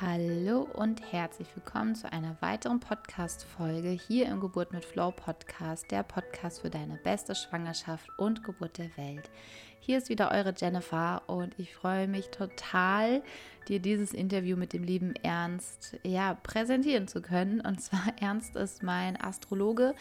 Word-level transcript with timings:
Hallo 0.00 0.60
und 0.74 1.12
herzlich 1.12 1.48
willkommen 1.56 1.96
zu 1.96 2.12
einer 2.12 2.36
weiteren 2.38 2.78
Podcast-Folge 2.78 3.88
hier 3.88 4.26
im 4.26 4.38
Geburt 4.38 4.72
mit 4.72 4.84
Flow 4.84 5.10
Podcast, 5.10 5.90
der 5.90 6.04
Podcast 6.04 6.60
für 6.60 6.70
deine 6.70 7.00
beste 7.02 7.34
Schwangerschaft 7.34 8.08
und 8.16 8.44
Geburt 8.44 8.78
der 8.78 8.96
Welt. 8.96 9.28
Hier 9.80 9.98
ist 9.98 10.08
wieder 10.08 10.30
eure 10.30 10.54
Jennifer 10.56 11.22
und 11.26 11.54
ich 11.58 11.74
freue 11.74 12.08
mich 12.08 12.28
total, 12.28 13.22
dir 13.68 13.80
dieses 13.80 14.12
Interview 14.12 14.56
mit 14.56 14.72
dem 14.72 14.82
lieben 14.82 15.14
Ernst 15.22 15.96
ja, 16.02 16.34
präsentieren 16.42 17.06
zu 17.06 17.20
können. 17.20 17.60
Und 17.60 17.80
zwar 17.80 18.02
Ernst 18.20 18.56
ist 18.56 18.82
mein 18.82 19.20
Astrologe. 19.20 19.94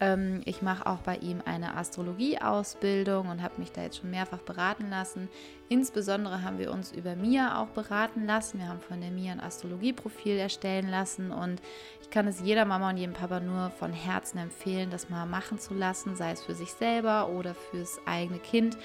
Ähm, 0.00 0.42
ich 0.44 0.62
mache 0.62 0.86
auch 0.86 0.98
bei 0.98 1.16
ihm 1.16 1.42
eine 1.44 1.76
Astrologie-Ausbildung 1.76 3.28
und 3.28 3.42
habe 3.42 3.58
mich 3.58 3.72
da 3.72 3.82
jetzt 3.82 3.98
schon 3.98 4.10
mehrfach 4.10 4.38
beraten 4.38 4.88
lassen. 4.88 5.28
Insbesondere 5.68 6.42
haben 6.42 6.58
wir 6.58 6.72
uns 6.72 6.92
über 6.92 7.14
Mia 7.14 7.60
auch 7.60 7.68
beraten 7.68 8.24
lassen. 8.24 8.60
Wir 8.60 8.68
haben 8.68 8.80
von 8.80 9.00
der 9.00 9.10
Mia 9.10 9.32
ein 9.32 9.40
Astrologieprofil 9.40 10.36
erstellen 10.36 10.88
lassen 10.88 11.30
und 11.30 11.60
ich 12.00 12.10
kann 12.10 12.26
es 12.26 12.40
jeder 12.40 12.64
Mama 12.64 12.90
und 12.90 12.96
jedem 12.96 13.12
Papa 13.12 13.40
nur 13.40 13.70
von 13.70 13.92
Herzen 13.92 14.38
empfehlen, 14.38 14.90
das 14.90 15.10
mal 15.10 15.26
machen 15.26 15.58
zu 15.58 15.74
lassen, 15.74 16.16
sei 16.16 16.32
es 16.32 16.42
für 16.42 16.54
sich 16.54 16.72
selber 16.72 17.28
oder 17.28 17.54
fürs 17.54 18.00
eigene 18.06 18.38
Kind. 18.38 18.78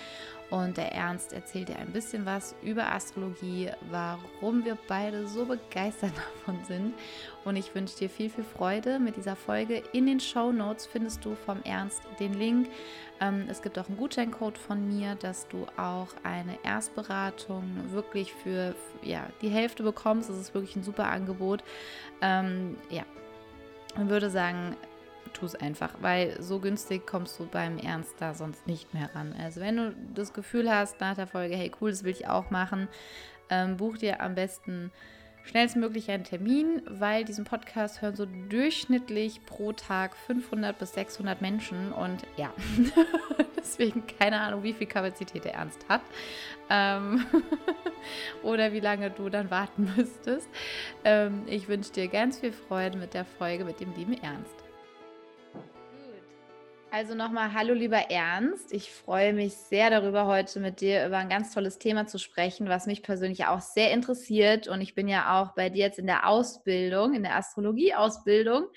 Und 0.53 0.77
der 0.77 0.91
Ernst 0.91 1.33
erzählt 1.33 1.69
dir 1.69 1.77
ein 1.77 1.91
bisschen 1.91 2.27
was 2.27 2.53
über 2.61 2.91
Astrologie, 2.93 3.71
warum 3.89 4.63
wir 4.63 4.77
beide 4.87 5.27
so 5.27 5.45
begeistert 5.45 6.11
davon 6.45 6.63
sind. 6.65 6.93
Und 7.43 7.55
ich 7.55 7.73
wünsche 7.73 7.97
dir 7.97 8.07
viel, 8.07 8.29
viel 8.29 8.43
Freude 8.43 8.99
mit 8.99 9.17
dieser 9.17 9.35
Folge. 9.35 9.81
In 9.93 10.05
den 10.05 10.19
Show 10.19 10.51
Notes 10.51 10.85
findest 10.85 11.25
du 11.25 11.33
vom 11.33 11.63
Ernst 11.63 12.03
den 12.19 12.35
Link. 12.35 12.69
Ähm, 13.19 13.45
es 13.49 13.63
gibt 13.63 13.79
auch 13.79 13.87
einen 13.87 13.97
Gutscheincode 13.97 14.59
von 14.59 14.95
mir, 14.95 15.15
dass 15.15 15.47
du 15.47 15.65
auch 15.75 16.09
eine 16.21 16.59
Erstberatung 16.63 17.63
wirklich 17.89 18.31
für 18.31 18.75
ja, 19.01 19.25
die 19.41 19.49
Hälfte 19.49 19.81
bekommst. 19.81 20.29
Das 20.29 20.37
ist 20.37 20.53
wirklich 20.53 20.75
ein 20.75 20.83
super 20.83 21.07
Angebot. 21.07 21.63
Ähm, 22.21 22.77
ja, 22.91 23.05
ich 23.99 24.07
würde 24.07 24.29
sagen, 24.29 24.77
tu 25.33 25.45
es 25.45 25.55
einfach, 25.55 25.95
weil 26.01 26.41
so 26.41 26.59
günstig 26.59 27.05
kommst 27.05 27.39
du 27.39 27.45
beim 27.45 27.77
Ernst 27.77 28.15
da 28.19 28.33
sonst 28.33 28.65
nicht 28.67 28.93
mehr 28.93 29.09
ran. 29.13 29.35
Also 29.37 29.61
wenn 29.61 29.77
du 29.77 29.95
das 30.13 30.33
Gefühl 30.33 30.69
hast 30.69 30.99
nach 30.99 31.15
der 31.15 31.27
Folge, 31.27 31.55
hey 31.55 31.71
cool, 31.81 31.91
das 31.91 32.03
will 32.03 32.11
ich 32.11 32.27
auch 32.27 32.49
machen, 32.49 32.87
ähm, 33.49 33.77
buch 33.77 33.97
dir 33.97 34.21
am 34.21 34.35
besten 34.35 34.91
schnellstmöglich 35.45 36.09
einen 36.09 36.23
Termin, 36.23 36.81
weil 36.87 37.25
diesen 37.25 37.43
Podcast 37.43 38.01
hören 38.01 38.15
so 38.15 38.25
durchschnittlich 38.49 39.45
pro 39.45 39.73
Tag 39.73 40.15
500 40.15 40.77
bis 40.77 40.93
600 40.93 41.41
Menschen 41.41 41.91
und 41.91 42.23
ja, 42.37 42.53
deswegen 43.57 44.03
keine 44.19 44.39
Ahnung, 44.39 44.63
wie 44.63 44.73
viel 44.73 44.87
Kapazität 44.87 45.43
der 45.43 45.55
Ernst 45.55 45.85
hat 45.89 46.01
ähm, 46.69 47.25
oder 48.43 48.71
wie 48.73 48.79
lange 48.79 49.11
du 49.11 49.29
dann 49.29 49.51
warten 49.51 49.91
müsstest. 49.97 50.47
Ähm, 51.03 51.43
ich 51.45 51.67
wünsche 51.67 51.91
dir 51.91 52.07
ganz 52.07 52.39
viel 52.39 52.53
Freude 52.53 52.97
mit 52.97 53.13
der 53.13 53.25
Folge 53.25 53.65
mit 53.65 53.79
dem 53.79 53.93
lieben 53.95 54.13
Ernst. 54.21 54.62
Also 56.95 57.15
nochmal, 57.15 57.53
hallo 57.55 57.73
lieber 57.73 58.11
Ernst. 58.11 58.71
Ich 58.71 58.91
freue 58.91 59.33
mich 59.33 59.55
sehr 59.55 59.89
darüber, 59.89 60.27
heute 60.27 60.59
mit 60.59 60.79
dir 60.79 61.07
über 61.07 61.17
ein 61.17 61.27
ganz 61.27 61.51
tolles 61.51 61.79
Thema 61.79 62.05
zu 62.05 62.19
sprechen, 62.19 62.69
was 62.69 62.85
mich 62.85 63.01
persönlich 63.01 63.47
auch 63.47 63.61
sehr 63.61 63.91
interessiert. 63.91 64.67
Und 64.67 64.79
ich 64.79 64.93
bin 64.93 65.07
ja 65.07 65.41
auch 65.41 65.55
bei 65.55 65.71
dir 65.71 65.85
jetzt 65.85 65.97
in 65.97 66.05
der 66.05 66.27
Ausbildung, 66.27 67.15
in 67.15 67.23
der 67.23 67.35
Astrologie-Ausbildung. 67.35 68.67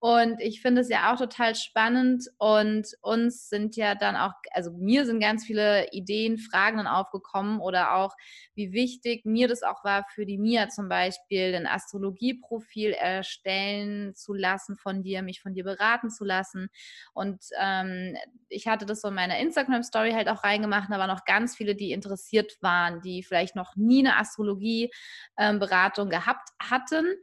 Und 0.00 0.40
ich 0.40 0.62
finde 0.62 0.82
es 0.82 0.88
ja 0.88 1.12
auch 1.12 1.18
total 1.18 1.56
spannend 1.56 2.28
und 2.38 2.86
uns 3.00 3.48
sind 3.48 3.74
ja 3.74 3.96
dann 3.96 4.14
auch, 4.14 4.32
also 4.52 4.70
mir 4.72 5.04
sind 5.04 5.18
ganz 5.18 5.44
viele 5.44 5.90
Ideen, 5.90 6.38
Fragen 6.38 6.76
dann 6.76 6.86
aufgekommen 6.86 7.58
oder 7.58 7.96
auch, 7.96 8.14
wie 8.54 8.72
wichtig 8.72 9.24
mir 9.24 9.48
das 9.48 9.64
auch 9.64 9.82
war 9.82 10.06
für 10.14 10.24
die 10.24 10.38
Mia 10.38 10.68
zum 10.68 10.88
Beispiel, 10.88 11.52
ein 11.52 11.66
Astrologieprofil 11.66 12.92
erstellen 12.92 14.14
zu 14.14 14.34
lassen 14.34 14.76
von 14.76 15.02
dir, 15.02 15.22
mich 15.22 15.40
von 15.40 15.52
dir 15.52 15.64
beraten 15.64 16.10
zu 16.10 16.24
lassen. 16.24 16.68
Und 17.12 17.42
ähm, 17.60 18.16
ich 18.48 18.68
hatte 18.68 18.86
das 18.86 19.00
so 19.00 19.08
in 19.08 19.14
meiner 19.14 19.38
Instagram-Story 19.38 20.12
halt 20.12 20.28
auch 20.28 20.44
reingemacht, 20.44 20.88
da 20.92 20.98
waren 20.98 21.10
noch 21.10 21.24
ganz 21.24 21.56
viele, 21.56 21.74
die 21.74 21.90
interessiert 21.90 22.56
waren, 22.60 23.00
die 23.00 23.24
vielleicht 23.24 23.56
noch 23.56 23.74
nie 23.74 24.06
eine 24.06 24.16
Astrologie-Beratung 24.16 26.06
ähm, 26.06 26.10
gehabt 26.10 26.50
hatten 26.60 27.16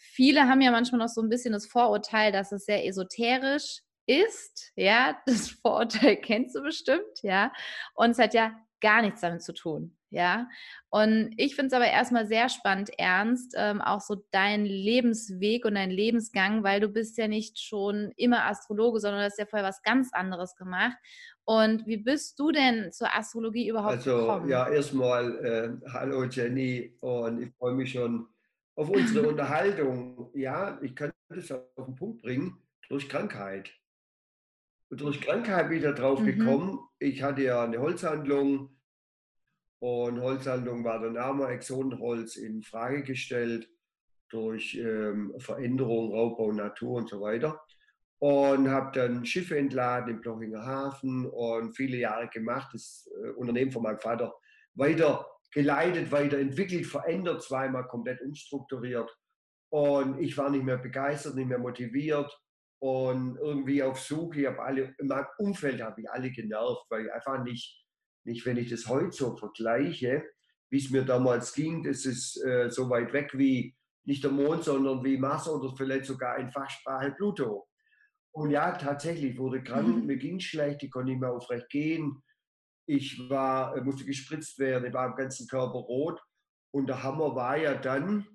viele 0.00 0.48
haben 0.48 0.60
ja 0.60 0.70
manchmal 0.70 0.98
noch 0.98 1.08
so 1.08 1.20
ein 1.20 1.28
bisschen 1.28 1.52
das 1.52 1.66
Vorurteil, 1.66 2.32
dass 2.32 2.52
es 2.52 2.64
sehr 2.64 2.86
esoterisch 2.86 3.82
ist. 4.06 4.72
Ja, 4.76 5.16
das 5.26 5.50
Vorurteil 5.50 6.16
kennst 6.16 6.56
du 6.56 6.62
bestimmt, 6.62 7.22
ja. 7.22 7.52
Und 7.94 8.10
es 8.10 8.18
hat 8.18 8.34
ja 8.34 8.52
gar 8.80 9.02
nichts 9.02 9.20
damit 9.20 9.42
zu 9.42 9.52
tun, 9.52 9.96
ja. 10.08 10.48
Und 10.88 11.34
ich 11.36 11.54
finde 11.54 11.68
es 11.68 11.72
aber 11.74 11.86
erstmal 11.86 12.26
sehr 12.26 12.48
spannend, 12.48 12.90
Ernst, 12.98 13.54
ähm, 13.56 13.82
auch 13.82 14.00
so 14.00 14.24
dein 14.30 14.64
Lebensweg 14.64 15.66
und 15.66 15.74
dein 15.74 15.90
Lebensgang, 15.90 16.64
weil 16.64 16.80
du 16.80 16.88
bist 16.88 17.18
ja 17.18 17.28
nicht 17.28 17.60
schon 17.60 18.10
immer 18.16 18.46
Astrologe, 18.46 19.00
sondern 19.00 19.20
du 19.20 19.26
hast 19.26 19.38
ja 19.38 19.46
vorher 19.46 19.68
was 19.68 19.82
ganz 19.82 20.12
anderes 20.12 20.56
gemacht. 20.56 20.96
Und 21.44 21.86
wie 21.86 21.98
bist 21.98 22.38
du 22.38 22.52
denn 22.52 22.92
zur 22.92 23.14
Astrologie 23.14 23.68
überhaupt 23.68 23.96
also, 23.96 24.18
gekommen? 24.20 24.42
Also 24.42 24.50
ja, 24.50 24.68
erstmal 24.68 25.44
äh, 25.44 25.90
hallo 25.92 26.24
Jenny 26.24 26.96
und 27.00 27.42
ich 27.42 27.52
freue 27.56 27.74
mich 27.74 27.92
schon 27.92 28.28
auf 28.76 28.88
unsere 28.88 29.28
Unterhaltung. 29.28 30.30
Ja, 30.34 30.80
ich 30.82 30.94
könnte 30.94 31.14
es 31.30 31.50
auf 31.52 31.86
den 31.86 31.94
Punkt 31.94 32.22
bringen, 32.22 32.62
durch 32.88 33.08
Krankheit. 33.08 33.72
Und 34.90 35.00
durch 35.00 35.20
Krankheit 35.20 35.68
bin 35.68 35.78
ich 35.78 35.84
da 35.84 35.92
drauf 35.92 36.20
mhm. 36.20 36.26
gekommen. 36.26 36.80
Ich 36.98 37.22
hatte 37.22 37.42
ja 37.42 37.62
eine 37.64 37.78
Holzhandlung 37.78 38.76
und 39.80 40.20
Holzhandlung 40.20 40.84
war 40.84 41.00
dann 41.00 41.16
auch 41.16 41.32
mal 41.32 41.52
Exonenholz 41.52 42.36
in 42.36 42.62
Frage 42.62 43.02
gestellt 43.02 43.68
durch 44.28 44.74
ähm, 44.74 45.34
Veränderung, 45.38 46.12
Raubbau, 46.12 46.52
Natur 46.52 46.98
und 46.98 47.08
so 47.08 47.20
weiter. 47.20 47.60
Und 48.18 48.68
habe 48.68 48.92
dann 48.92 49.24
Schiffe 49.24 49.56
entladen 49.56 50.16
im 50.16 50.20
Blochinger 50.20 50.64
Hafen 50.64 51.24
und 51.24 51.72
viele 51.74 51.96
Jahre 51.96 52.28
gemacht, 52.28 52.74
das 52.74 53.10
äh, 53.24 53.30
Unternehmen 53.30 53.72
von 53.72 53.82
meinem 53.82 53.98
Vater 53.98 54.34
weiter 54.74 55.26
geleitet, 55.52 56.12
weiterentwickelt, 56.12 56.86
verändert, 56.86 57.42
zweimal 57.42 57.86
komplett 57.86 58.20
umstrukturiert. 58.22 59.10
Und 59.72 60.20
ich 60.20 60.36
war 60.36 60.50
nicht 60.50 60.64
mehr 60.64 60.78
begeistert, 60.78 61.36
nicht 61.36 61.48
mehr 61.48 61.58
motiviert 61.58 62.30
und 62.80 63.36
irgendwie 63.36 63.82
auf 63.82 64.00
Suche. 64.00 64.40
Ich 64.40 64.46
habe 64.46 64.62
alle, 64.62 64.94
in 64.98 65.06
meinem 65.06 65.26
Umfeld 65.38 65.80
habe 65.80 66.00
ich 66.00 66.10
alle 66.10 66.30
genervt, 66.30 66.86
weil 66.88 67.06
ich 67.06 67.12
einfach 67.12 67.42
nicht, 67.44 67.84
nicht, 68.24 68.44
wenn 68.46 68.56
ich 68.56 68.70
das 68.70 68.88
heute 68.88 69.12
so 69.12 69.36
vergleiche, 69.36 70.24
wie 70.70 70.78
es 70.78 70.90
mir 70.90 71.04
damals 71.04 71.52
ging, 71.52 71.82
das 71.82 72.04
ist 72.04 72.42
äh, 72.44 72.70
so 72.70 72.88
weit 72.90 73.12
weg 73.12 73.30
wie 73.34 73.76
nicht 74.04 74.24
der 74.24 74.30
Mond, 74.30 74.64
sondern 74.64 75.04
wie 75.04 75.18
Mars 75.18 75.48
oder 75.48 75.74
vielleicht 75.76 76.06
sogar 76.06 76.38
in 76.38 76.50
Fachsprache 76.50 77.12
Pluto. 77.12 77.68
Und 78.32 78.50
ja, 78.50 78.72
tatsächlich 78.72 79.36
wurde 79.38 79.62
krank, 79.62 79.88
mhm. 79.88 80.06
mir 80.06 80.16
ging 80.16 80.40
schlecht, 80.40 80.82
ich 80.82 80.90
konnte 80.90 81.10
nicht 81.10 81.20
mehr 81.20 81.32
aufrecht 81.32 81.68
gehen. 81.68 82.22
Ich 82.90 83.30
war, 83.30 83.76
äh, 83.76 83.82
musste 83.82 84.04
gespritzt 84.04 84.58
werden, 84.58 84.86
ich 84.86 84.92
war 84.92 85.06
am 85.06 85.14
ganzen 85.14 85.46
Körper 85.46 85.78
rot. 85.78 86.20
Und 86.72 86.88
der 86.88 87.04
Hammer 87.04 87.36
war 87.36 87.56
ja 87.56 87.74
dann, 87.74 88.26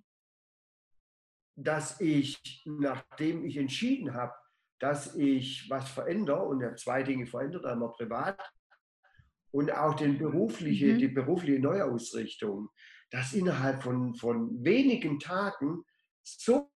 dass 1.58 2.00
ich, 2.00 2.64
nachdem 2.66 3.44
ich 3.44 3.58
entschieden 3.58 4.14
habe, 4.14 4.34
dass 4.80 5.16
ich 5.16 5.70
was 5.70 5.90
verändere 5.90 6.44
und 6.44 6.64
habe 6.64 6.76
zwei 6.76 7.04
Dinge 7.04 7.26
verändert, 7.26 7.66
einmal 7.66 7.92
privat 7.92 8.42
und 9.52 9.72
auch 9.72 9.96
den 9.96 10.18
berufliche, 10.18 10.94
mhm. 10.94 11.00
die 11.00 11.08
berufliche 11.10 11.60
Neuausrichtung, 11.60 12.70
dass 13.12 13.34
innerhalb 13.34 13.84
von, 13.84 14.16
von 14.16 14.64
wenigen 14.64 15.20
Tagen 15.20 15.84
so 16.24 16.72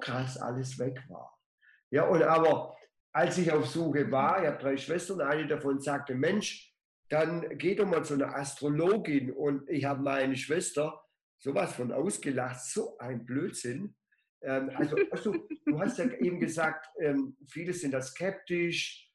krass 0.00 0.38
alles 0.38 0.78
weg 0.78 1.02
war. 1.08 1.38
Ja, 1.90 2.06
und 2.08 2.22
aber 2.22 2.74
als 3.12 3.36
ich 3.38 3.52
auf 3.52 3.66
Suche 3.66 4.10
war, 4.10 4.40
ich 4.40 4.48
habe 4.48 4.58
drei 4.58 4.76
Schwestern, 4.78 5.20
eine 5.20 5.46
davon 5.46 5.80
sagte, 5.80 6.14
Mensch, 6.14 6.65
dann 7.08 7.58
geht 7.58 7.78
doch 7.78 7.86
mal 7.86 8.04
zu 8.04 8.14
einer 8.14 8.34
Astrologin 8.34 9.32
und 9.32 9.68
ich 9.68 9.84
habe 9.84 10.02
meine 10.02 10.36
Schwester 10.36 11.00
sowas 11.38 11.74
von 11.74 11.92
ausgelacht, 11.92 12.60
so 12.64 12.98
ein 12.98 13.24
Blödsinn. 13.24 13.94
Ähm, 14.42 14.70
also, 14.74 14.96
also, 15.10 15.34
du 15.64 15.78
hast 15.78 15.98
ja 15.98 16.10
eben 16.12 16.40
gesagt, 16.40 16.86
ähm, 17.00 17.36
viele 17.48 17.72
sind 17.72 17.92
da 17.92 18.02
skeptisch, 18.02 19.06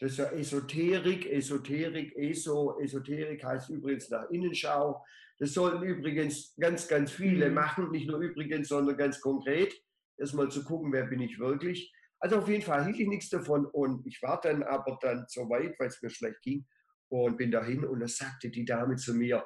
das 0.00 0.12
ist 0.12 0.18
ja 0.18 0.32
Esoterik, 0.32 1.30
Esoterik, 1.30 2.16
Eso, 2.16 2.78
Esoterik 2.80 3.44
heißt 3.44 3.68
übrigens 3.68 4.08
nach 4.08 4.30
Innenschau. 4.30 5.04
Das 5.38 5.52
sollten 5.52 5.82
übrigens 5.82 6.54
ganz, 6.58 6.88
ganz 6.88 7.12
viele 7.12 7.48
mhm. 7.48 7.54
machen, 7.54 7.90
nicht 7.90 8.08
nur 8.08 8.18
übrigens, 8.20 8.68
sondern 8.68 8.96
ganz 8.96 9.20
konkret. 9.20 9.74
Erstmal 10.16 10.50
zu 10.50 10.64
gucken, 10.64 10.90
wer 10.92 11.04
bin 11.04 11.20
ich 11.20 11.38
wirklich. 11.38 11.92
Also 12.18 12.38
auf 12.38 12.48
jeden 12.48 12.62
Fall 12.62 12.86
hielt 12.86 12.98
ich 12.98 13.08
nichts 13.08 13.28
davon 13.28 13.66
und 13.66 14.06
ich 14.06 14.22
war 14.22 14.40
dann 14.40 14.62
aber 14.62 14.98
dann 15.02 15.26
so 15.28 15.48
weit, 15.50 15.78
weil 15.78 15.88
es 15.88 16.00
mir 16.00 16.10
schlecht 16.10 16.40
ging, 16.42 16.66
und 17.10 17.36
bin 17.36 17.50
dahin 17.50 17.84
und 17.84 18.00
da 18.00 18.08
sagte 18.08 18.48
die 18.50 18.64
Dame 18.64 18.96
zu 18.96 19.14
mir, 19.14 19.44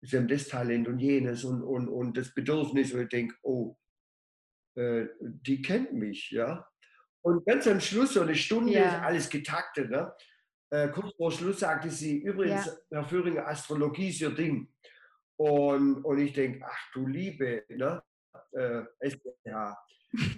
sie 0.00 0.16
haben 0.16 0.28
das 0.28 0.48
Talent 0.48 0.88
und 0.88 0.98
jenes 0.98 1.44
und, 1.44 1.62
und, 1.62 1.88
und 1.88 2.16
das 2.16 2.32
Bedürfnis 2.32 2.92
und 2.92 3.02
ich 3.02 3.08
denke, 3.08 3.34
oh, 3.42 3.76
äh, 4.76 5.06
die 5.20 5.60
kennt 5.62 5.92
mich, 5.92 6.30
ja. 6.30 6.66
Und 7.24 7.44
ganz 7.46 7.66
am 7.68 7.80
Schluss, 7.80 8.14
so 8.14 8.22
eine 8.22 8.34
Stunde, 8.34 8.72
ja. 8.72 9.02
alles 9.02 9.28
getaktet, 9.28 9.90
ne? 9.90 10.12
Äh, 10.70 10.88
kurz 10.88 11.14
vor 11.16 11.30
Schluss 11.30 11.60
sagte 11.60 11.90
sie, 11.90 12.22
übrigens, 12.22 12.66
ja. 12.66 12.72
Herr 12.98 13.04
Führinger, 13.04 13.46
Astrologie 13.46 14.08
ist 14.08 14.20
Ihr 14.20 14.30
Ding. 14.30 14.72
Und, 15.36 16.04
und 16.04 16.18
ich 16.18 16.32
denke, 16.32 16.64
ach 16.64 16.92
du 16.92 17.06
Liebe, 17.06 17.64
ne? 17.68 18.02
Äh. 18.52 18.82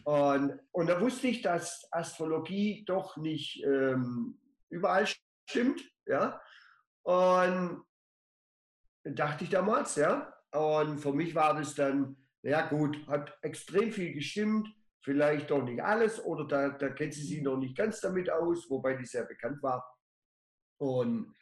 Und, 0.04 0.60
und 0.72 0.86
da 0.86 1.00
wusste 1.00 1.28
ich, 1.28 1.42
dass 1.42 1.86
Astrologie 1.90 2.84
doch 2.86 3.16
nicht 3.16 3.62
ähm, 3.64 4.38
überall 4.68 5.06
stimmt. 5.48 5.82
Ja? 6.06 6.40
Und 7.04 7.84
dachte 9.04 9.44
ich 9.44 9.50
damals, 9.50 9.96
ja. 9.96 10.32
Und 10.52 10.98
für 10.98 11.12
mich 11.12 11.34
war 11.34 11.54
das 11.54 11.74
dann, 11.74 12.16
ja 12.42 12.66
gut, 12.66 13.06
hat 13.06 13.36
extrem 13.42 13.92
viel 13.92 14.12
gestimmt, 14.14 14.68
vielleicht 15.02 15.50
doch 15.50 15.62
nicht 15.62 15.82
alles 15.82 16.24
oder 16.24 16.46
da, 16.46 16.70
da 16.70 16.88
kennt 16.88 17.12
sie 17.12 17.24
sich 17.24 17.42
noch 17.42 17.58
nicht 17.58 17.76
ganz 17.76 18.00
damit 18.00 18.30
aus, 18.30 18.68
wobei 18.70 18.94
die 18.94 19.04
sehr 19.04 19.24
bekannt 19.24 19.62
war. 19.62 19.84
Und 20.78 21.34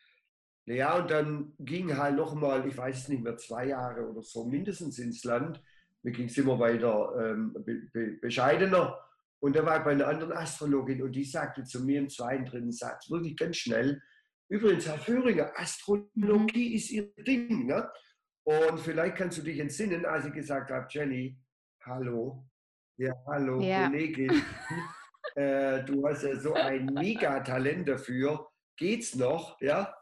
ja, 0.67 0.97
und 0.99 1.11
dann 1.11 1.55
ging 1.59 1.97
halt 1.97 2.17
nochmal, 2.17 2.67
ich 2.67 2.77
weiß 2.77 3.03
es 3.03 3.09
nicht 3.09 3.23
mehr, 3.23 3.37
zwei 3.37 3.67
Jahre 3.67 4.09
oder 4.09 4.23
so 4.23 4.45
mindestens 4.45 4.99
ins 4.99 5.25
Land. 5.25 5.63
Mir 6.03 6.13
ging 6.13 6.27
es 6.27 6.39
immer 6.39 6.59
weiter 6.59 7.15
ähm, 7.21 7.53
be 7.53 7.83
be 7.93 8.13
bescheidener. 8.21 8.99
Und 9.41 9.57
da 9.57 9.65
war 9.67 9.79
ich 9.79 9.85
bei 9.85 9.91
einer 9.91 10.07
anderen 10.07 10.33
Astrologin 10.33 11.03
und 11.03 11.13
die 11.13 11.25
sagte 11.25 11.65
zu 11.65 11.85
mir 11.85 11.99
im 11.99 12.09
zweiten, 12.09 12.45
dritten 12.45 12.73
Satz, 12.73 13.11
wirklich 13.11 13.37
ganz 13.37 13.57
schnell, 13.57 14.01
übrigens, 14.53 14.87
Herr 14.87 14.99
Führinger, 14.99 15.51
Astrologie 15.57 16.69
mhm. 16.71 16.77
ist 16.77 16.91
Ihr 16.91 17.13
Ding. 17.25 17.67
Ne? 17.67 17.91
Und 18.45 18.81
vielleicht 18.81 19.17
kannst 19.17 19.39
du 19.39 19.43
dich 19.43 19.59
entsinnen, 19.59 20.05
als 20.05 20.27
ich 20.27 20.33
gesagt 20.33 20.71
habe, 20.71 20.87
Jenny, 20.91 21.39
hallo, 21.85 22.47
ja, 22.99 23.15
hallo, 23.27 23.61
ja. 23.61 23.87
Kollegin, 23.87 24.43
äh, 25.37 25.83
du 25.85 26.07
hast 26.07 26.23
ja 26.25 26.39
so 26.39 26.53
ein 26.53 26.87
Megatalent 26.87 27.89
dafür, 27.89 28.49
geht's 28.77 29.15
noch? 29.15 29.59
Ja, 29.61 29.95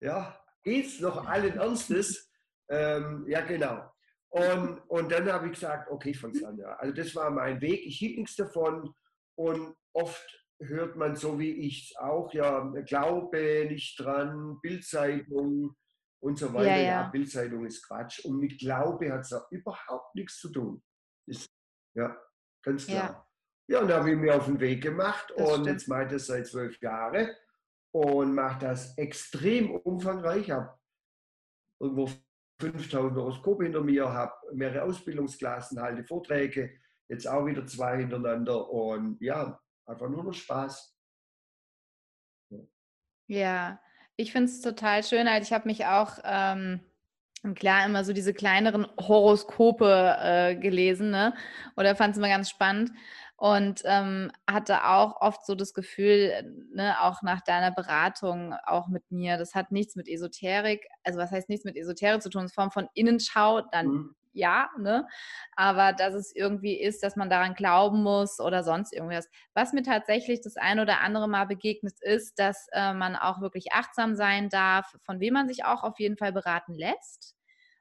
ja, 0.00 0.40
geht's 0.62 1.00
noch 1.00 1.26
allen 1.26 1.58
Ernstes? 1.58 2.30
Ähm, 2.70 3.26
ja, 3.28 3.42
genau. 3.42 3.90
Und, 4.30 4.78
und 4.88 5.12
dann 5.12 5.30
habe 5.30 5.46
ich 5.46 5.54
gesagt, 5.54 5.90
okay, 5.90 6.14
von 6.14 6.32
Sandra, 6.32 6.74
also 6.74 6.94
das 6.94 7.14
war 7.16 7.30
mein 7.30 7.60
Weg, 7.60 7.84
ich 7.84 7.98
hielt 7.98 8.16
nichts 8.16 8.36
davon 8.36 8.94
und 9.36 9.74
oft 9.92 10.46
hört 10.60 10.96
man 10.96 11.16
so 11.16 11.38
wie 11.38 11.52
ich 11.52 11.94
auch, 11.98 12.32
ja, 12.32 12.60
Glaube 12.86 13.66
nicht 13.68 13.98
dran, 13.98 14.58
Bildzeitung 14.60 15.74
und 16.22 16.38
so 16.38 16.52
weiter. 16.52 16.70
Ja, 16.70 16.76
ja. 16.76 16.82
ja 16.82 17.08
Bildzeitung 17.08 17.64
ist 17.64 17.86
Quatsch 17.86 18.24
und 18.24 18.38
mit 18.38 18.58
Glaube 18.58 19.12
hat 19.12 19.22
es 19.22 19.32
auch 19.32 19.50
überhaupt 19.50 20.14
nichts 20.14 20.38
zu 20.38 20.50
tun. 20.50 20.82
Ist, 21.26 21.48
ja, 21.96 22.16
ganz 22.62 22.86
klar. 22.86 23.26
Ja, 23.68 23.76
ja 23.76 23.82
und 23.82 23.88
da 23.88 23.98
habe 23.98 24.10
ich 24.10 24.16
mir 24.16 24.36
auf 24.36 24.46
den 24.46 24.60
Weg 24.60 24.82
gemacht 24.82 25.32
das 25.36 25.48
und 25.48 25.54
stimmt. 25.54 25.66
jetzt 25.68 25.88
mache 25.88 26.02
ich 26.04 26.12
das 26.12 26.26
seit 26.26 26.46
zwölf 26.46 26.80
Jahren 26.80 27.30
und 27.92 28.34
mache 28.34 28.60
das 28.60 28.96
extrem 28.98 29.70
umfangreich. 29.70 30.42
Ich 30.42 30.50
habe 30.50 30.78
irgendwo 31.80 32.10
5000 32.60 33.16
Horoskope 33.16 33.64
hinter 33.64 33.80
mir, 33.80 34.12
habe 34.12 34.34
mehrere 34.52 34.82
Ausbildungsklassen, 34.82 35.80
halte 35.80 36.04
Vorträge, 36.04 36.78
jetzt 37.08 37.26
auch 37.26 37.46
wieder 37.46 37.66
zwei 37.66 37.96
hintereinander 37.96 38.68
und 38.68 39.20
ja, 39.20 39.58
einfach 39.90 40.08
nur 40.08 40.24
noch 40.24 40.34
Spaß. 40.34 40.96
Ja, 43.26 43.80
ich 44.16 44.32
finde 44.32 44.46
es 44.46 44.60
total 44.60 45.04
schön. 45.04 45.28
Also 45.28 45.46
ich 45.46 45.52
habe 45.52 45.68
mich 45.68 45.86
auch 45.86 46.18
ähm, 46.24 46.80
klar 47.54 47.86
immer 47.86 48.04
so 48.04 48.12
diese 48.12 48.34
kleineren 48.34 48.86
Horoskope 48.98 50.16
äh, 50.20 50.56
gelesen 50.56 51.10
ne? 51.10 51.34
oder 51.76 51.96
fand 51.96 52.12
es 52.12 52.18
immer 52.18 52.28
ganz 52.28 52.50
spannend 52.50 52.90
und 53.36 53.82
ähm, 53.84 54.30
hatte 54.48 54.84
auch 54.84 55.20
oft 55.20 55.46
so 55.46 55.54
das 55.54 55.72
Gefühl, 55.72 56.68
ne, 56.74 57.00
auch 57.00 57.22
nach 57.22 57.40
deiner 57.40 57.70
Beratung, 57.70 58.52
auch 58.66 58.88
mit 58.88 59.10
mir, 59.10 59.38
das 59.38 59.54
hat 59.54 59.72
nichts 59.72 59.96
mit 59.96 60.08
Esoterik, 60.08 60.86
also 61.04 61.18
was 61.18 61.30
heißt 61.30 61.48
nichts 61.48 61.64
mit 61.64 61.74
Esoterik 61.74 62.20
zu 62.20 62.28
tun, 62.28 62.42
in 62.42 62.48
Form 62.50 62.70
von 62.70 62.88
Innenschau, 62.92 63.62
dann 63.62 63.86
mhm. 63.86 64.16
Ja, 64.32 64.68
ne? 64.78 65.06
aber 65.56 65.92
dass 65.92 66.14
es 66.14 66.34
irgendwie 66.34 66.80
ist, 66.80 67.02
dass 67.02 67.16
man 67.16 67.30
daran 67.30 67.54
glauben 67.54 68.02
muss 68.02 68.40
oder 68.40 68.62
sonst 68.62 68.92
irgendwas. 68.92 69.28
Was 69.54 69.72
mir 69.72 69.82
tatsächlich 69.82 70.40
das 70.40 70.56
ein 70.56 70.80
oder 70.80 71.00
andere 71.00 71.28
Mal 71.28 71.46
begegnet 71.46 71.94
ist, 72.00 72.38
dass 72.38 72.66
äh, 72.72 72.92
man 72.94 73.16
auch 73.16 73.40
wirklich 73.40 73.72
achtsam 73.72 74.14
sein 74.14 74.48
darf, 74.48 74.94
von 75.04 75.20
wem 75.20 75.34
man 75.34 75.48
sich 75.48 75.64
auch 75.64 75.82
auf 75.82 75.98
jeden 75.98 76.16
Fall 76.16 76.32
beraten 76.32 76.74
lässt 76.74 77.34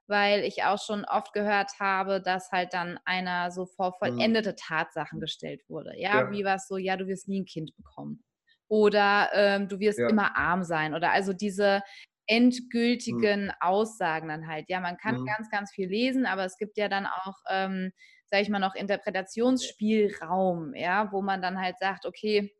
weil 0.09 0.43
ich 0.43 0.63
auch 0.63 0.81
schon 0.83 1.05
oft 1.05 1.33
gehört 1.33 1.79
habe, 1.79 2.19
dass 2.19 2.51
halt 2.51 2.73
dann 2.73 2.99
einer 3.05 3.51
so 3.51 3.67
vor 3.67 3.89
mhm. 3.89 3.93
vollendete 3.99 4.55
Tatsachen 4.55 5.19
gestellt 5.19 5.61
wurde. 5.69 5.93
Ja, 5.97 6.21
ja. 6.21 6.31
wie 6.31 6.43
war 6.43 6.55
es 6.55 6.67
so, 6.67 6.77
ja, 6.77 6.97
du 6.97 7.05
wirst 7.07 7.27
nie 7.27 7.41
ein 7.41 7.45
Kind 7.45 7.75
bekommen. 7.77 8.23
Oder 8.67 9.29
ähm, 9.33 9.67
du 9.67 9.79
wirst 9.79 9.99
ja. 9.99 10.09
immer 10.09 10.35
arm 10.35 10.63
sein. 10.63 10.93
Oder 10.93 11.11
also 11.11 11.33
diese. 11.33 11.81
Endgültigen 12.29 13.45
mhm. 13.45 13.51
Aussagen 13.59 14.29
dann 14.29 14.47
halt. 14.47 14.69
Ja, 14.69 14.79
man 14.79 14.97
kann 14.97 15.21
mhm. 15.21 15.25
ganz, 15.25 15.49
ganz 15.49 15.71
viel 15.71 15.89
lesen, 15.89 16.27
aber 16.27 16.45
es 16.45 16.57
gibt 16.57 16.77
ja 16.77 16.87
dann 16.87 17.07
auch, 17.07 17.37
ähm, 17.49 17.91
sage 18.27 18.43
ich 18.43 18.49
mal, 18.49 18.59
noch 18.59 18.75
Interpretationsspielraum, 18.75 20.75
ja, 20.75 21.11
wo 21.11 21.23
man 21.23 21.41
dann 21.41 21.59
halt 21.59 21.79
sagt, 21.79 22.05
okay, 22.05 22.53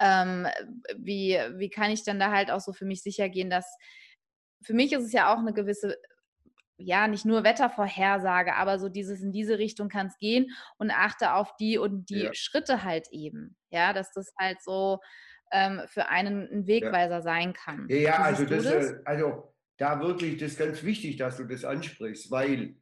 ähm, 0.00 0.48
wie, 0.98 1.38
wie 1.56 1.70
kann 1.70 1.92
ich 1.92 2.02
dann 2.02 2.18
da 2.18 2.32
halt 2.32 2.50
auch 2.50 2.60
so 2.60 2.72
für 2.72 2.84
mich 2.84 3.02
sicher 3.02 3.28
gehen, 3.28 3.48
dass 3.48 3.76
für 4.60 4.74
mich 4.74 4.92
ist 4.92 5.04
es 5.04 5.12
ja 5.12 5.32
auch 5.32 5.38
eine 5.38 5.54
gewisse 5.54 5.96
ja, 6.82 7.08
nicht 7.08 7.26
nur 7.26 7.44
Wettervorhersage, 7.44 8.54
aber 8.54 8.78
so 8.78 8.88
dieses 8.88 9.20
in 9.20 9.32
diese 9.32 9.58
Richtung 9.58 9.88
kann 9.88 10.06
es 10.06 10.16
gehen 10.16 10.50
und 10.78 10.90
achte 10.90 11.34
auf 11.34 11.54
die 11.56 11.78
und 11.78 12.08
die 12.08 12.24
ja. 12.24 12.34
Schritte 12.34 12.84
halt 12.84 13.08
eben. 13.10 13.56
Ja, 13.70 13.92
dass 13.92 14.12
das 14.12 14.32
halt 14.38 14.62
so 14.62 15.00
ähm, 15.52 15.82
für 15.86 16.08
einen 16.08 16.48
ein 16.50 16.66
Wegweiser 16.66 17.16
ja. 17.16 17.22
sein 17.22 17.52
kann. 17.52 17.86
Ja, 17.88 17.96
ja 17.96 18.22
also, 18.22 18.44
das, 18.44 18.64
das? 18.64 18.90
Äh, 18.90 19.00
also 19.04 19.54
da 19.76 20.00
wirklich, 20.00 20.36
das 20.38 20.52
ist 20.52 20.58
ganz 20.58 20.82
wichtig, 20.82 21.16
dass 21.16 21.38
du 21.38 21.44
das 21.44 21.64
ansprichst, 21.64 22.30
weil 22.30 22.76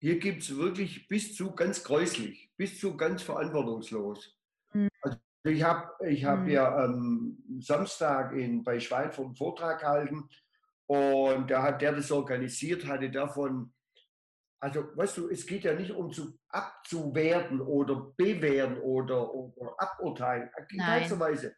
hier 0.00 0.18
gibt 0.18 0.42
es 0.42 0.56
wirklich 0.56 1.06
bis 1.08 1.36
zu 1.36 1.54
ganz 1.54 1.84
gräuslich, 1.84 2.50
bis 2.56 2.80
zu 2.80 2.96
ganz 2.96 3.22
verantwortungslos. 3.22 4.34
Mhm. 4.72 4.88
Also 5.02 5.18
ich 5.44 5.62
habe 5.62 5.90
ich 6.06 6.24
hab 6.24 6.40
mhm. 6.40 6.48
ja 6.48 6.84
ähm, 6.84 7.38
Samstag 7.60 8.32
in, 8.32 8.64
bei 8.64 8.80
Schweinfurt 8.80 9.26
einen 9.26 9.36
Vortrag 9.36 9.80
gehalten 9.80 10.28
und 10.86 11.50
da 11.50 11.62
hat 11.62 11.82
der 11.82 11.92
das 11.92 12.10
organisiert, 12.10 12.86
hatte 12.86 13.10
davon, 13.10 13.72
also 14.60 14.84
weißt 14.96 15.18
du, 15.18 15.28
es 15.28 15.46
geht 15.46 15.64
ja 15.64 15.74
nicht 15.74 15.92
um 15.92 16.10
zu 16.10 16.38
abzuwerten 16.48 17.60
oder 17.60 18.12
bewerten 18.16 18.78
oder, 18.78 19.32
oder 19.32 19.74
aburteilen, 19.78 20.50
in 20.70 20.78
keiner 20.78 21.20
Weise. 21.20 21.54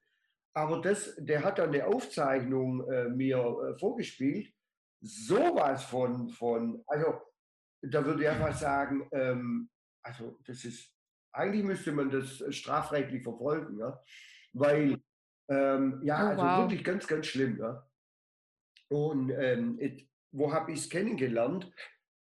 Aber 0.55 0.81
das, 0.81 1.15
der 1.19 1.43
hat 1.45 1.59
dann 1.59 1.71
eine 1.71 1.87
Aufzeichnung 1.87 2.89
äh, 2.91 3.09
mir 3.09 3.39
äh, 3.39 3.79
vorgespielt, 3.79 4.53
sowas 5.01 5.85
von, 5.85 6.29
von, 6.29 6.83
also 6.87 7.21
da 7.81 8.05
würde 8.05 8.23
ich 8.23 8.29
einfach 8.29 8.55
sagen, 8.55 9.09
ähm, 9.13 9.71
also 10.05 10.39
das 10.45 10.65
ist, 10.65 10.95
eigentlich 11.33 11.65
müsste 11.65 11.93
man 11.93 12.11
das 12.11 12.45
strafrechtlich 12.55 13.23
verfolgen, 13.23 13.79
ja? 13.79 14.01
weil, 14.53 15.01
ähm, 15.49 16.01
ja, 16.05 16.27
oh, 16.27 16.29
also 16.29 16.43
wow. 16.43 16.59
wirklich 16.59 16.85
ganz, 16.85 17.07
ganz 17.07 17.27
schlimm. 17.27 17.59
Ja? 17.59 17.89
Und 18.89 19.31
ähm, 19.31 19.79
wo 20.33 20.53
habe 20.53 20.73
ich 20.73 20.81
es 20.81 20.91
kennengelernt? 20.91 21.73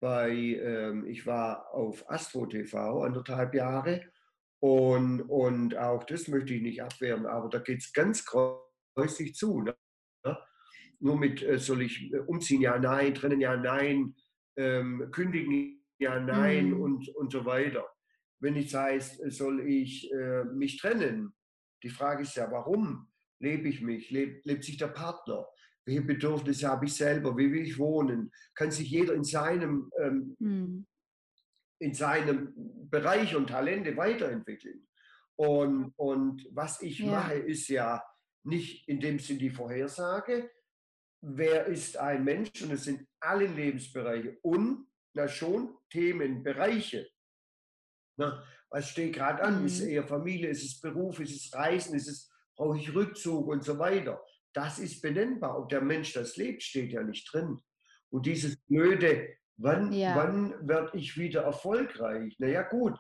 Bei, 0.01 0.29
ähm, 0.31 1.05
ich 1.05 1.25
war 1.25 1.71
auf 1.73 2.09
Astro 2.09 2.45
TV 2.45 3.03
anderthalb 3.03 3.53
Jahre 3.53 4.01
und, 4.65 5.21
und 5.21 5.77
auch 5.77 6.05
das 6.05 6.27
möchte 6.27 6.55
ich 6.55 6.61
nicht 6.63 6.81
abwehren, 6.81 7.27
aber 7.27 7.49
da 7.49 7.59
geht 7.59 7.81
es 7.81 7.93
ganz 7.93 8.25
kreuzig 8.25 9.35
zu. 9.35 9.61
Ne? 9.61 9.75
Nur 10.99 11.19
mit, 11.19 11.43
äh, 11.43 11.59
soll 11.59 11.83
ich 11.83 12.11
äh, 12.11 12.17
umziehen? 12.17 12.61
Ja, 12.61 12.79
nein, 12.79 13.13
trennen? 13.13 13.39
Ja, 13.39 13.55
nein, 13.55 14.15
ähm, 14.57 15.09
kündigen? 15.11 15.85
Ja, 15.99 16.19
nein 16.19 16.71
mhm. 16.71 16.81
und, 16.81 17.09
und 17.09 17.31
so 17.31 17.45
weiter. 17.45 17.85
Wenn 18.39 18.55
es 18.55 18.73
heißt, 18.73 19.21
soll 19.31 19.67
ich 19.67 20.11
äh, 20.11 20.45
mich 20.45 20.77
trennen? 20.77 21.35
Die 21.83 21.89
Frage 21.89 22.23
ist 22.23 22.35
ja, 22.35 22.51
warum 22.51 23.07
lebe 23.39 23.69
ich 23.69 23.81
mich? 23.81 24.09
Leb, 24.09 24.43
lebt 24.45 24.63
sich 24.63 24.77
der 24.77 24.87
Partner? 24.87 25.45
welche 25.85 26.01
Bedürfnisse 26.01 26.67
habe 26.67 26.85
ich 26.85 26.95
selber, 26.95 27.37
wie 27.37 27.51
will 27.51 27.61
ich 27.61 27.77
wohnen, 27.77 28.31
kann 28.55 28.71
sich 28.71 28.89
jeder 28.89 29.13
in 29.13 29.23
seinem, 29.23 29.91
ähm, 30.01 30.35
mhm. 30.39 30.87
In 31.79 31.93
seinem 31.93 32.53
Bereich 32.89 33.35
und 33.35 33.47
Talente 33.47 33.95
weiterentwickeln. 33.97 34.87
Und, 35.37 35.93
und 35.97 36.47
was 36.51 36.81
ich 36.81 36.99
ja. 36.99 37.11
mache, 37.11 37.33
ist 37.33 37.67
ja 37.67 38.03
nicht 38.43 38.87
in 38.87 38.99
dem 38.99 39.19
Sinn 39.19 39.39
die 39.39 39.49
Vorhersage, 39.49 40.51
wer 41.21 41.65
ist 41.65 41.97
ein 41.97 42.23
Mensch 42.23 42.61
und 42.61 42.71
es 42.71 42.83
sind 42.83 43.05
alle 43.19 43.47
Lebensbereiche 43.47 44.37
und 44.41 44.87
na 45.13 45.27
schon 45.27 45.75
Themenbereiche. 45.89 47.07
Na, 48.17 48.43
was 48.69 48.89
steht 48.89 49.13
gerade 49.13 49.43
an? 49.43 49.59
Mhm. 49.59 49.65
Ist 49.65 49.79
es 49.79 49.87
eher 49.87 50.03
Familie, 50.03 50.49
ist 50.49 50.63
es 50.63 50.79
Beruf, 50.79 51.19
ist 51.19 51.35
es 51.35 51.53
Reisen, 51.53 51.95
ist 51.95 52.07
es, 52.07 52.31
brauche 52.55 52.77
ich 52.77 52.93
Rückzug 52.93 53.47
und 53.47 53.63
so 53.63 53.77
weiter 53.79 54.23
das 54.55 54.79
ist 54.79 55.01
benennbar. 55.01 55.59
Ob 55.59 55.69
der 55.69 55.81
Mensch 55.81 56.13
das 56.13 56.37
lebt, 56.37 56.63
steht 56.63 56.91
ja 56.91 57.03
nicht 57.03 57.31
drin. 57.31 57.59
Und 58.09 58.25
dieses 58.25 58.55
blöde, 58.67 59.35
wann, 59.57 59.91
ja. 59.91 60.15
wann 60.15 60.67
werde 60.67 60.97
ich 60.97 61.17
wieder 61.17 61.43
erfolgreich? 61.43 62.35
Naja 62.39 62.63
gut, 62.63 62.97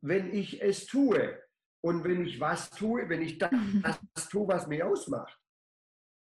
wenn 0.00 0.32
ich 0.32 0.62
es 0.62 0.86
tue 0.86 1.40
und 1.82 2.04
wenn 2.04 2.24
ich 2.24 2.40
was 2.40 2.70
tue, 2.70 3.08
wenn 3.08 3.22
ich 3.22 3.38
das, 3.38 3.50
das 4.14 4.28
tue, 4.28 4.46
was 4.48 4.66
mich 4.66 4.82
ausmacht. 4.82 5.36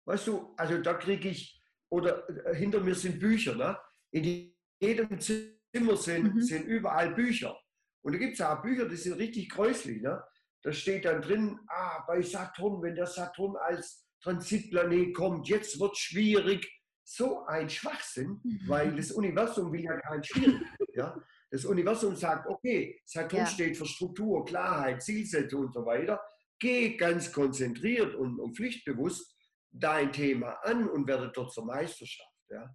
Weißt 0.05 0.27
du, 0.27 0.53
also 0.57 0.81
da 0.81 0.93
kriege 0.95 1.29
ich, 1.29 1.61
oder 1.89 2.27
äh, 2.47 2.55
hinter 2.55 2.79
mir 2.81 2.95
sind 2.95 3.19
Bücher, 3.19 3.55
ne? 3.55 3.77
in 4.11 4.53
jedem 4.81 5.19
Zimmer 5.19 5.95
sind, 5.95 6.35
mhm. 6.35 6.41
sind 6.41 6.65
überall 6.65 7.13
Bücher. 7.13 7.57
Und 8.03 8.13
da 8.13 8.19
gibt 8.19 8.33
es 8.33 8.41
auch 8.41 8.61
Bücher, 8.61 8.87
die 8.87 8.97
sind 8.97 9.13
richtig 9.13 9.49
gräuslich. 9.49 10.01
Ne? 10.01 10.21
Da 10.63 10.73
steht 10.73 11.05
dann 11.05 11.21
drin, 11.21 11.59
ah, 11.67 12.03
bei 12.05 12.21
Saturn, 12.21 12.81
wenn 12.81 12.95
der 12.95 13.07
Saturn 13.07 13.55
als 13.55 14.05
Transitplanet 14.21 15.15
kommt, 15.15 15.47
jetzt 15.47 15.79
wird 15.79 15.93
es 15.93 15.99
schwierig. 15.99 16.69
So 17.03 17.45
ein 17.45 17.69
Schwachsinn, 17.69 18.39
mhm. 18.43 18.61
weil 18.67 18.95
das 18.95 19.11
Universum 19.11 19.71
will 19.71 19.81
ja 19.81 19.99
kein 19.99 20.23
schwierig. 20.23 20.61
ja? 20.93 21.15
Das 21.51 21.65
Universum 21.65 22.15
sagt, 22.15 22.47
okay, 22.47 22.99
Saturn 23.05 23.41
ja. 23.41 23.45
steht 23.45 23.77
für 23.77 23.85
Struktur, 23.85 24.45
Klarheit, 24.45 25.03
Zielsetzung 25.03 25.65
und 25.65 25.73
so 25.73 25.85
weiter. 25.85 26.19
Geh 26.59 26.95
ganz 26.95 27.31
konzentriert 27.31 28.15
und, 28.15 28.39
und 28.39 28.55
pflichtbewusst 28.55 29.35
dein 29.71 30.11
Thema 30.11 30.57
an 30.63 30.89
und 30.89 31.07
werde 31.07 31.31
dort 31.33 31.51
zur 31.51 31.65
Meisterschaft. 31.65 32.33
Ja? 32.49 32.73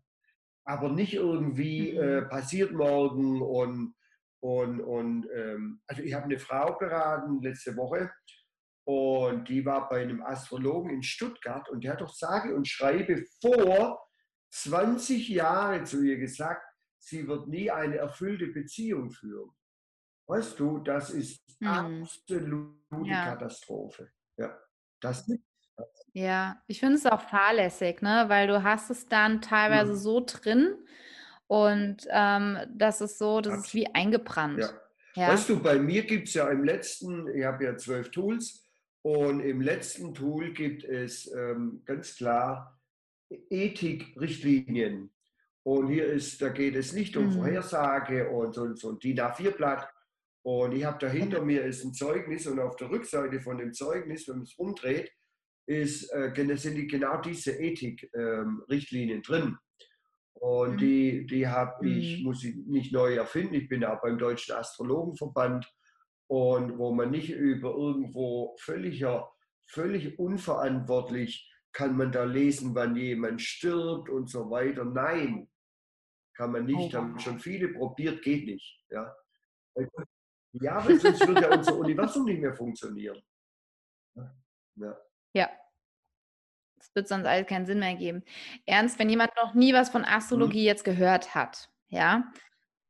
Aber 0.65 0.91
nicht 0.91 1.15
irgendwie 1.15 1.93
mhm. 1.93 1.99
äh, 1.99 2.23
passiert 2.23 2.73
morgen 2.73 3.41
und, 3.41 3.95
und, 4.41 4.81
und 4.81 5.27
ähm, 5.35 5.81
also 5.87 6.03
ich 6.03 6.13
habe 6.13 6.25
eine 6.25 6.39
Frau 6.39 6.77
beraten 6.77 7.41
letzte 7.43 7.77
Woche 7.77 8.11
und 8.85 9.49
die 9.49 9.65
war 9.67 9.89
bei 9.89 10.03
einem 10.03 10.23
Astrologen 10.23 10.91
in 10.91 11.03
Stuttgart 11.03 11.69
und 11.69 11.85
der 11.85 11.93
hat 11.93 12.01
doch 12.01 12.15
sage 12.15 12.55
und 12.55 12.69
schreibe 12.69 13.25
vor 13.41 14.08
20 14.51 15.29
Jahren 15.29 15.87
zu 15.87 16.03
ihr 16.03 16.19
gesagt, 16.19 16.63
sie 16.99 17.27
wird 17.27 17.49
nie 17.49 17.71
eine 17.71 17.97
erfüllte 17.97 18.47
Beziehung 18.49 19.11
führen. 19.11 19.51
Weißt 20.27 20.59
du, 20.59 20.79
das 20.79 21.11
ist 21.11 21.43
hm. 21.61 21.69
absolute 21.69 23.09
ja. 23.09 23.25
Katastrophe. 23.25 24.11
Ja, 24.37 24.59
das 25.01 25.29
ist 25.29 25.41
ja, 26.13 26.61
ich 26.67 26.81
finde 26.81 26.97
es 26.97 27.07
auch 27.07 27.21
fahrlässig, 27.21 28.03
ne? 28.03 28.25
weil 28.27 28.49
du 28.49 28.65
hast 28.65 28.91
es 28.91 29.07
dann 29.07 29.41
teilweise 29.41 29.93
mhm. 29.93 29.97
so 29.97 30.25
drin 30.27 30.75
und 31.47 31.99
ähm, 32.11 32.59
das 32.75 33.01
ist 33.01 33.19
so, 33.19 33.41
das 33.41 33.67
ist 33.67 33.75
wie 33.75 33.87
eingebrannt. 33.95 34.59
Ja. 34.59 34.71
Ja. 35.15 35.29
Weißt 35.29 35.49
du, 35.49 35.61
bei 35.61 35.79
mir 35.79 36.05
gibt 36.05 36.29
es 36.29 36.35
ja 36.35 36.49
im 36.49 36.65
letzten, 36.65 37.27
ich 37.29 37.45
habe 37.45 37.65
ja 37.65 37.77
zwölf 37.77 38.11
Tools 38.11 38.65
und 39.03 39.41
im 39.41 39.61
letzten 39.61 40.15
Tool 40.15 40.53
gibt 40.53 40.85
es 40.85 41.33
ähm, 41.33 41.83
ganz 41.85 42.17
klar 42.17 42.78
Ethikrichtlinien. 43.31 45.11
Und 45.63 45.89
hier 45.89 46.07
ist, 46.07 46.41
da 46.41 46.49
geht 46.49 46.77
es 46.77 46.93
nicht 46.93 47.17
um 47.17 47.27
mhm. 47.27 47.33
Vorhersage 47.33 48.31
und 48.31 48.55
so, 48.55 48.75
so 48.75 48.91
ein 48.91 48.99
DIN 48.99 49.21
A4-Blatt. 49.21 49.89
Und 50.43 50.73
ich 50.73 50.85
habe 50.85 50.99
dahinter 50.99 51.45
mir 51.45 51.65
ist 51.65 51.85
ein 51.85 51.93
Zeugnis 51.93 52.47
und 52.47 52.59
auf 52.59 52.77
der 52.77 52.91
Rückseite 52.91 53.41
von 53.41 53.59
dem 53.59 53.73
Zeugnis, 53.75 54.27
wenn 54.29 54.37
man 54.37 54.45
es 54.45 54.55
umdreht, 54.55 55.13
ist, 55.67 56.11
äh, 56.13 56.57
sind 56.57 56.77
die, 56.77 56.87
genau 56.87 57.21
diese 57.21 57.53
Ethik-Richtlinien 57.53 59.19
ähm, 59.19 59.23
drin. 59.23 59.57
Und 60.33 60.75
mhm. 60.75 60.79
die, 60.79 61.27
die 61.27 61.49
habe 61.49 61.87
ich, 61.89 62.19
mhm. 62.19 62.25
muss 62.25 62.45
ich 62.45 62.55
nicht 62.55 62.93
neu 62.93 63.15
erfinden. 63.15 63.55
Ich 63.55 63.69
bin 63.69 63.85
auch 63.85 64.01
beim 64.01 64.19
Deutschen 64.19 64.55
Astrologenverband 64.55 65.71
und 66.29 66.79
wo 66.79 66.95
man 66.95 67.11
nicht 67.11 67.31
über 67.31 67.75
irgendwo 67.75 68.57
völliger, 68.61 69.31
völlig 69.67 70.19
unverantwortlich 70.19 71.48
kann 71.73 71.97
man 71.97 72.13
da 72.13 72.25
lesen, 72.25 72.75
wann 72.75 72.97
jemand 72.97 73.41
stirbt 73.43 74.09
und 74.09 74.29
so 74.29 74.51
weiter. 74.51 74.85
Nein, 74.85 75.49
kann 76.35 76.53
man 76.53 76.65
nicht, 76.65 76.95
oh. 76.95 76.99
haben 76.99 77.19
schon 77.19 77.39
viele 77.39 77.69
probiert, 77.69 78.23
geht 78.23 78.47
nicht. 78.47 78.85
Ja, 78.91 79.15
ja 80.53 80.81
sonst 80.83 81.27
würde 81.27 81.43
ja 81.43 81.55
unser 81.55 81.77
Universum 81.77 82.25
nicht 82.25 82.41
mehr 82.41 82.55
funktionieren. 82.55 83.21
Ja. 84.77 84.97
ja. 85.33 85.51
Das 86.77 86.95
wird 86.95 87.09
sonst 87.09 87.27
alles 87.27 87.47
keinen 87.47 87.67
Sinn 87.67 87.81
mehr 87.81 87.97
geben. 87.97 88.23
Ernst, 88.67 88.99
wenn 88.99 89.11
jemand 89.11 89.33
noch 89.37 89.55
nie 89.55 89.75
was 89.75 89.91
von 89.91 90.05
Astrologie 90.05 90.61
hm. 90.61 90.67
jetzt 90.67 90.85
gehört 90.85 91.35
hat, 91.35 91.71
ja, 91.89 92.33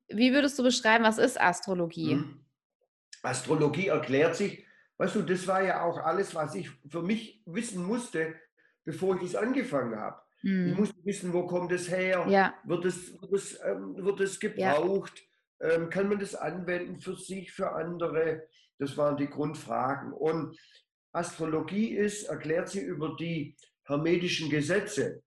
wie 0.09 0.33
würdest 0.33 0.59
du 0.59 0.63
beschreiben, 0.63 1.05
was 1.05 1.19
ist 1.19 1.41
Astrologie? 1.41 2.13
Hm. 2.13 2.45
Astrologie 3.23 3.89
erklärt 3.89 4.37
sich, 4.37 4.67
weißt 4.99 5.17
du, 5.17 5.23
das 5.23 5.47
war 5.47 5.63
ja 5.63 5.83
auch 5.83 5.99
alles, 5.99 6.35
was 6.35 6.55
ich 6.55 6.71
für 6.89 7.03
mich 7.03 7.43
wissen 7.47 7.85
musste, 7.85 8.37
bevor 8.89 9.17
ich 9.17 9.23
es 9.23 9.37
angefangen 9.37 10.01
habe. 10.01 10.19
Hm. 10.41 10.69
Ich 10.69 10.79
musste 10.79 11.05
wissen, 11.05 11.35
wo 11.35 11.47
kommt 11.47 11.71
es 11.73 11.91
her? 11.91 12.25
Ja. 12.27 12.55
Wird, 12.65 12.87
es, 12.87 13.21
wird, 13.21 13.33
es, 13.35 13.61
ähm, 13.63 13.95
wird 13.99 14.19
es 14.21 14.41
gebraucht? 14.41 15.23
Ja. 15.61 15.73
Ähm, 15.73 15.91
kann 15.91 16.09
man 16.09 16.19
das 16.19 16.35
anwenden 16.35 16.99
für 16.99 17.15
sich, 17.15 17.53
für 17.53 17.73
andere? 17.73 18.49
Das 18.79 18.97
waren 18.97 19.19
die 19.19 19.29
Grundfragen. 19.29 20.15
Und 20.15 20.59
Astrologie 21.13 21.97
ist, 21.97 22.31
erklärt 22.31 22.71
sie 22.71 22.81
über 22.81 23.15
die 23.15 23.59
hermetischen 23.85 24.49
Gesetze, 24.49 25.23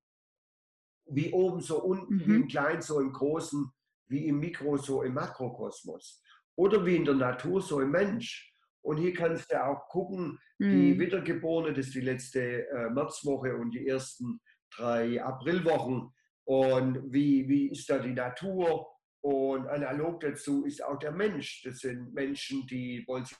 wie 1.05 1.31
oben 1.31 1.61
so 1.61 1.83
unten, 1.83 2.15
mhm. 2.15 2.25
wie 2.25 2.35
im 2.37 2.47
Kleinen 2.47 2.81
so 2.81 2.99
im 2.99 3.13
Großen, 3.13 3.71
wie 4.07 4.25
im 4.25 4.39
Mikro 4.39 4.77
so 4.77 5.03
im 5.03 5.13
Makrokosmos. 5.13 6.23
Oder 6.55 6.83
wie 6.83 6.95
in 6.95 7.05
der 7.05 7.13
Natur 7.13 7.61
so 7.61 7.79
im 7.79 7.91
Mensch. 7.91 8.50
Und 8.81 8.97
hier 8.97 9.13
kannst 9.13 9.51
du 9.51 9.63
auch 9.63 9.88
gucken, 9.89 10.39
mhm. 10.57 10.71
die 10.71 11.00
Wiedergeborene, 11.00 11.73
das 11.73 11.88
ist 11.88 11.95
die 11.95 12.01
letzte 12.01 12.67
äh, 12.67 12.89
Märzwoche 12.89 13.55
und 13.55 13.71
die 13.71 13.88
ersten 13.88 14.41
drei 14.75 15.21
Aprilwochen. 15.23 16.13
Und 16.45 17.13
wie, 17.13 17.47
wie 17.47 17.71
ist 17.71 17.89
da 17.89 18.00
die 18.00 18.13
Natur? 18.13 18.88
Und 19.23 19.67
analog 19.67 20.19
dazu 20.21 20.65
ist 20.65 20.83
auch 20.83 20.97
der 20.97 21.11
Mensch. 21.11 21.61
Das 21.63 21.79
sind 21.79 22.13
Menschen, 22.13 22.65
die 22.65 23.03
wollen 23.07 23.25
sich 23.25 23.38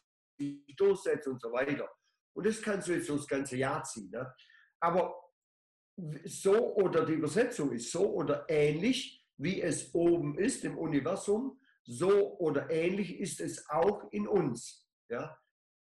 durchsetzen 0.78 1.34
und 1.34 1.42
so 1.42 1.52
weiter. 1.52 1.90
Und 2.34 2.46
das 2.46 2.62
kannst 2.62 2.88
du 2.88 2.94
jetzt 2.94 3.08
so 3.08 3.18
das 3.18 3.28
ganze 3.28 3.58
Jahr 3.58 3.84
ziehen. 3.84 4.10
Ne? 4.12 4.32
Aber 4.80 5.14
so 6.26 6.76
oder 6.76 7.06
die 7.06 7.14
Übersetzung 7.14 7.72
ist 7.72 7.92
so 7.92 8.14
oder 8.14 8.46
ähnlich, 8.48 9.26
wie 9.38 9.62
es 9.62 9.94
oben 9.94 10.38
ist 10.38 10.64
im 10.64 10.78
Universum, 10.78 11.60
so 11.84 12.38
oder 12.38 12.70
ähnlich 12.70 13.20
ist 13.20 13.42
es 13.42 13.68
auch 13.70 14.12
in 14.12 14.28
uns. 14.28 14.81
Ja? 15.12 15.38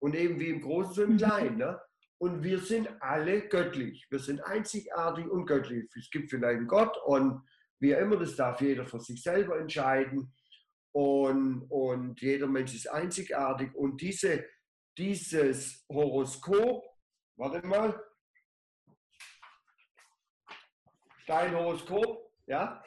Und 0.00 0.14
eben 0.14 0.38
wie 0.38 0.50
im 0.50 0.60
Großen, 0.60 0.94
so 0.94 1.02
im 1.02 1.12
mhm. 1.12 1.16
Kleinen. 1.18 1.56
Ne? 1.56 1.80
Und 2.18 2.42
wir 2.42 2.58
sind 2.60 2.88
alle 3.00 3.48
göttlich. 3.48 4.06
Wir 4.10 4.18
sind 4.18 4.40
einzigartig 4.40 5.26
und 5.28 5.46
göttlich. 5.46 5.90
Es 5.96 6.10
gibt 6.10 6.30
vielleicht 6.30 6.58
einen 6.58 6.68
Gott 6.68 6.96
und 7.04 7.42
wie 7.80 7.92
immer, 7.92 8.16
das 8.16 8.36
darf 8.36 8.60
jeder 8.60 8.86
für 8.86 9.00
sich 9.00 9.22
selber 9.22 9.58
entscheiden. 9.58 10.32
Und, 10.92 11.62
und 11.70 12.20
jeder 12.20 12.46
Mensch 12.46 12.74
ist 12.74 12.88
einzigartig. 12.88 13.74
Und 13.74 14.00
diese, 14.00 14.44
dieses 14.96 15.84
Horoskop, 15.90 16.84
warte 17.36 17.66
mal, 17.66 18.00
dein 21.26 21.54
Horoskop, 21.54 22.32
ja, 22.46 22.82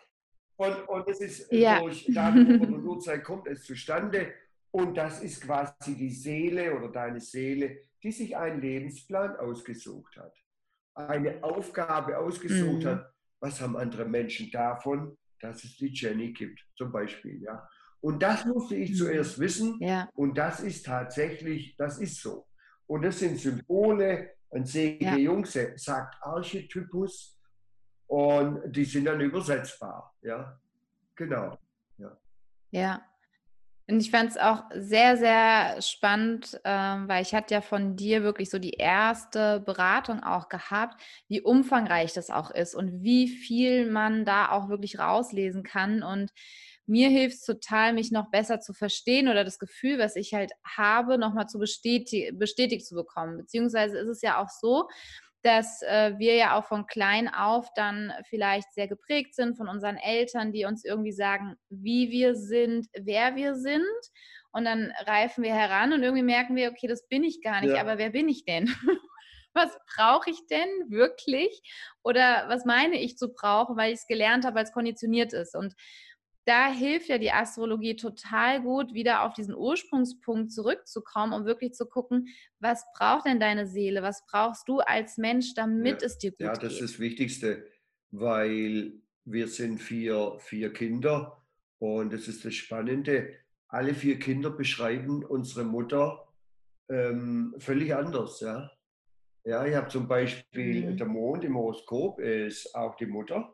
und, 0.56 0.90
und 0.90 1.08
es 1.10 1.22
ist 1.22 1.52
ja. 1.52 1.80
durch 1.80 2.06
Datum 2.12 2.62
und 2.62 2.86
Uhrzeit 2.86 3.24
kommt 3.24 3.48
es 3.48 3.64
zustande. 3.64 4.34
Und 4.78 4.96
das 4.96 5.24
ist 5.24 5.42
quasi 5.42 5.96
die 5.96 6.12
Seele 6.12 6.78
oder 6.78 6.90
deine 6.90 7.20
Seele, 7.20 7.80
die 8.04 8.12
sich 8.12 8.38
einen 8.38 8.62
Lebensplan 8.62 9.36
ausgesucht 9.38 10.16
hat. 10.18 10.36
Eine 10.94 11.44
Aufgabe 11.44 12.16
ausgesucht 12.16 12.84
mhm. 12.84 12.88
hat. 12.88 13.12
Was 13.40 13.60
haben 13.60 13.76
andere 13.76 14.06
Menschen 14.06 14.52
davon, 14.52 15.18
dass 15.40 15.64
es 15.64 15.78
die 15.78 15.88
Jenny 15.88 16.32
gibt, 16.32 16.64
zum 16.76 16.92
Beispiel. 16.92 17.42
Ja? 17.42 17.68
Und 18.02 18.22
das 18.22 18.46
musste 18.46 18.76
ich 18.76 18.92
mhm. 18.92 18.96
zuerst 18.96 19.40
wissen. 19.40 19.80
Ja. 19.82 20.10
Und 20.14 20.38
das 20.38 20.60
ist 20.60 20.86
tatsächlich, 20.86 21.76
das 21.76 21.98
ist 21.98 22.22
so. 22.22 22.46
Und 22.86 23.02
das 23.02 23.18
sind 23.18 23.40
Symbole. 23.40 24.36
Ein 24.52 24.64
C.G. 24.64 25.04
Ja. 25.04 25.16
Jung 25.16 25.44
sagt 25.44 26.22
Archetypus. 26.22 27.36
Und 28.06 28.62
die 28.72 28.86
sind 28.86 29.06
dann 29.06 29.22
übersetzbar. 29.22 30.14
Ja, 30.22 30.62
genau. 31.16 31.58
Ja. 31.98 32.16
ja. 32.70 33.17
Und 33.90 34.02
ich 34.02 34.12
fand 34.12 34.32
es 34.32 34.38
auch 34.38 34.64
sehr, 34.76 35.16
sehr 35.16 35.82
spannend, 35.82 36.60
ähm, 36.66 37.08
weil 37.08 37.22
ich 37.22 37.34
hatte 37.34 37.54
ja 37.54 37.62
von 37.62 37.96
dir 37.96 38.22
wirklich 38.22 38.50
so 38.50 38.60
die 38.60 38.72
erste 38.74 39.62
Beratung 39.62 40.22
auch 40.24 40.50
gehabt, 40.50 41.02
wie 41.30 41.40
umfangreich 41.42 42.12
das 42.12 42.30
auch 42.30 42.52
ist 42.52 42.76
und 42.76 43.02
wie 43.02 43.30
viel 43.30 43.90
man 43.90 44.26
da 44.26 44.52
auch 44.52 44.68
wirklich 44.68 45.00
rauslesen 45.00 45.64
kann. 45.64 46.04
Und 46.04 46.32
mir 46.86 47.10
hilft 47.10 47.38
es 47.38 47.46
total, 47.46 47.94
mich 47.94 48.12
noch 48.12 48.30
besser 48.30 48.60
zu 48.60 48.74
verstehen 48.74 49.30
oder 49.30 49.46
das 49.46 49.58
Gefühl, 49.58 50.00
was 50.00 50.18
ich 50.18 50.34
halt 50.34 50.52
habe, 50.66 51.18
nochmal 51.18 51.48
zu 51.48 51.58
bestätig 51.58 52.38
bestätigt 52.38 52.86
zu 52.86 52.96
bekommen. 52.96 53.38
Beziehungsweise 53.38 53.98
ist 54.00 54.10
es 54.10 54.22
ja 54.22 54.42
auch 54.42 54.50
so, 54.50 54.90
dass 55.44 55.82
äh, 55.84 56.14
wir 56.18 56.36
ja 56.36 56.58
auch 56.58 56.66
von 56.66 56.88
klein 56.88 57.28
auf 57.34 57.70
dann 57.76 58.12
vielleicht 58.30 58.74
sehr 58.74 58.88
geprägt 58.88 59.36
sind 59.36 59.56
von 59.56 59.68
unseren 59.68 59.98
Eltern, 59.98 60.52
die 60.52 60.66
uns 60.66 60.84
irgendwie 60.84 61.12
sagen, 61.12 61.56
wie 61.70 62.10
wir 62.10 62.36
sind, 62.36 62.88
wer 62.94 63.36
wir 63.36 63.56
sind. 63.56 63.84
Und 64.52 64.66
dann 64.66 64.92
reifen 65.06 65.44
wir 65.44 65.54
heran 65.54 65.94
und 65.94 66.02
irgendwie 66.02 66.24
merken 66.24 66.56
wir, 66.56 66.72
okay, 66.72 66.88
das 66.88 67.08
bin 67.08 67.24
ich 67.24 67.42
gar 67.42 67.62
nicht, 67.62 67.76
ja. 67.76 67.82
aber 67.82 67.98
wer 67.98 68.10
bin 68.10 68.28
ich 68.28 68.46
denn? 68.46 68.68
was 69.54 69.78
brauche 69.96 70.30
ich 70.30 70.48
denn 70.48 70.70
wirklich? 70.90 71.62
Oder 72.04 72.46
was 72.48 72.64
meine 72.66 73.00
ich 73.00 73.18
zu 73.18 73.34
brauchen, 73.34 73.76
weil 73.76 73.92
ich 73.92 74.00
es 74.00 74.08
gelernt 74.08 74.46
habe, 74.46 74.56
weil 74.56 74.64
es 74.64 74.72
konditioniert 74.72 75.34
ist? 75.34 75.56
Und 75.56 75.74
da 76.48 76.72
hilft 76.72 77.10
ja 77.10 77.18
die 77.18 77.32
Astrologie 77.32 77.98
total 77.98 78.62
gut, 78.62 78.94
wieder 78.94 79.24
auf 79.24 79.34
diesen 79.34 79.54
Ursprungspunkt 79.54 80.54
zurückzukommen, 80.54 81.34
um 81.34 81.46
wirklich 81.46 81.74
zu 81.74 81.86
gucken, 81.86 82.30
was 82.60 82.86
braucht 82.98 83.26
denn 83.26 83.42
deine 83.42 83.68
Seele, 83.68 84.02
was 84.02 84.26
brauchst 84.26 84.68
du 84.70 84.80
als 84.80 85.18
Mensch, 85.18 85.54
damit 85.56 86.02
ja, 86.02 86.06
es 86.06 86.18
dir 86.18 86.32
gut 86.32 86.40
geht. 86.40 86.48
Ja, 86.48 86.54
das 86.54 86.74
geht. 86.74 86.82
ist 86.82 86.94
das 86.94 87.00
Wichtigste, 87.00 87.68
weil 88.12 88.94
wir 89.26 89.50
sind 89.50 89.80
vier, 89.80 90.38
vier 90.40 90.72
Kinder 90.72 91.44
Und 91.80 92.14
das 92.14 92.30
ist 92.30 92.46
das 92.46 92.56
Spannende. 92.56 93.36
Alle 93.68 93.94
vier 93.94 94.18
Kinder 94.18 94.50
beschreiben 94.50 95.26
unsere 95.26 95.66
Mutter 95.66 96.34
ähm, 96.90 97.56
völlig 97.58 97.94
anders. 97.94 98.40
Ja, 98.40 98.72
ja 99.44 99.66
ich 99.66 99.76
habe 99.76 99.90
zum 99.90 100.08
Beispiel 100.08 100.92
mhm. 100.92 100.98
der 100.98 101.08
Mond 101.08 101.44
im 101.44 101.58
Horoskop 101.58 102.22
ist 102.22 102.74
auch 102.74 102.96
die 102.96 103.06
Mutter. 103.06 103.54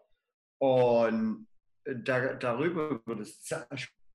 Und 0.59 1.47
da, 1.85 2.33
darüber, 2.33 2.89
über 2.89 3.15
das, 3.15 3.41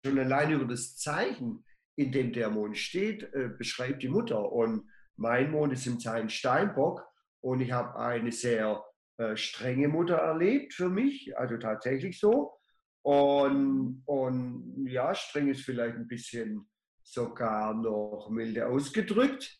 schon 0.04 0.18
allein 0.18 0.52
über 0.52 0.64
das 0.64 0.96
Zeichen, 0.96 1.64
in 1.96 2.12
dem 2.12 2.32
der 2.32 2.50
Mond 2.50 2.78
steht, 2.78 3.24
äh, 3.34 3.50
beschreibt 3.56 4.02
die 4.02 4.08
Mutter. 4.08 4.52
Und 4.52 4.88
mein 5.16 5.50
Mond 5.50 5.72
ist 5.72 5.86
im 5.86 5.98
Zeichen 5.98 6.28
Steinbock 6.28 7.04
und 7.40 7.60
ich 7.60 7.72
habe 7.72 7.98
eine 7.98 8.32
sehr 8.32 8.84
äh, 9.18 9.36
strenge 9.36 9.88
Mutter 9.88 10.16
erlebt 10.16 10.74
für 10.74 10.88
mich, 10.88 11.36
also 11.36 11.56
tatsächlich 11.56 12.20
so. 12.20 12.54
Und, 13.02 14.02
und 14.06 14.86
ja, 14.86 15.14
streng 15.14 15.48
ist 15.48 15.64
vielleicht 15.64 15.96
ein 15.96 16.06
bisschen 16.06 16.68
sogar 17.02 17.74
noch 17.74 18.28
milde 18.30 18.66
ausgedrückt. 18.66 19.58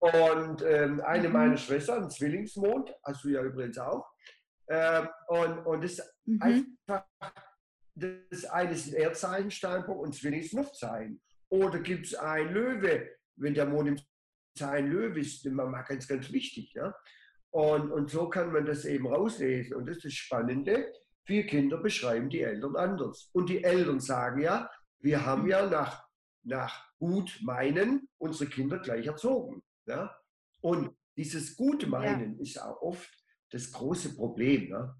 Und 0.00 0.62
ähm, 0.62 1.00
eine 1.02 1.28
mhm. 1.28 1.32
meiner 1.32 1.56
Schwestern, 1.56 2.04
ein 2.04 2.10
Zwillingsmond, 2.10 2.92
hast 3.04 3.24
du 3.24 3.28
ja 3.28 3.42
übrigens 3.42 3.78
auch. 3.78 4.09
Ähm, 4.70 5.08
und, 5.26 5.58
und 5.66 5.84
das 5.84 6.00
mhm. 6.24 6.40
einfach, 6.40 7.04
das 7.96 8.44
eine 8.44 8.72
ist 8.72 8.88
ein 8.88 8.94
Erdzeichen, 8.94 9.50
Steinbock 9.50 9.98
und 10.00 10.14
Zwillingsnuftzeichen. 10.14 11.20
Oder 11.48 11.80
gibt 11.80 12.06
es 12.06 12.14
ein 12.14 12.52
Löwe, 12.52 13.10
wenn 13.34 13.54
der 13.54 13.66
Mond 13.66 13.88
im 13.88 13.98
Zeichen 14.56 14.88
Löwe 14.88 15.20
ist, 15.20 15.44
immer 15.44 15.82
ganz, 15.82 16.06
ganz 16.06 16.30
wichtig. 16.32 16.72
Ja? 16.74 16.94
Und, 17.50 17.90
und 17.90 18.10
so 18.10 18.28
kann 18.28 18.52
man 18.52 18.64
das 18.64 18.84
eben 18.84 19.08
rauslesen. 19.08 19.76
Und 19.76 19.86
das 19.86 19.96
ist 19.96 20.04
das 20.04 20.12
Spannende. 20.12 20.92
Vier 21.24 21.46
Kinder 21.46 21.78
beschreiben 21.78 22.30
die 22.30 22.42
Eltern 22.42 22.76
anders. 22.76 23.28
Und 23.32 23.48
die 23.48 23.64
Eltern 23.64 23.98
sagen 23.98 24.40
ja, 24.40 24.70
wir 25.00 25.26
haben 25.26 25.48
ja 25.48 25.68
nach, 25.68 26.06
nach 26.44 26.88
gut 26.98 27.40
meinen 27.42 28.08
unsere 28.18 28.48
Kinder 28.48 28.78
gleich 28.78 29.06
erzogen. 29.06 29.62
Ja? 29.86 30.16
Und 30.60 30.96
dieses 31.16 31.56
gut 31.56 31.88
meinen 31.88 32.36
ja. 32.36 32.42
ist 32.42 32.62
auch 32.62 32.80
oft 32.82 33.19
das 33.50 33.72
große 33.72 34.14
Problem. 34.14 34.70
Ne? 34.70 34.94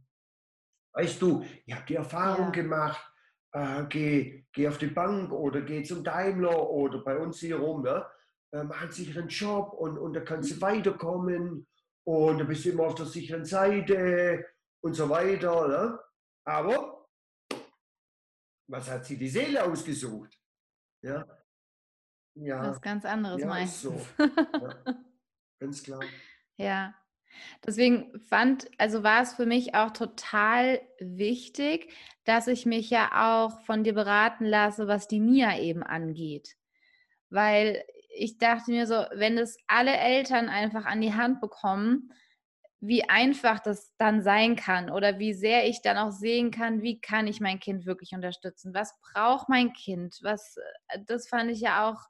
Weißt 0.92 1.20
du, 1.22 1.44
ich 1.64 1.74
habe 1.74 1.86
die 1.86 1.94
Erfahrung 1.94 2.46
ja. 2.46 2.62
gemacht, 2.62 3.12
äh, 3.52 3.84
geh, 3.88 4.44
geh 4.52 4.68
auf 4.68 4.78
die 4.78 4.88
Bank 4.88 5.32
oder 5.32 5.62
geh 5.62 5.82
zum 5.82 6.04
Daimler 6.04 6.68
oder 6.68 7.02
bei 7.02 7.16
uns 7.16 7.40
hier 7.40 7.56
rum, 7.56 7.82
ne? 7.82 8.06
äh, 8.52 8.88
sich 8.90 9.16
einen 9.16 9.28
Job 9.28 9.72
und, 9.74 9.98
und 9.98 10.14
da 10.14 10.20
kannst 10.20 10.50
du 10.50 10.54
mhm. 10.56 10.60
weiterkommen 10.60 11.66
und 12.04 12.38
du 12.38 12.44
bist 12.44 12.66
immer 12.66 12.84
auf 12.84 12.94
der 12.94 13.06
sicheren 13.06 13.44
Seite 13.44 14.46
und 14.82 14.94
so 14.94 15.08
weiter. 15.08 15.68
Ne? 15.68 15.98
Aber 16.44 17.08
was 18.68 18.90
hat 18.90 19.04
sie 19.04 19.16
die 19.16 19.28
Seele 19.28 19.62
ausgesucht? 19.64 20.38
Ja. 21.02 21.26
ja. 22.34 22.70
Was 22.70 22.80
ganz 22.80 23.04
anderes 23.04 23.40
ja, 23.40 23.46
meinst 23.46 23.80
so. 23.80 24.00
ja. 24.18 24.84
Ganz 25.60 25.82
klar. 25.82 26.00
Ja. 26.56 26.94
Deswegen 27.66 28.18
fand, 28.20 28.68
also 28.78 29.02
war 29.02 29.22
es 29.22 29.34
für 29.34 29.46
mich 29.46 29.74
auch 29.74 29.90
total 29.90 30.80
wichtig, 30.98 31.92
dass 32.24 32.46
ich 32.46 32.66
mich 32.66 32.90
ja 32.90 33.10
auch 33.38 33.60
von 33.62 33.84
dir 33.84 33.94
beraten 33.94 34.44
lasse, 34.44 34.88
was 34.88 35.08
die 35.08 35.20
Mia 35.20 35.58
eben 35.58 35.82
angeht. 35.82 36.56
Weil 37.30 37.82
ich 38.14 38.38
dachte 38.38 38.70
mir 38.72 38.86
so, 38.86 39.04
wenn 39.14 39.38
es 39.38 39.56
alle 39.66 39.96
Eltern 39.96 40.48
einfach 40.48 40.84
an 40.84 41.00
die 41.00 41.14
Hand 41.14 41.40
bekommen, 41.40 42.12
wie 42.80 43.08
einfach 43.08 43.60
das 43.60 43.94
dann 43.98 44.22
sein 44.22 44.56
kann 44.56 44.90
oder 44.90 45.18
wie 45.18 45.34
sehr 45.34 45.68
ich 45.68 45.82
dann 45.82 45.98
auch 45.98 46.12
sehen 46.12 46.50
kann, 46.50 46.82
wie 46.82 46.98
kann 47.00 47.26
ich 47.26 47.40
mein 47.40 47.60
Kind 47.60 47.84
wirklich 47.84 48.12
unterstützen? 48.12 48.72
Was 48.74 48.94
braucht 49.00 49.48
mein 49.50 49.72
Kind? 49.74 50.18
Was, 50.22 50.56
äh, 50.88 50.98
das 51.06 51.28
fand 51.28 51.50
ich 51.50 51.60
ja 51.60 51.88
auch 51.88 52.08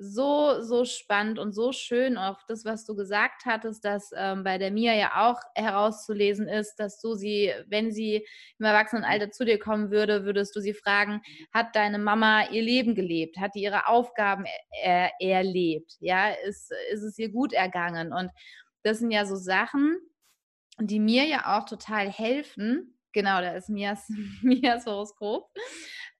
so, 0.00 0.62
so 0.62 0.84
spannend 0.84 1.40
und 1.40 1.52
so 1.52 1.72
schön, 1.72 2.16
auch 2.16 2.40
das, 2.46 2.64
was 2.64 2.84
du 2.84 2.94
gesagt 2.94 3.46
hattest, 3.46 3.84
dass 3.84 4.10
ähm, 4.16 4.44
bei 4.44 4.56
der 4.56 4.70
Mia 4.70 4.94
ja 4.94 5.28
auch 5.28 5.40
herauszulesen 5.56 6.46
ist, 6.46 6.76
dass 6.76 7.00
du 7.00 7.14
sie, 7.14 7.52
wenn 7.66 7.90
sie 7.90 8.24
im 8.58 8.64
Erwachsenenalter 8.64 9.32
zu 9.32 9.44
dir 9.44 9.58
kommen 9.58 9.90
würde, 9.90 10.24
würdest 10.24 10.54
du 10.54 10.60
sie 10.60 10.72
fragen, 10.72 11.20
hat 11.52 11.74
deine 11.74 11.98
Mama 11.98 12.48
ihr 12.50 12.62
Leben 12.62 12.94
gelebt? 12.94 13.38
Hat 13.38 13.56
die 13.56 13.62
ihre 13.62 13.88
Aufgaben 13.88 14.44
er 14.82 15.10
erlebt? 15.20 15.96
Ja, 15.98 16.30
ist, 16.30 16.72
ist 16.92 17.02
es 17.02 17.18
ihr 17.18 17.30
gut 17.30 17.52
ergangen? 17.52 18.12
Und 18.12 18.30
das 18.84 19.00
sind 19.00 19.10
ja 19.10 19.26
so 19.26 19.34
Sachen, 19.34 19.98
die 20.78 21.00
mir 21.00 21.24
ja 21.24 21.58
auch 21.58 21.64
total 21.64 22.08
helfen. 22.08 22.96
Genau, 23.12 23.40
da 23.40 23.54
ist 23.54 23.68
Mias, 23.68 24.08
Mias 24.42 24.86
Horoskop. 24.86 25.50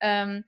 Ähm, 0.00 0.44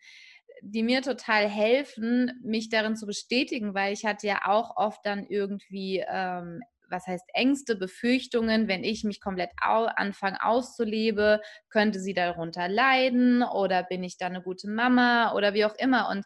die 0.62 0.82
mir 0.82 1.02
total 1.02 1.48
helfen, 1.48 2.32
mich 2.42 2.68
darin 2.68 2.96
zu 2.96 3.06
bestätigen, 3.06 3.74
weil 3.74 3.92
ich 3.92 4.04
hatte 4.04 4.26
ja 4.26 4.40
auch 4.46 4.76
oft 4.76 5.04
dann 5.04 5.26
irgendwie, 5.28 6.04
ähm, 6.08 6.60
was 6.88 7.06
heißt 7.06 7.24
Ängste, 7.34 7.76
Befürchtungen, 7.76 8.66
wenn 8.68 8.82
ich 8.84 9.04
mich 9.04 9.20
komplett 9.20 9.50
au 9.62 9.84
anfange 9.84 10.42
auszuleben, 10.44 11.38
könnte 11.68 12.00
sie 12.00 12.14
darunter 12.14 12.68
leiden 12.68 13.42
oder 13.42 13.84
bin 13.84 14.02
ich 14.02 14.18
da 14.18 14.26
eine 14.26 14.42
gute 14.42 14.68
Mama 14.68 15.34
oder 15.34 15.54
wie 15.54 15.64
auch 15.64 15.76
immer. 15.76 16.08
Und 16.10 16.24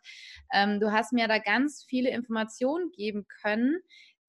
ähm, 0.53 0.81
du 0.81 0.91
hast 0.91 1.13
mir 1.13 1.29
da 1.29 1.39
ganz 1.39 1.85
viele 1.89 2.11
Informationen 2.11 2.91
geben 2.93 3.27
können, 3.43 3.79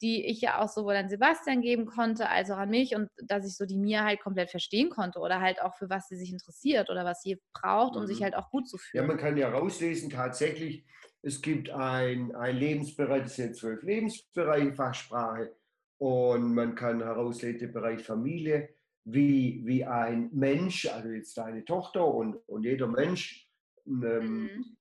die 0.02 0.26
ich 0.26 0.42
ja 0.42 0.62
auch 0.62 0.68
sowohl 0.68 0.96
an 0.96 1.10
Sebastian 1.10 1.62
geben 1.62 1.86
konnte, 1.86 2.30
als 2.30 2.52
auch 2.52 2.58
an 2.58 2.70
mich 2.70 2.96
und 2.96 3.10
dass 3.24 3.48
ich 3.48 3.56
so 3.56 3.66
die 3.66 3.78
Mia 3.78 4.04
halt 4.04 4.20
komplett 4.22 4.52
verstehen 4.52 4.90
konnte 4.90 5.20
oder 5.20 5.40
halt 5.40 5.62
auch 5.62 5.76
für 5.76 5.90
was 5.90 6.08
sie 6.08 6.18
sich 6.18 6.32
interessiert 6.32 6.90
oder 6.90 7.06
was 7.06 7.22
sie 7.22 7.40
braucht, 7.54 7.96
um 7.96 8.04
mhm. 8.04 8.08
sich 8.08 8.22
halt 8.22 8.36
auch 8.36 8.50
gut 8.50 8.68
zu 8.68 8.78
fühlen. 8.78 9.04
Ja, 9.04 9.08
man 9.08 9.18
kann 9.18 9.38
ja 9.38 9.50
rauslesen, 9.50 10.10
tatsächlich, 10.10 10.86
es 11.22 11.42
gibt 11.42 11.70
ein, 11.70 12.36
ein 12.36 12.58
Lebensbereich, 12.58 13.24
das 13.24 13.36
sind 13.36 13.56
zwölf 13.56 13.82
Lebensbereiche, 13.84 14.74
Fachsprache 14.74 15.56
und 15.98 16.54
man 16.54 16.76
kann 16.76 17.02
herauslesen 17.02 17.60
den 17.60 17.74
Bereich 17.74 18.04
Familie, 18.04 18.70
wie, 19.06 19.62
wie 19.66 19.86
ein 19.86 20.30
Mensch, 20.34 20.88
also 20.88 21.10
jetzt 21.10 21.38
deine 21.38 21.64
Tochter 21.64 22.06
und, 22.06 22.36
und 22.48 22.64
jeder 22.64 22.88
Mensch, 22.88 23.50
ähm, 23.88 24.44
mhm 24.44 24.78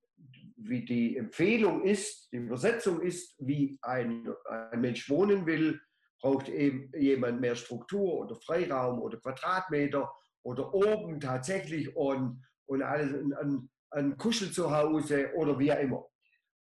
wie 0.66 0.85
die 0.85 1.16
Empfehlung 1.16 1.83
ist, 1.83 2.33
die 2.33 2.38
Übersetzung 2.38 3.00
ist, 3.00 3.37
wie 3.38 3.79
ein, 3.83 4.29
ein 4.48 4.81
Mensch 4.81 5.09
wohnen 5.11 5.46
will, 5.46 5.81
braucht 6.20 6.48
eben 6.48 6.90
jemand 6.98 7.40
mehr 7.40 7.55
Struktur 7.55 8.20
oder 8.20 8.37
Freiraum 8.37 9.00
oder 9.00 9.18
Quadratmeter 9.18 10.11
oder 10.42 10.72
oben 10.72 11.20
tatsächlich 11.20 11.94
und, 11.94 12.42
und 12.66 12.83
alles 12.83 13.12
ein, 13.14 13.70
ein 13.90 14.16
Kuschel 14.16 14.50
zu 14.50 14.74
Hause 14.74 15.33
oder 15.37 15.59
wie 15.59 15.72
auch 15.72 15.79
immer. 15.79 16.07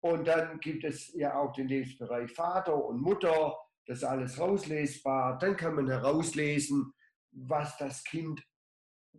Und 0.01 0.27
dann 0.27 0.59
gibt 0.59 0.85
es 0.85 1.13
ja 1.13 1.37
auch 1.37 1.51
den 1.51 1.67
Lebensbereich 1.67 2.31
Vater 2.31 2.85
und 2.85 3.01
Mutter, 3.01 3.57
das 3.85 3.97
ist 3.97 4.03
alles 4.03 4.39
rauslesbar. 4.39 5.37
Dann 5.39 5.57
kann 5.57 5.75
man 5.75 5.89
herauslesen, 5.89 6.93
was 7.31 7.75
das 7.77 8.03
Kind 8.03 8.41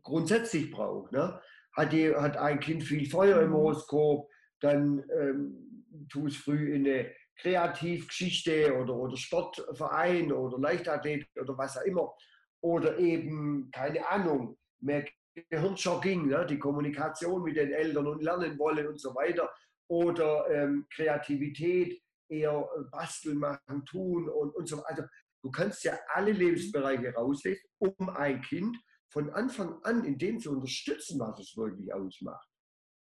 grundsätzlich 0.02 0.70
braucht. 0.70 1.12
Ne? 1.12 1.38
Hat, 1.76 1.92
die, 1.92 2.14
hat 2.14 2.36
ein 2.36 2.60
Kind 2.60 2.84
viel 2.84 3.08
Feuer 3.10 3.42
im 3.42 3.50
mhm. 3.50 3.54
Horoskop, 3.54 4.29
dann 4.60 5.04
ähm, 5.18 6.06
tu 6.08 6.26
es 6.26 6.36
früh 6.36 6.74
in 6.74 6.86
eine 6.86 7.12
Kreativgeschichte 7.36 8.74
oder, 8.76 8.94
oder 8.94 9.16
Sportverein 9.16 10.32
oder 10.32 10.58
Leichtathlet 10.58 11.26
oder 11.40 11.56
was 11.56 11.78
auch 11.78 11.82
immer. 11.82 12.14
Oder 12.62 12.98
eben, 12.98 13.70
keine 13.70 14.06
Ahnung, 14.08 14.58
mehr 14.80 15.06
Gehirnjogging, 15.48 16.28
ne? 16.28 16.44
die 16.46 16.58
Kommunikation 16.58 17.42
mit 17.42 17.56
den 17.56 17.72
Eltern 17.72 18.06
und 18.06 18.22
lernen 18.22 18.58
wollen 18.58 18.86
und 18.88 19.00
so 19.00 19.14
weiter. 19.14 19.50
Oder 19.88 20.48
ähm, 20.50 20.86
Kreativität, 20.94 22.00
eher 22.28 22.68
basteln, 22.90 23.38
machen, 23.38 23.84
tun 23.86 24.28
und, 24.28 24.54
und 24.54 24.68
so 24.68 24.78
weiter. 24.78 24.88
Also 24.88 25.02
du 25.42 25.50
kannst 25.50 25.84
ja 25.84 25.98
alle 26.08 26.32
Lebensbereiche 26.32 27.14
rauslesen, 27.14 27.62
um 27.78 28.08
ein 28.10 28.40
Kind 28.42 28.76
von 29.12 29.30
Anfang 29.30 29.82
an 29.82 30.04
in 30.04 30.18
dem 30.18 30.38
zu 30.38 30.52
unterstützen, 30.52 31.18
was 31.18 31.38
es 31.40 31.56
wirklich 31.56 31.92
ausmacht. 31.92 32.48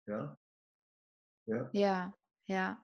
Ja? 0.06 0.36
Ja. 1.50 1.68
Ja, 1.72 2.14
ja. 2.46 2.78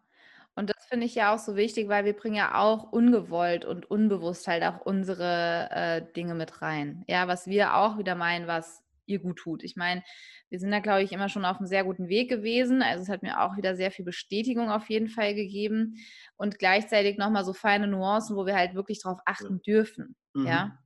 Und 0.54 0.70
das 0.70 0.86
finde 0.86 1.06
ich 1.06 1.14
ja 1.14 1.34
auch 1.34 1.38
so 1.38 1.54
wichtig, 1.54 1.88
weil 1.88 2.04
wir 2.06 2.14
bringen 2.14 2.36
ja 2.36 2.54
auch 2.54 2.90
ungewollt 2.90 3.64
und 3.66 3.90
unbewusst 3.90 4.46
halt 4.48 4.62
auch 4.64 4.80
unsere 4.80 5.68
äh, 5.70 6.12
Dinge 6.14 6.34
mit 6.34 6.62
rein. 6.62 7.04
Ja, 7.08 7.28
was 7.28 7.46
wir 7.46 7.74
auch 7.76 7.98
wieder 7.98 8.14
meinen, 8.14 8.46
was 8.46 8.82
ihr 9.04 9.18
gut 9.20 9.38
tut. 9.38 9.62
Ich 9.62 9.76
meine, 9.76 10.02
wir 10.48 10.58
sind 10.58 10.70
da, 10.70 10.80
glaube 10.80 11.02
ich, 11.02 11.12
immer 11.12 11.28
schon 11.28 11.44
auf 11.44 11.58
einem 11.58 11.66
sehr 11.66 11.84
guten 11.84 12.08
Weg 12.08 12.30
gewesen. 12.30 12.82
Also 12.82 13.02
es 13.02 13.08
hat 13.08 13.22
mir 13.22 13.40
auch 13.42 13.56
wieder 13.56 13.76
sehr 13.76 13.90
viel 13.90 14.04
Bestätigung 14.04 14.70
auf 14.70 14.88
jeden 14.88 15.08
Fall 15.08 15.34
gegeben 15.34 15.96
und 16.36 16.58
gleichzeitig 16.58 17.18
nochmal 17.18 17.44
so 17.44 17.52
feine 17.52 17.86
Nuancen, 17.86 18.36
wo 18.36 18.46
wir 18.46 18.56
halt 18.56 18.74
wirklich 18.74 19.02
darauf 19.02 19.20
achten 19.26 19.60
dürfen. 19.62 20.16
Mhm. 20.34 20.46
Ja. 20.46 20.78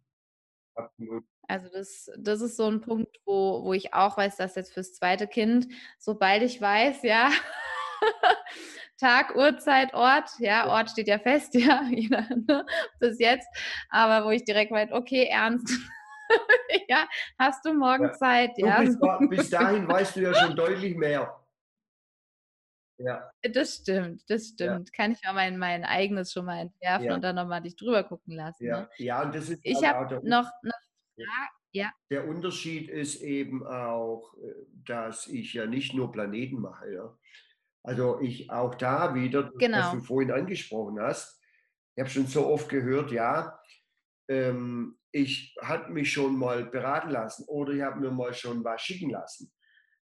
Absolut. 0.75 1.25
Also 1.51 1.69
das, 1.69 2.09
das 2.17 2.41
ist 2.43 2.57
so 2.57 2.71
ein 2.71 2.81
Punkt, 2.81 3.19
wo, 3.25 3.65
wo 3.65 3.73
ich 3.73 3.93
auch 3.93 4.17
weiß, 4.17 4.37
dass 4.37 4.55
jetzt 4.55 4.73
fürs 4.73 4.95
zweite 4.95 5.27
Kind, 5.27 5.67
sobald 5.99 6.43
ich 6.43 6.61
weiß, 6.61 7.03
ja, 7.03 7.29
Tag, 9.01 9.35
Uhrzeit, 9.35 9.93
Ort. 9.93 10.31
Ja, 10.39 10.69
Ort 10.69 10.91
steht 10.91 11.09
ja 11.09 11.19
fest, 11.19 11.55
ja, 11.57 11.83
ne, 11.83 12.65
bis 13.01 13.19
jetzt. 13.19 13.49
Aber 13.89 14.25
wo 14.27 14.31
ich 14.31 14.45
direkt 14.45 14.71
weiß, 14.71 14.93
okay, 14.93 15.25
ernst. 15.25 15.69
ja, 16.89 17.09
hast 17.37 17.67
du 17.67 17.75
morgen 17.75 18.05
ja. 18.05 18.13
Zeit? 18.13 18.53
Ja. 18.57 18.81
bis, 18.81 18.97
bis, 19.29 19.51
dahin 19.51 19.89
weißt 19.89 20.15
du 20.15 20.21
ja 20.21 20.35
schon 20.35 20.55
deutlich 20.55 20.97
mehr. 20.97 21.37
Ja. 22.99 23.29
Das 23.43 23.77
stimmt, 23.77 24.23
das 24.29 24.49
stimmt. 24.49 24.91
Ja. 24.91 24.95
Kann 24.97 25.13
ich 25.13 25.25
mal 25.25 25.33
mein, 25.33 25.59
mein 25.59 25.85
eigenes 25.85 26.33
schon 26.33 26.45
mal 26.45 26.61
entwerfen 26.61 27.07
ja. 27.07 27.15
und 27.15 27.23
dann 27.23 27.35
nochmal 27.35 27.61
dich 27.61 27.75
drüber 27.75 28.05
gucken 28.05 28.35
lassen. 28.35 28.65
Ja, 28.65 28.83
ne? 28.83 28.89
ja 28.99 29.23
und 29.23 29.35
das 29.35 29.49
ist 29.49 29.61
ich 29.65 29.83
habe 29.83 30.21
noch, 30.23 30.49
noch 30.63 30.79
ja. 31.73 31.93
Der 32.11 32.27
Unterschied 32.27 32.89
ist 32.89 33.23
eben 33.23 33.67
auch, 33.67 34.35
äh, 34.39 34.53
dass 34.85 35.27
ich 35.27 35.55
ja 35.55 35.67
nicht 35.67 35.95
nur 35.95 36.11
Planeten 36.11 36.61
mache. 36.61 36.93
Ja. 36.93 37.19
Also 37.83 38.21
ich 38.21 38.51
auch 38.51 38.75
da 38.75 39.15
wieder, 39.15 39.51
genau. 39.59 39.79
was 39.79 39.93
du 39.93 40.01
vorhin 40.01 40.33
angesprochen 40.33 41.01
hast, 41.01 41.41
ich 41.97 42.01
habe 42.01 42.11
schon 42.11 42.27
so 42.27 42.47
oft 42.47 42.69
gehört, 42.69 43.11
ja, 43.11 43.59
ähm, 44.29 44.97
ich 45.13 45.57
habe 45.61 45.93
mich 45.93 46.13
schon 46.13 46.37
mal 46.37 46.65
beraten 46.67 47.11
lassen 47.11 47.45
oder 47.49 47.73
ich 47.73 47.83
habe 47.83 48.01
mir 48.01 48.11
mal 48.11 48.33
schon 48.33 48.63
was 48.65 48.81
schicken 48.81 49.11
lassen. 49.11 49.53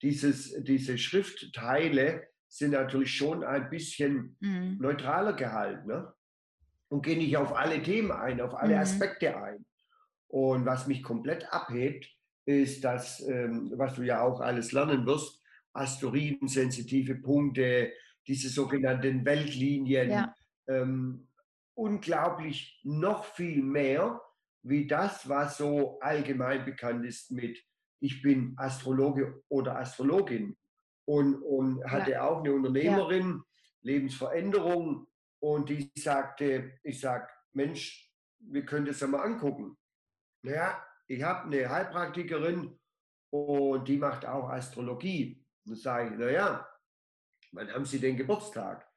Dieses, 0.02 0.52
diese 0.62 0.98
Schriftteile 0.98 2.28
sind 2.48 2.72
natürlich 2.72 3.14
schon 3.14 3.44
ein 3.44 3.70
bisschen 3.70 4.36
mhm. 4.40 4.78
neutraler 4.80 5.32
gehalten 5.34 5.88
ne? 5.88 6.12
und 6.88 7.04
gehen 7.04 7.18
nicht 7.18 7.36
auf 7.36 7.54
alle 7.54 7.82
Themen 7.82 8.10
ein, 8.10 8.40
auf 8.40 8.54
alle 8.54 8.74
mhm. 8.74 8.80
Aspekte 8.80 9.36
ein. 9.36 9.49
Und 10.30 10.64
was 10.64 10.86
mich 10.86 11.02
komplett 11.02 11.52
abhebt, 11.52 12.08
ist 12.44 12.84
das, 12.84 13.20
ähm, 13.28 13.72
was 13.76 13.94
du 13.94 14.02
ja 14.02 14.22
auch 14.22 14.40
alles 14.40 14.72
lernen 14.72 15.04
wirst, 15.04 15.42
Asteroiden, 15.72 16.48
sensitive 16.48 17.16
Punkte, 17.16 17.92
diese 18.26 18.48
sogenannten 18.48 19.24
Weltlinien, 19.24 20.10
ja. 20.10 20.34
ähm, 20.68 21.28
unglaublich 21.74 22.80
noch 22.84 23.24
viel 23.24 23.62
mehr 23.62 24.20
wie 24.62 24.86
das, 24.86 25.28
was 25.28 25.56
so 25.56 25.98
allgemein 26.00 26.64
bekannt 26.64 27.04
ist 27.04 27.30
mit 27.30 27.58
ich 28.00 28.22
bin 28.22 28.54
Astrologe 28.56 29.42
oder 29.48 29.78
Astrologin 29.78 30.56
und, 31.04 31.34
und 31.42 31.84
hatte 31.84 32.12
ja. 32.12 32.26
auch 32.26 32.40
eine 32.40 32.52
Unternehmerin, 32.52 33.28
ja. 33.28 33.44
Lebensveränderung 33.82 35.06
und 35.38 35.68
die 35.68 35.90
sagte, 35.96 36.78
ich 36.82 37.00
sag, 37.00 37.30
Mensch, 37.52 38.10
wir 38.38 38.64
können 38.64 38.86
das 38.86 39.00
ja 39.00 39.06
mal 39.06 39.22
angucken. 39.22 39.76
Naja, 40.42 40.84
ich 41.06 41.22
habe 41.22 41.44
eine 41.44 41.68
Heilpraktikerin 41.68 42.78
und 43.30 43.88
die 43.88 43.96
macht 43.96 44.26
auch 44.26 44.48
Astrologie. 44.48 45.44
Und 45.64 45.72
dann 45.72 45.80
sage 45.80 46.10
ich, 46.10 46.18
naja, 46.18 46.68
wann 47.52 47.72
haben 47.72 47.84
Sie 47.84 47.98
den 47.98 48.16
Geburtstag? 48.16 48.90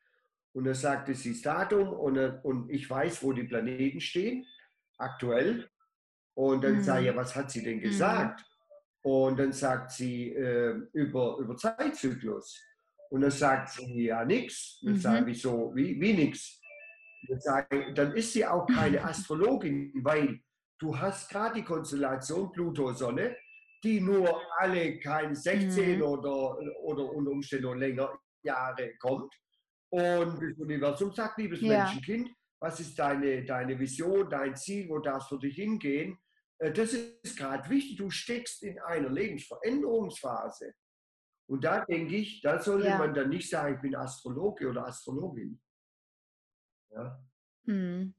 Und 0.53 0.65
dann 0.65 0.75
sagte 0.75 1.15
sie 1.15 1.32
das 1.32 1.41
Datum 1.41 1.89
und, 1.89 2.17
und 2.43 2.69
ich 2.69 2.88
weiß, 2.88 3.23
wo 3.23 3.34
die 3.34 3.43
Planeten 3.43 3.99
stehen, 3.99 4.45
aktuell. 4.97 5.67
Und 6.36 6.63
dann 6.63 6.75
mhm. 6.75 6.84
sage 6.84 7.01
ich, 7.01 7.08
ja, 7.08 7.15
was 7.15 7.36
hat 7.36 7.49
sie 7.51 7.63
denn 7.63 7.77
mhm. 7.77 7.82
gesagt? 7.82 8.39
Mhm. 8.39 9.12
Und 9.12 9.39
dann 9.39 9.51
sagt 9.51 9.91
sie 9.91 10.29
äh, 10.29 10.79
über, 10.93 11.38
über 11.39 11.58
Zeitzyklus. 11.58 12.62
Und 13.10 13.21
dann 13.21 13.32
sagt 13.32 13.69
sie, 13.69 14.06
ja, 14.06 14.23
nichts. 14.23 14.79
Dann 14.82 14.93
mhm. 14.93 14.97
sage 14.97 15.19
ich, 15.19 15.38
wieso, 15.38 15.75
wie, 15.75 15.99
wie 15.99 16.13
nichts? 16.13 16.62
Dann, 17.45 17.95
dann 17.95 18.13
ist 18.13 18.34
sie 18.34 18.45
auch 18.45 18.67
keine 18.67 19.03
Astrologin, 19.03 19.91
weil 20.03 20.39
du 20.84 20.98
hast 20.98 21.30
gerade 21.30 21.56
die 21.56 21.63
Konstellation 21.63 22.52
Pluto-Sonne, 22.52 23.38
die 23.84 24.02
nur 24.02 24.41
alle 24.60 25.00
keine 25.00 25.36
16 25.36 25.98
mhm. 25.98 26.04
oder, 26.04 26.58
oder 26.84 27.10
unter 27.12 27.32
Umständen 27.32 27.78
länger 27.78 28.19
Jahre 28.43 28.93
kommt. 28.98 29.34
Und 29.89 30.41
das 30.41 30.58
Universum 30.58 31.13
sagt, 31.13 31.38
liebes 31.38 31.62
ja. 31.62 31.86
Menschenkind, 31.86 32.30
was 32.60 32.80
ist 32.80 32.98
deine, 32.98 33.46
deine 33.46 33.80
Vision, 33.80 34.30
dein 34.30 34.56
Ziel, 34.56 34.89
wo 34.89 35.00
darfst 35.00 35.32
du 35.32 35.38
dich 35.38 35.56
hingehen? 35.56 36.17
Äh, 36.60 36.72
das 36.72 36.93
ist 36.93 37.38
gerade 37.38 37.69
wichtig. 37.69 37.98
Du 37.98 38.10
steckst 38.10 38.63
in 38.63 38.80
einer 38.80 39.10
Lebensveränderungsphase. 39.10 40.74
Und 41.50 41.63
da 41.63 41.86
denke 41.86 42.15
ich, 42.15 42.41
da 42.41 42.60
sollte 42.60 42.88
ja. 42.88 42.98
man 42.98 43.13
dann 43.13 43.30
nicht 43.30 43.50
sagen, 43.50 43.76
ich 43.76 43.82
bin 43.82 43.96
Astrologe 43.96 44.69
oder 44.69 44.88
Astrologin. 44.88 45.62
Ja. 46.91 47.22
Hm 47.65 48.15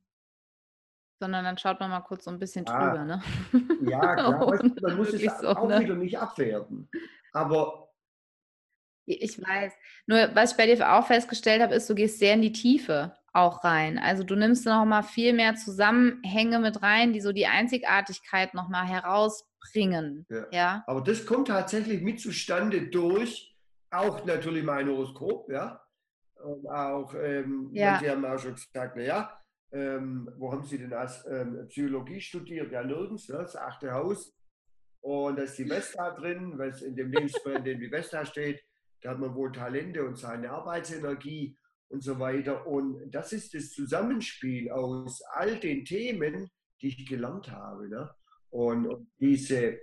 sondern 1.18 1.44
dann 1.44 1.58
schaut 1.58 1.80
man 1.80 1.90
mal 1.90 2.00
kurz 2.00 2.24
so 2.24 2.30
ein 2.30 2.38
bisschen 2.38 2.66
ah, 2.68 2.90
drüber. 2.90 3.04
Ne? 3.04 3.22
Ja, 3.90 4.14
klar, 4.14 4.62
man 4.82 4.96
muss 4.96 5.12
es 5.12 5.38
so, 5.40 5.48
auch 5.48 5.68
ne? 5.68 5.80
wieder 5.80 5.94
nicht 5.94 6.18
abwerten. 6.18 6.88
Aber 7.32 7.88
ich 9.06 9.40
weiß. 9.40 9.72
Nur 10.06 10.34
was 10.34 10.52
ich 10.52 10.56
bei 10.56 10.66
dir 10.66 10.92
auch 10.92 11.06
festgestellt 11.06 11.62
habe, 11.62 11.74
ist, 11.74 11.88
du 11.88 11.94
gehst 11.94 12.18
sehr 12.18 12.34
in 12.34 12.42
die 12.42 12.52
Tiefe 12.52 13.16
auch 13.32 13.64
rein. 13.64 13.98
Also 13.98 14.22
du 14.22 14.36
nimmst 14.36 14.64
noch 14.64 14.84
mal 14.84 15.02
viel 15.02 15.32
mehr 15.32 15.56
Zusammenhänge 15.56 16.60
mit 16.60 16.82
rein, 16.82 17.12
die 17.12 17.20
so 17.20 17.32
die 17.32 17.46
Einzigartigkeit 17.46 18.54
noch 18.54 18.68
mal 18.68 18.86
herausbringen. 18.86 20.24
Ja. 20.30 20.46
ja. 20.52 20.84
Aber 20.86 21.00
das 21.00 21.26
kommt 21.26 21.48
tatsächlich 21.48 22.00
mit 22.00 22.20
zustande 22.20 22.88
durch 22.88 23.54
auch 23.90 24.24
natürlich 24.24 24.64
mein 24.64 24.88
Horoskop, 24.88 25.50
ja. 25.50 25.80
Und 26.42 26.66
auch, 26.68 27.14
ähm, 27.14 27.70
ja. 27.72 27.98
Sie 28.00 28.10
haben 28.10 28.24
auch 28.24 28.38
schon 28.38 28.54
gesagt, 28.54 28.96
naja, 28.96 29.40
ähm, 29.74 30.30
wo 30.38 30.52
haben 30.52 30.64
Sie 30.64 30.78
denn 30.78 30.92
als 30.92 31.26
ähm, 31.26 31.66
Psychologie 31.68 32.20
studiert? 32.20 32.70
Ja, 32.70 32.84
nirgends, 32.84 33.28
ne? 33.28 33.38
das 33.38 33.56
achte 33.56 33.92
Haus. 33.92 34.32
Und 35.00 35.36
da 35.36 35.42
ist 35.42 35.58
die 35.58 35.68
Vesta 35.68 36.12
drin, 36.12 36.56
was 36.56 36.80
in 36.80 36.94
dem 36.94 37.10
Lebensplan, 37.10 37.56
in 37.56 37.64
dem 37.64 37.80
die 37.80 37.90
Vesta 37.90 38.24
steht, 38.24 38.64
da 39.02 39.10
hat 39.10 39.18
man 39.18 39.34
wohl 39.34 39.52
Talente 39.52 40.02
und 40.06 40.16
seine 40.16 40.50
Arbeitsenergie 40.50 41.58
und 41.88 42.02
so 42.02 42.18
weiter. 42.18 42.66
Und 42.66 43.10
das 43.10 43.32
ist 43.32 43.52
das 43.52 43.70
Zusammenspiel 43.70 44.70
aus 44.70 45.20
all 45.32 45.58
den 45.58 45.84
Themen, 45.84 46.48
die 46.80 46.88
ich 46.88 47.06
gelernt 47.06 47.50
habe. 47.50 47.88
Ne? 47.88 48.10
Und, 48.50 48.86
und 48.86 49.10
diese, 49.18 49.78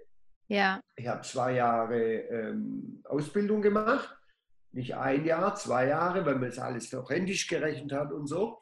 ja. 0.47 0.82
ich 0.95 1.08
habe 1.08 1.21
zwei 1.21 1.56
Jahre 1.56 2.01
ähm, 2.01 3.04
Ausbildung 3.04 3.62
gemacht, 3.62 4.17
nicht 4.71 4.95
ein 4.95 5.25
Jahr, 5.25 5.54
zwei 5.56 5.88
Jahre, 5.88 6.25
weil 6.25 6.36
man 6.36 6.49
es 6.49 6.58
alles 6.58 6.91
noch 6.93 7.10
händisch 7.10 7.47
gerechnet 7.47 7.91
hat 7.91 8.12
und 8.13 8.25
so. 8.25 8.58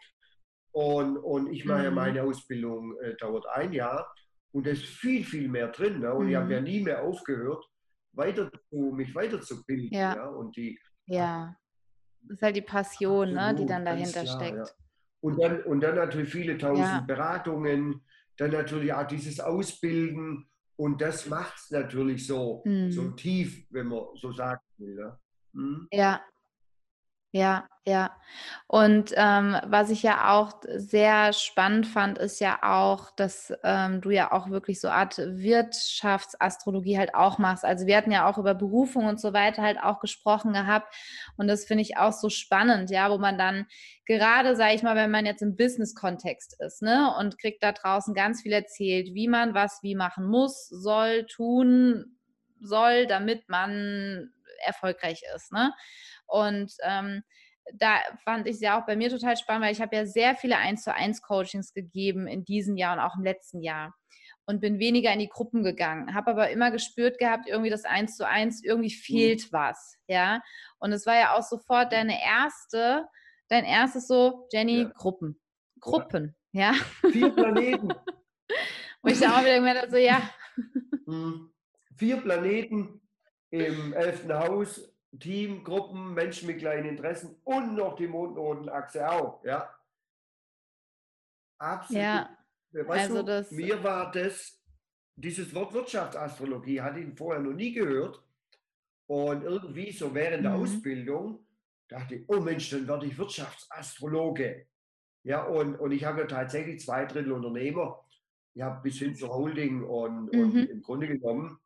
Und, 0.71 1.17
und 1.17 1.51
ich 1.51 1.65
mache 1.65 1.83
ja 1.83 1.89
mhm. 1.89 1.95
meine 1.95 2.23
Ausbildung, 2.23 2.95
äh, 3.01 3.15
dauert 3.15 3.45
ein 3.47 3.73
Jahr 3.73 4.13
und 4.51 4.65
da 4.65 4.71
ist 4.71 4.85
viel, 4.85 5.23
viel 5.23 5.47
mehr 5.47 5.69
drin. 5.69 5.99
Ne? 5.99 6.13
Und 6.13 6.25
mhm. 6.25 6.31
ich 6.31 6.35
habe 6.35 6.53
ja 6.53 6.61
nie 6.61 6.81
mehr 6.81 7.03
aufgehört, 7.03 7.65
weiter 8.13 8.51
zu, 8.69 8.91
mich 8.95 9.13
weiterzubilden. 9.15 9.89
Ja. 9.91 10.15
ja? 10.15 10.27
Und 10.27 10.55
die, 10.55 10.79
ja, 11.05 11.55
das 12.21 12.37
ist 12.37 12.41
halt 12.43 12.55
die 12.55 12.61
Passion, 12.61 13.37
absolut, 13.37 13.51
ne, 13.51 13.55
die 13.55 13.65
dann 13.65 13.85
dahinter 13.85 14.23
klar, 14.23 14.39
steckt. 14.39 14.57
Ja. 14.57 14.73
Und, 15.21 15.41
dann, 15.41 15.63
und 15.63 15.81
dann 15.81 15.95
natürlich 15.95 16.29
viele 16.29 16.57
tausend. 16.57 17.07
Beratungen, 17.07 18.01
dann 18.37 18.51
natürlich 18.51 18.93
auch 18.93 19.07
dieses 19.07 19.39
Ausbilden. 19.39 20.49
Und 20.77 21.01
das 21.01 21.27
macht 21.27 21.57
es 21.57 21.71
natürlich 21.71 22.25
so, 22.25 22.61
mhm. 22.65 22.91
so 22.91 23.11
tief, 23.11 23.67
wenn 23.69 23.87
man 23.87 24.05
so 24.15 24.31
sagen 24.31 24.61
will. 24.77 24.95
Ne? 24.95 25.19
Mhm. 25.53 25.87
Ja, 25.91 26.21
ja, 27.31 27.67
ja. 27.85 28.11
Und 28.67 29.13
ähm, 29.15 29.55
was 29.65 29.91
ich 29.91 30.01
ja 30.01 30.31
auch 30.31 30.53
sehr 30.75 31.31
spannend 31.33 31.85
fand, 31.85 32.17
ist 32.17 32.39
ja 32.39 32.59
auch, 32.63 33.11
dass 33.11 33.53
ähm, 33.63 34.01
du 34.01 34.09
ja 34.09 34.31
auch 34.31 34.49
wirklich 34.49 34.81
so 34.81 34.89
Art 34.89 35.17
Wirtschaftsastrologie 35.19 36.97
halt 36.97 37.13
auch 37.13 37.37
machst. 37.37 37.65
Also 37.65 37.85
wir 37.85 37.97
hatten 37.97 38.11
ja 38.11 38.27
auch 38.27 38.39
über 38.39 38.55
Berufung 38.55 39.05
und 39.05 39.19
so 39.21 39.31
weiter 39.33 39.61
halt 39.61 39.79
auch 39.79 39.99
gesprochen 39.99 40.53
gehabt. 40.53 40.93
Und 41.37 41.47
das 41.47 41.65
finde 41.65 41.83
ich 41.83 41.97
auch 41.97 42.13
so 42.13 42.29
spannend, 42.29 42.89
ja, 42.89 43.11
wo 43.11 43.19
man 43.19 43.37
dann 43.37 43.67
gerade, 44.05 44.55
sage 44.55 44.73
ich 44.73 44.81
mal, 44.83 44.95
wenn 44.95 45.11
man 45.11 45.27
jetzt 45.27 45.43
im 45.43 45.55
Business-Kontext 45.55 46.59
ist, 46.61 46.81
ne, 46.81 47.13
und 47.19 47.37
kriegt 47.37 47.61
da 47.61 47.73
draußen 47.73 48.15
ganz 48.15 48.41
viel 48.41 48.53
erzählt, 48.53 49.13
wie 49.13 49.27
man 49.27 49.53
was 49.53 49.79
wie 49.83 49.95
machen 49.95 50.25
muss, 50.25 50.67
soll, 50.67 51.25
tun 51.27 52.17
soll, 52.61 53.07
damit 53.07 53.47
man 53.49 54.31
erfolgreich 54.65 55.21
ist, 55.35 55.51
ne? 55.51 55.73
Und 56.27 56.71
ähm, 56.83 57.23
da 57.73 57.99
fand 58.23 58.47
ich 58.47 58.55
es 58.55 58.61
ja 58.61 58.79
auch 58.79 58.85
bei 58.85 58.95
mir 58.95 59.09
total 59.09 59.37
spannend, 59.37 59.65
weil 59.65 59.73
ich 59.73 59.81
habe 59.81 59.95
ja 59.95 60.05
sehr 60.05 60.35
viele 60.35 60.57
1 60.57 60.83
zu 60.83 60.93
1 60.93 61.21
Coachings 61.21 61.73
gegeben 61.73 62.27
in 62.27 62.43
diesem 62.45 62.77
Jahr 62.77 62.93
und 62.93 62.99
auch 62.99 63.15
im 63.15 63.23
letzten 63.23 63.61
Jahr 63.61 63.93
und 64.49 64.61
bin 64.61 64.79
weniger 64.79 65.13
in 65.13 65.19
die 65.19 65.29
Gruppen 65.29 65.61
gegangen, 65.61 66.15
habe 66.15 66.31
aber 66.31 66.49
immer 66.49 66.71
gespürt 66.71 67.19
gehabt, 67.19 67.47
irgendwie 67.47 67.69
das 67.69 67.85
1 67.85 68.17
zu 68.17 68.27
1, 68.27 68.63
irgendwie 68.63 68.89
mhm. 68.89 68.99
fehlt 68.99 69.41
mhm. 69.43 69.47
was, 69.51 69.95
ja. 70.07 70.41
Und 70.79 70.91
es 70.91 71.05
war 71.05 71.15
ja 71.15 71.35
auch 71.35 71.43
sofort 71.43 71.93
deine 71.93 72.19
erste, 72.23 73.07
dein 73.47 73.63
erstes 73.63 74.07
so, 74.07 74.47
Jenny, 74.51 74.81
ja. 74.81 74.91
Gruppen. 74.95 75.39
Gruppen, 75.79 76.35
ja. 76.51 76.73
ja. 76.73 77.11
Vier 77.11 77.29
Planeten. 77.29 77.89
und 79.01 79.11
ich 79.11 79.27
auch 79.27 79.41
wieder 79.41 79.57
gemerkt 79.57 79.91
so, 79.91 79.97
ja. 79.97 80.19
Mhm. 81.05 81.51
Vier 81.95 82.17
Planeten 82.17 83.01
im 83.51 83.93
elften 83.93 84.33
Haus, 84.33 84.93
Team, 85.19 85.63
Gruppen, 85.63 86.13
Menschen 86.13 86.47
mit 86.47 86.59
kleinen 86.59 86.89
Interessen 86.89 87.35
und 87.43 87.75
noch 87.75 87.95
die 87.95 88.07
Mondnotenachse 88.07 89.09
auch, 89.09 89.43
ja. 89.43 89.73
Absolut. 91.57 92.01
Ja, 92.01 92.29
weißt 92.71 93.11
also 93.11 93.23
du, 93.23 93.55
mir 93.55 93.83
war 93.83 94.11
das, 94.11 94.61
dieses 95.15 95.53
Wort 95.53 95.73
Wirtschaftsastrologie, 95.73 96.81
hatte 96.81 96.99
ich 96.99 97.17
vorher 97.17 97.41
noch 97.41 97.53
nie 97.53 97.73
gehört. 97.73 98.23
Und 99.07 99.43
irgendwie 99.43 99.91
so 99.91 100.13
während 100.13 100.45
der 100.45 100.55
mhm. 100.55 100.61
Ausbildung 100.61 101.45
dachte 101.87 102.15
ich, 102.15 102.29
oh 102.29 102.39
Mensch, 102.39 102.69
dann 102.69 102.87
werde 102.87 103.07
ich 103.07 103.17
Wirtschaftsastrologe. 103.17 104.67
Ja, 105.23 105.43
und, 105.43 105.75
und 105.75 105.91
ich 105.91 106.05
habe 106.05 106.21
ja 106.21 106.27
tatsächlich 106.27 106.79
zwei 106.79 107.05
Drittel 107.05 107.31
Unternehmer. 107.31 108.05
Ich 108.53 108.61
habe 108.61 108.81
bis 108.81 108.99
hin 108.99 109.15
zur 109.15 109.33
Holding 109.33 109.83
und, 109.83 110.31
mhm. 110.31 110.39
und 110.39 110.55
im 110.55 110.81
Grunde 110.81 111.07
genommen 111.07 111.59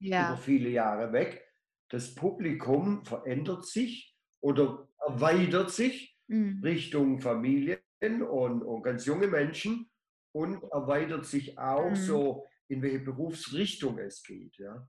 ja. 0.00 0.32
über 0.32 0.38
viele 0.38 0.70
Jahre 0.70 1.12
weg 1.12 1.46
das 1.90 2.14
Publikum 2.14 3.04
verändert 3.04 3.66
sich 3.66 4.16
oder 4.40 4.88
erweitert 5.06 5.70
sich 5.70 6.16
mhm. 6.28 6.60
Richtung 6.62 7.20
Familien 7.20 7.78
und, 8.00 8.62
und, 8.62 8.82
ganz 8.82 9.04
junge 9.04 9.26
Menschen 9.26 9.90
und 10.32 10.62
erweitert 10.72 11.26
sich 11.26 11.58
auch 11.58 11.90
mhm. 11.90 11.96
so, 11.96 12.46
in 12.68 12.80
welche 12.80 13.00
Berufsrichtung 13.00 13.98
es 13.98 14.22
geht. 14.22 14.56
Ja, 14.56 14.88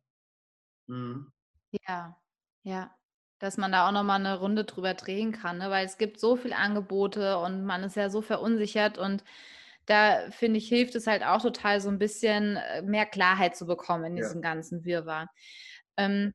mhm. 0.87 1.31
ja. 1.85 2.17
ja 2.63 2.95
dass 3.39 3.57
man 3.57 3.71
da 3.71 3.87
auch 3.87 3.91
noch 3.91 4.03
mal 4.03 4.17
eine 4.17 4.37
Runde 4.37 4.65
drüber 4.65 4.93
drehen 4.93 5.31
kann, 5.31 5.57
ne? 5.57 5.71
weil 5.71 5.83
es 5.83 5.97
gibt 5.97 6.19
so 6.19 6.35
viele 6.35 6.55
Angebote 6.55 7.39
und 7.39 7.65
man 7.65 7.81
ist 7.81 7.95
ja 7.95 8.11
so 8.11 8.21
verunsichert 8.21 8.99
und 8.99 9.23
da 9.85 10.29
finde 10.31 10.57
ich, 10.57 10.67
hilft 10.69 10.95
es 10.95 11.07
halt 11.07 11.23
auch 11.23 11.41
total 11.41 11.81
so 11.81 11.89
ein 11.89 11.99
bisschen 11.99 12.57
äh, 12.57 12.81
mehr 12.81 13.05
Klarheit 13.05 13.55
zu 13.55 13.65
bekommen 13.65 14.05
in 14.05 14.15
diesem 14.15 14.41
ja. 14.41 14.49
ganzen 14.49 14.85
Wirrwarr. 14.85 15.27
Ähm, 15.97 16.33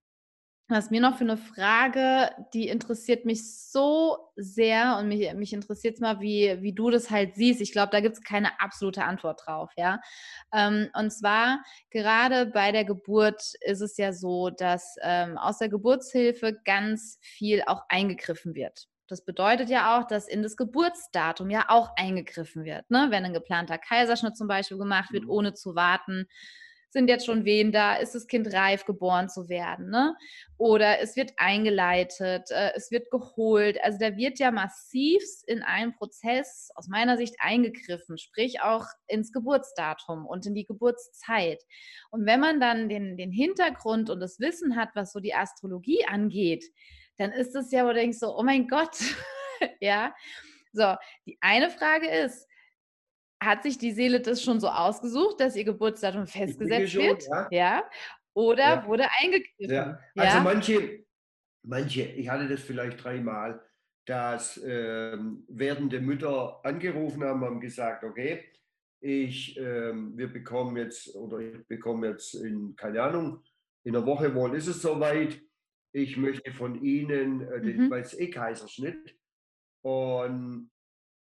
was 0.69 0.91
mir 0.91 1.01
noch 1.01 1.17
für 1.17 1.25
eine 1.25 1.37
Frage, 1.37 2.31
die 2.53 2.67
interessiert 2.67 3.25
mich 3.25 3.55
so 3.71 4.19
sehr 4.35 4.97
und 4.99 5.07
mich, 5.07 5.33
mich 5.35 5.53
interessiert 5.53 5.95
es 5.95 6.01
mal, 6.01 6.21
wie, 6.21 6.61
wie 6.61 6.73
du 6.73 6.91
das 6.91 7.09
halt 7.09 7.37
siehst. 7.37 7.61
Ich 7.61 7.71
glaube, 7.71 7.91
da 7.93 8.01
gibt 8.01 8.17
es 8.17 8.23
keine 8.23 8.61
absolute 8.61 9.05
Antwort 9.05 9.43
drauf, 9.47 9.71
ja. 9.77 10.01
Ähm, 10.53 10.89
und 10.95 11.11
zwar, 11.13 11.63
gerade 11.91 12.47
bei 12.47 12.73
der 12.73 12.85
Geburt 12.85 13.41
ist 13.61 13.81
es 13.81 13.97
ja 13.97 14.13
so, 14.13 14.51
dass 14.51 14.97
ähm, 15.03 15.39
aus 15.39 15.59
der 15.59 15.69
Geburtshilfe 15.69 16.59
ganz 16.65 17.19
viel 17.21 17.63
auch 17.67 17.83
eingegriffen 17.89 18.57
wird. 18.57 18.89
Das 19.09 19.25
bedeutet 19.25 19.69
ja 19.71 19.99
auch, 19.99 20.07
dass 20.07 20.29
in 20.29 20.43
das 20.43 20.57
Geburtsdatum 20.57 21.51
ja 21.51 21.67
auch 21.69 21.91
eingegriffen 21.97 22.65
wird. 22.65 22.91
Ne? 22.91 23.09
Wenn 23.11 23.25
ein 23.25 23.33
geplanter 23.33 23.79
Kaiserschnitt 23.79 24.37
zum 24.37 24.49
Beispiel 24.49 24.79
gemacht 24.79 25.13
wird, 25.13 25.25
mhm. 25.25 25.31
ohne 25.31 25.55
zu 25.55 25.75
warten, 25.75 26.27
sind 26.97 27.09
jetzt 27.09 27.27
schon 27.27 27.45
Wehen 27.45 27.73
da, 27.73 27.97
ist 27.97 28.15
das 28.15 28.27
Kind 28.27 28.53
reif, 28.55 28.87
geboren 28.87 29.29
zu 29.29 29.51
werden. 29.51 29.91
Ne? 29.91 30.17
Oder 30.57 31.01
es 31.01 31.15
wird 31.15 31.33
eingeleitet, 31.37 32.51
äh, 32.51 32.73
es 32.75 32.91
wird 32.91 33.11
geholt. 33.11 33.77
Also 33.83 33.99
da 33.99 34.17
wird 34.17 34.39
ja 34.39 34.51
massiv 34.51 35.23
in 35.47 35.63
einen 35.63 35.95
Prozess 35.95 36.71
aus 36.75 36.89
meiner 36.89 37.19
Sicht 37.19 37.35
eingegriffen, 37.39 38.17
sprich 38.17 38.63
auch 38.63 38.87
ins 39.09 39.31
Geburtsdatum 39.31 40.25
und 40.27 40.47
in 40.47 40.55
die 40.55 40.65
Geburtszeit. 40.65 41.63
Und 42.11 42.25
wenn 42.25 42.41
man 42.41 42.61
dann 42.61 42.89
den, 42.89 43.19
den 43.19 43.31
Hintergrund 43.31 44.09
und 44.09 44.21
das 44.21 44.41
Wissen 44.41 44.77
hat, 44.77 44.89
was 44.95 45.13
so 45.13 45.21
die 45.21 45.35
Astrologie 45.35 46.07
angeht, 46.07 46.65
dann 47.19 47.33
ist 47.33 47.55
es 47.55 47.71
ja, 47.71 47.85
wo 47.85 47.89
du 47.89 47.95
denkst 47.95 48.19
so, 48.19 48.37
oh 48.37 48.43
mein 48.43 48.69
Gott, 48.69 48.97
ja. 49.81 50.15
So, 50.73 50.95
die 51.27 51.39
eine 51.41 51.71
Frage 51.71 52.09
ist, 52.09 52.47
hat 53.43 53.63
sich 53.63 53.79
die 53.79 53.93
Seele 53.93 54.21
das 54.21 54.43
schon 54.43 54.61
so 54.61 54.69
ausgesucht, 54.69 55.41
dass 55.41 55.57
ihr 55.57 55.65
Geburtsdatum 55.65 56.27
festgesetzt 56.27 56.93
schon, 56.93 57.03
wird? 57.03 57.25
Ja. 57.29 57.49
ja. 57.51 57.91
Oder 58.35 58.65
ja. 58.65 58.87
wurde 58.87 59.07
eingegriffen? 59.19 59.75
Ja. 59.75 59.99
Also 60.17 60.41
manche, 60.41 61.05
manche, 61.63 62.03
ich 62.03 62.29
hatte 62.29 62.49
das 62.49 62.61
vielleicht 62.61 63.03
dreimal, 63.03 63.63
dass 64.07 64.61
ähm, 64.65 65.45
werdende 65.49 66.01
Mütter 66.01 66.61
angerufen 66.63 67.25
haben, 67.25 67.45
haben 67.45 67.61
gesagt, 67.61 68.05
okay, 68.05 68.45
ich, 69.01 69.57
ähm, 69.59 70.17
wir 70.17 70.33
bekommen 70.33 70.77
jetzt, 70.77 71.15
oder 71.15 71.39
ich 71.39 71.67
bekomme 71.67 72.09
jetzt 72.09 72.35
in, 72.35 72.75
keine 72.77 73.03
Ahnung, 73.03 73.43
in 73.85 73.97
einer 73.97 74.07
Woche 74.07 74.35
wohl 74.35 74.55
ist 74.57 74.67
es 74.67 74.83
soweit, 74.83 75.41
ich 75.97 76.19
möchte 76.19 76.53
von 76.53 76.83
Ihnen, 76.85 77.41
äh, 77.41 77.61
den, 77.63 77.87
mhm. 77.87 77.91
weil 77.91 78.03
es 78.03 78.19
eh 78.19 78.29
Kaiserschnitt, 78.29 79.17
und 79.83 80.71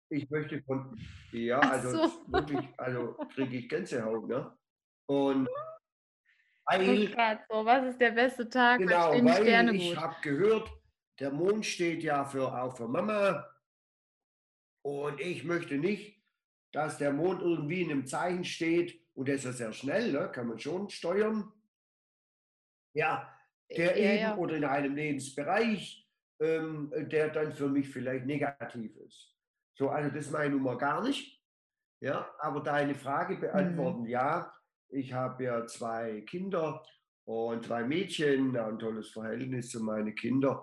ich 0.09 0.29
möchte 0.29 0.61
von, 0.61 0.97
ja, 1.31 1.59
also 1.59 2.07
so. 2.07 2.31
wirklich, 2.31 2.67
also 2.77 3.13
kriege 3.33 3.57
ich 3.57 3.67
Gänsehaut, 3.67 4.27
ne? 4.27 4.55
Und 5.07 5.49
weil, 6.65 7.09
so, 7.49 7.65
was 7.65 7.87
ist 7.87 7.99
der 7.99 8.11
beste 8.11 8.49
Tag? 8.49 8.79
Genau, 8.79 9.11
weil 9.11 9.75
ich 9.75 9.97
habe 9.97 10.15
gehört, 10.21 10.71
der 11.19 11.31
Mond 11.31 11.65
steht 11.65 12.03
ja 12.03 12.23
für, 12.23 12.47
auch 12.47 12.77
für 12.77 12.87
Mama. 12.87 13.45
Und 14.85 15.19
ich 15.19 15.43
möchte 15.43 15.77
nicht, 15.77 16.23
dass 16.71 16.97
der 16.97 17.11
Mond 17.11 17.41
irgendwie 17.41 17.81
in 17.81 17.91
einem 17.91 18.05
Zeichen 18.05 18.45
steht. 18.45 19.01
Und 19.13 19.27
der 19.27 19.35
ist 19.35 19.45
ja 19.45 19.51
sehr 19.51 19.73
schnell, 19.73 20.13
ne? 20.13 20.31
kann 20.31 20.47
man 20.47 20.59
schon 20.59 20.89
steuern. 20.89 21.51
Ja, 22.95 23.32
der 23.75 23.99
ja, 23.99 24.13
eben 24.13 24.21
ja. 24.21 24.37
oder 24.37 24.55
in 24.55 24.65
einem 24.65 24.95
Lebensbereich, 24.95 26.07
ähm, 26.39 26.91
der 26.95 27.29
dann 27.29 27.53
für 27.53 27.67
mich 27.67 27.89
vielleicht 27.89 28.25
negativ 28.25 28.95
ist. 28.97 29.35
So, 29.75 29.89
also 29.89 30.13
das 30.13 30.31
meine 30.31 30.55
Nummer 30.55 30.77
gar 30.77 31.03
nicht. 31.03 31.41
Ja, 32.01 32.29
aber 32.39 32.61
deine 32.61 32.95
Frage 32.95 33.37
beantworten, 33.37 34.01
mhm. 34.01 34.09
ja. 34.09 34.53
Ich 34.89 35.13
habe 35.13 35.45
ja 35.45 35.65
zwei 35.65 36.21
Kinder 36.21 36.83
und 37.25 37.65
zwei 37.65 37.83
Mädchen, 37.83 38.55
ein 38.55 38.77
tolles 38.77 39.09
Verhältnis 39.09 39.69
zu 39.69 39.81
meinen 39.81 40.13
Kindern. 40.13 40.59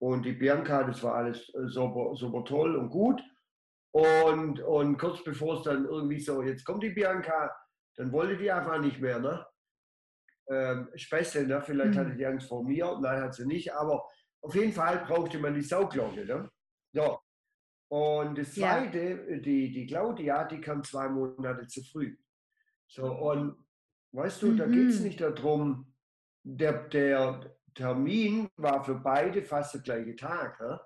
Und 0.00 0.24
die 0.24 0.32
Bianca, 0.32 0.84
das 0.84 1.02
war 1.02 1.16
alles 1.16 1.52
äh, 1.54 1.66
super, 1.66 2.14
super 2.16 2.44
toll 2.44 2.76
und 2.76 2.88
gut. 2.88 3.22
Und, 3.92 4.60
und 4.60 4.98
kurz 4.98 5.22
bevor 5.24 5.58
es 5.58 5.62
dann 5.64 5.84
irgendwie 5.84 6.20
so, 6.20 6.42
jetzt 6.42 6.64
kommt 6.64 6.82
die 6.82 6.90
Bianca, 6.90 7.54
dann 7.96 8.12
wollte 8.12 8.36
die 8.36 8.50
einfach 8.50 8.80
nicht 8.80 9.00
mehr. 9.00 9.18
Ne? 9.18 9.44
Ähm, 10.50 10.88
Späße, 10.94 11.46
ne? 11.46 11.60
vielleicht 11.60 11.94
mhm. 11.94 11.98
hatte 11.98 12.16
die 12.16 12.26
Angst 12.26 12.48
vor 12.48 12.64
mir, 12.64 12.98
nein, 13.00 13.22
hat 13.22 13.34
sie 13.34 13.46
nicht, 13.46 13.72
aber 13.74 14.04
auf 14.40 14.54
jeden 14.54 14.72
Fall 14.72 15.04
brauchte 15.06 15.38
man 15.38 15.54
die 15.54 15.62
Sauglocke. 15.62 16.24
Ne? 16.24 16.50
So. 16.92 17.18
Und 17.90 18.38
das 18.38 18.54
zweite, 18.54 19.26
ja. 19.28 19.36
die, 19.38 19.70
die 19.70 19.86
Claudia, 19.86 20.44
die 20.44 20.60
kam 20.60 20.82
zwei 20.84 21.08
Monate 21.08 21.66
zu 21.66 21.82
früh. 21.82 22.16
So, 22.86 23.04
und 23.04 23.56
weißt 24.12 24.42
du, 24.42 24.48
mhm. 24.48 24.56
da 24.56 24.66
geht 24.66 24.88
es 24.88 25.00
nicht 25.00 25.20
darum, 25.20 25.94
der, 26.42 26.88
der 26.88 27.56
Termin 27.74 28.48
war 28.56 28.84
für 28.84 28.94
beide 28.94 29.42
fast 29.42 29.74
der 29.74 29.80
gleiche 29.82 30.16
Tag. 30.16 30.60
Ne? 30.60 30.80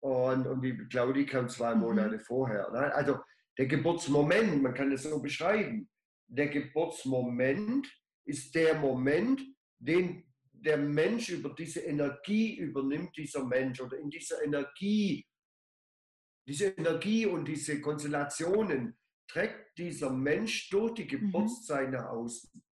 Und, 0.00 0.46
und 0.46 0.62
die 0.62 0.76
Claudia 0.88 1.24
kam 1.24 1.48
zwei 1.48 1.74
mhm. 1.74 1.80
Monate 1.80 2.18
vorher. 2.20 2.70
Ne? 2.70 2.94
Also 2.94 3.18
der 3.58 3.66
Geburtsmoment, 3.66 4.62
man 4.62 4.74
kann 4.74 4.90
es 4.92 5.02
so 5.02 5.20
beschreiben, 5.20 5.88
der 6.26 6.48
Geburtsmoment 6.48 7.88
ist 8.24 8.54
der 8.54 8.74
Moment, 8.78 9.42
den 9.78 10.24
der 10.52 10.76
Mensch 10.76 11.30
über 11.30 11.50
diese 11.50 11.80
Energie 11.80 12.56
übernimmt, 12.56 13.16
dieser 13.16 13.44
Mensch 13.44 13.80
oder 13.80 13.98
in 13.98 14.10
dieser 14.10 14.42
Energie 14.44 15.26
diese 16.46 16.66
Energie 16.66 17.26
und 17.26 17.46
diese 17.46 17.80
Konstellationen 17.80 18.96
trägt 19.28 19.78
dieser 19.78 20.10
Mensch 20.10 20.68
durch 20.70 20.94
die 20.94 21.04
mhm. 21.04 21.08
Geburtszeit 21.08 21.88
mhm. 21.88 21.94
nach 21.94 22.08
außen. 22.08 22.62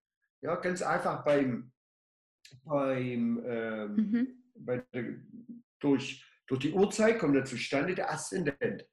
Ja, 0.43 0.57
ganz 0.57 0.83
einfach 0.83 1.25
beim, 1.25 1.73
beim 2.65 3.43
ähm, 3.45 3.95
mhm. 3.95 4.45
bei 4.55 4.85
durch, 5.79 6.25
durch 6.47 6.61
die 6.61 6.73
Uhrzeit 6.73 7.19
kommt 7.19 7.37
er 7.37 7.45
zustande 7.45 7.95
der 7.95 8.13
Aszendent. 8.13 8.87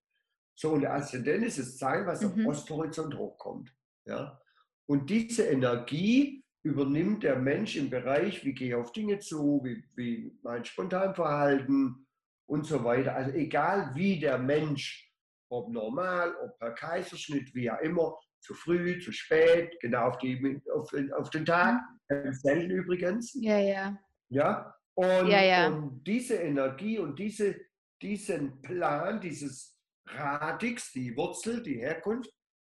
So, 0.56 0.72
und 0.72 0.82
der 0.82 0.93
Aszendent 0.93 1.46
ist 1.46 1.60
das 1.60 1.78
Zeichen, 1.78 2.06
was 2.06 2.22
mhm. 2.22 2.41
am 2.41 2.48
Osthorizont 2.48 3.15
hochkommt. 3.15 3.76
Ja? 4.06 4.41
Und 4.86 5.10
diese 5.10 5.46
Energie 5.48 6.43
übernimmt 6.67 7.23
der 7.23 7.38
Mensch 7.38 7.75
im 7.75 7.89
Bereich, 7.89 8.45
wie 8.45 8.53
gehe 8.53 8.69
ich 8.69 8.75
auf 8.75 8.91
Dinge 8.91 9.19
zu, 9.19 9.62
wie, 9.63 9.84
wie 9.95 10.38
mein 10.43 10.63
Spontanverhalten, 10.63 12.08
und 12.47 12.65
so 12.65 12.84
weiter. 12.84 13.15
Also 13.15 13.32
egal 13.32 13.91
wie 13.93 14.19
der 14.19 14.38
Mensch, 14.38 15.12
ob 15.49 15.69
normal, 15.69 16.36
ob 16.43 16.58
per 16.58 16.71
Kaiserschnitt, 16.71 17.53
wie 17.53 17.69
auch 17.69 17.80
immer, 17.80 18.17
zu 18.39 18.53
früh, 18.53 18.99
zu 18.99 19.12
spät, 19.12 19.77
genau 19.82 20.08
auf, 20.08 20.17
die, 20.19 20.62
auf, 20.73 20.89
auf 21.17 21.30
den 21.30 21.45
Tag, 21.45 21.82
mhm. 22.10 22.34
selten 22.34 22.71
übrigens. 22.71 23.34
Ja, 23.41 23.60
ja. 23.60 23.97
Ja, 24.30 24.75
und, 24.95 25.27
ja, 25.27 25.43
ja. 25.43 25.67
und 25.67 26.03
diese 26.06 26.36
Energie 26.36 26.99
und 26.99 27.17
diese, 27.17 27.56
diesen 28.01 28.62
Plan, 28.62 29.21
dieses 29.21 29.77
Radix, 30.08 30.91
die 30.91 31.15
Wurzel, 31.15 31.62
die 31.62 31.80
Herkunft, 31.80 32.32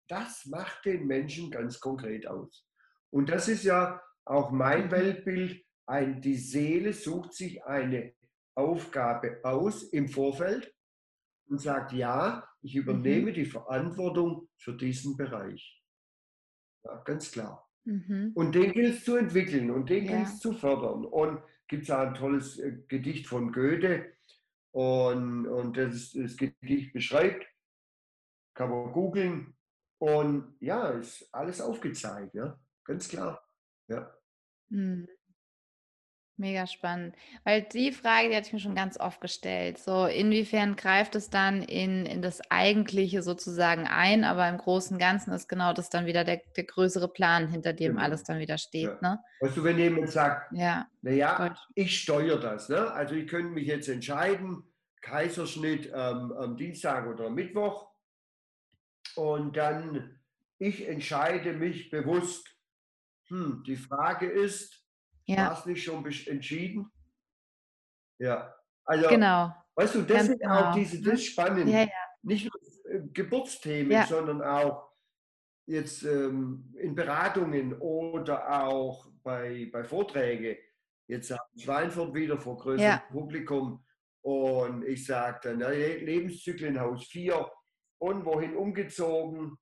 das 0.09 0.45
macht 0.47 0.85
den 0.85 1.07
Menschen 1.07 1.51
ganz 1.51 1.81
konkret 1.81 2.27
aus. 2.27 2.67
Und 3.13 3.29
das 3.29 3.49
ist 3.49 3.65
ja 3.65 4.03
auch 4.25 4.51
mein 4.51 4.87
mhm. 4.87 4.91
Weltbild. 4.91 5.65
Ein, 5.87 6.21
die 6.23 6.37
Seele 6.37 6.93
sucht 6.93 7.35
sich 7.35 7.65
eine 7.65 8.15
Aufgabe 8.55 9.41
aus 9.43 9.83
im 9.83 10.09
Vorfeld 10.09 10.75
und 11.47 11.61
sagt, 11.61 11.93
ja, 11.93 12.49
ich 12.63 12.77
übernehme 12.77 13.31
mhm. 13.31 13.35
die 13.35 13.45
Verantwortung 13.45 14.49
für 14.57 14.75
diesen 14.75 15.17
Bereich. 15.17 15.83
Ja, 16.85 17.03
ganz 17.05 17.31
klar. 17.31 17.69
Mhm. 17.85 18.33
Und 18.35 18.55
den 18.55 18.73
gilt 18.73 18.95
es 18.97 19.05
zu 19.05 19.17
entwickeln 19.17 19.71
und 19.71 19.91
den 19.91 20.05
ja. 20.05 20.17
gilt 20.17 20.29
es 20.29 20.39
zu 20.39 20.53
fördern. 20.53 21.05
Und 21.05 21.43
gibt 21.69 21.85
es 21.85 21.91
auch 21.91 22.01
ein 22.01 22.15
tolles 22.15 22.59
äh, 22.59 22.79
Gedicht 22.89 23.27
von 23.27 23.53
Goethe 23.53 24.13
und, 24.71 25.47
und 25.47 25.77
das, 25.77 26.13
das 26.13 26.37
Gedicht 26.37 26.93
beschreibt, 26.93 27.47
kann 28.55 28.71
man 28.71 28.93
googeln. 28.93 29.55
Und 29.99 30.57
ja, 30.61 30.89
ist 30.89 31.29
alles 31.33 31.61
aufgezeigt, 31.61 32.35
ja, 32.35 32.59
ganz 32.85 33.09
klar. 33.09 33.43
Ja. 33.89 34.13
Mhm. 34.69 35.09
Mega 36.39 36.67
spannend. 36.67 37.15
Weil 37.45 37.63
die 37.63 37.93
Frage, 37.93 38.29
die 38.29 38.37
hatte 38.37 38.49
ich 38.49 38.53
mir 38.53 38.59
schon 38.59 38.75
ganz 38.75 38.99
oft 38.99 39.21
gestellt. 39.21 39.79
So, 39.79 40.07
inwiefern 40.07 40.77
greift 40.77 41.15
es 41.15 41.31
dann 41.31 41.63
in, 41.63 42.07
in 42.07 42.23
das 42.23 42.41
Eigentliche 42.51 43.23
sozusagen 43.23 43.87
ein, 43.87 44.25
aber 44.25 44.49
im 44.49 44.57
Großen 44.57 44.95
und 44.95 44.99
Ganzen 44.99 45.33
ist 45.33 45.47
genau 45.47 45.73
das 45.73 45.91
dann 45.91 46.07
wieder 46.07 46.25
der, 46.25 46.41
der 46.57 46.65
größere 46.65 47.09
Plan, 47.09 47.49
hinter 47.49 47.73
dem 47.73 47.93
genau. 47.93 48.03
alles 48.03 48.25
dann 48.25 48.39
wieder 48.39 48.59
steht. 48.59 48.85
Ja. 48.85 48.99
Ne? 49.03 49.21
Weißt 49.41 49.57
du, 49.57 49.63
wenn 49.63 49.79
jemand 49.79 50.11
sagt, 50.11 50.53
ja. 50.53 50.89
naja, 51.03 51.55
ich 51.75 52.01
steuere 52.01 52.41
das, 52.41 52.69
ne? 52.69 52.91
also 52.91 53.15
ich 53.15 53.29
könnte 53.29 53.53
mich 53.53 53.67
jetzt 53.67 53.89
entscheiden, 53.89 54.65
Kaiserschnitt 55.03 55.87
ähm, 55.89 56.33
am 56.33 56.57
Dienstag 56.57 57.07
oder 57.07 57.29
Mittwoch. 57.29 57.91
Und 59.17 59.57
dann, 59.57 60.19
ich 60.59 60.89
entscheide 60.89 61.53
mich 61.53 61.91
bewusst. 61.91 62.52
Hm, 63.33 63.63
die 63.67 63.77
Frage 63.77 64.27
ist, 64.27 64.85
ja. 65.25 65.47
war 65.47 65.59
es 65.59 65.65
nicht 65.65 65.83
schon 65.83 66.05
entschieden? 66.05 66.93
Ja, 68.19 68.55
also, 68.85 69.09
genau. 69.09 69.55
weißt 69.75 69.95
du, 69.95 70.03
das 70.03 70.27
sind 70.27 70.41
genau. 70.41 70.71
auch 70.71 70.75
diese, 70.75 71.01
das 71.01 71.15
ist 71.15 71.27
spannend. 71.27 71.71
Ja, 71.71 71.81
ja. 71.81 71.89
Nicht 72.21 72.45
nur 72.45 72.95
äh, 72.95 73.01
Geburtsthemen, 73.11 74.07
sondern 74.07 74.43
auch 74.43 74.93
jetzt 75.65 76.03
ähm, 76.03 76.75
in 76.79 76.95
Beratungen 76.95 77.73
oder 77.81 78.65
auch 78.65 79.09
bei, 79.23 79.71
bei 79.73 79.83
Vorträgen. 79.83 80.59
Jetzt 81.09 81.33
am 81.33 81.39
Schweinfurt 81.57 82.15
wieder 82.15 82.39
vor 82.39 82.59
größerem 82.59 83.01
Publikum 83.11 83.83
und 84.21 84.85
ich 84.85 85.07
sagte, 85.07 85.57
dann, 85.57 85.73
Lebenszyklen 85.73 86.79
Haus 86.79 87.07
4 87.07 87.51
und 87.99 88.27
wohin 88.27 88.57
umgezogen. 88.57 89.57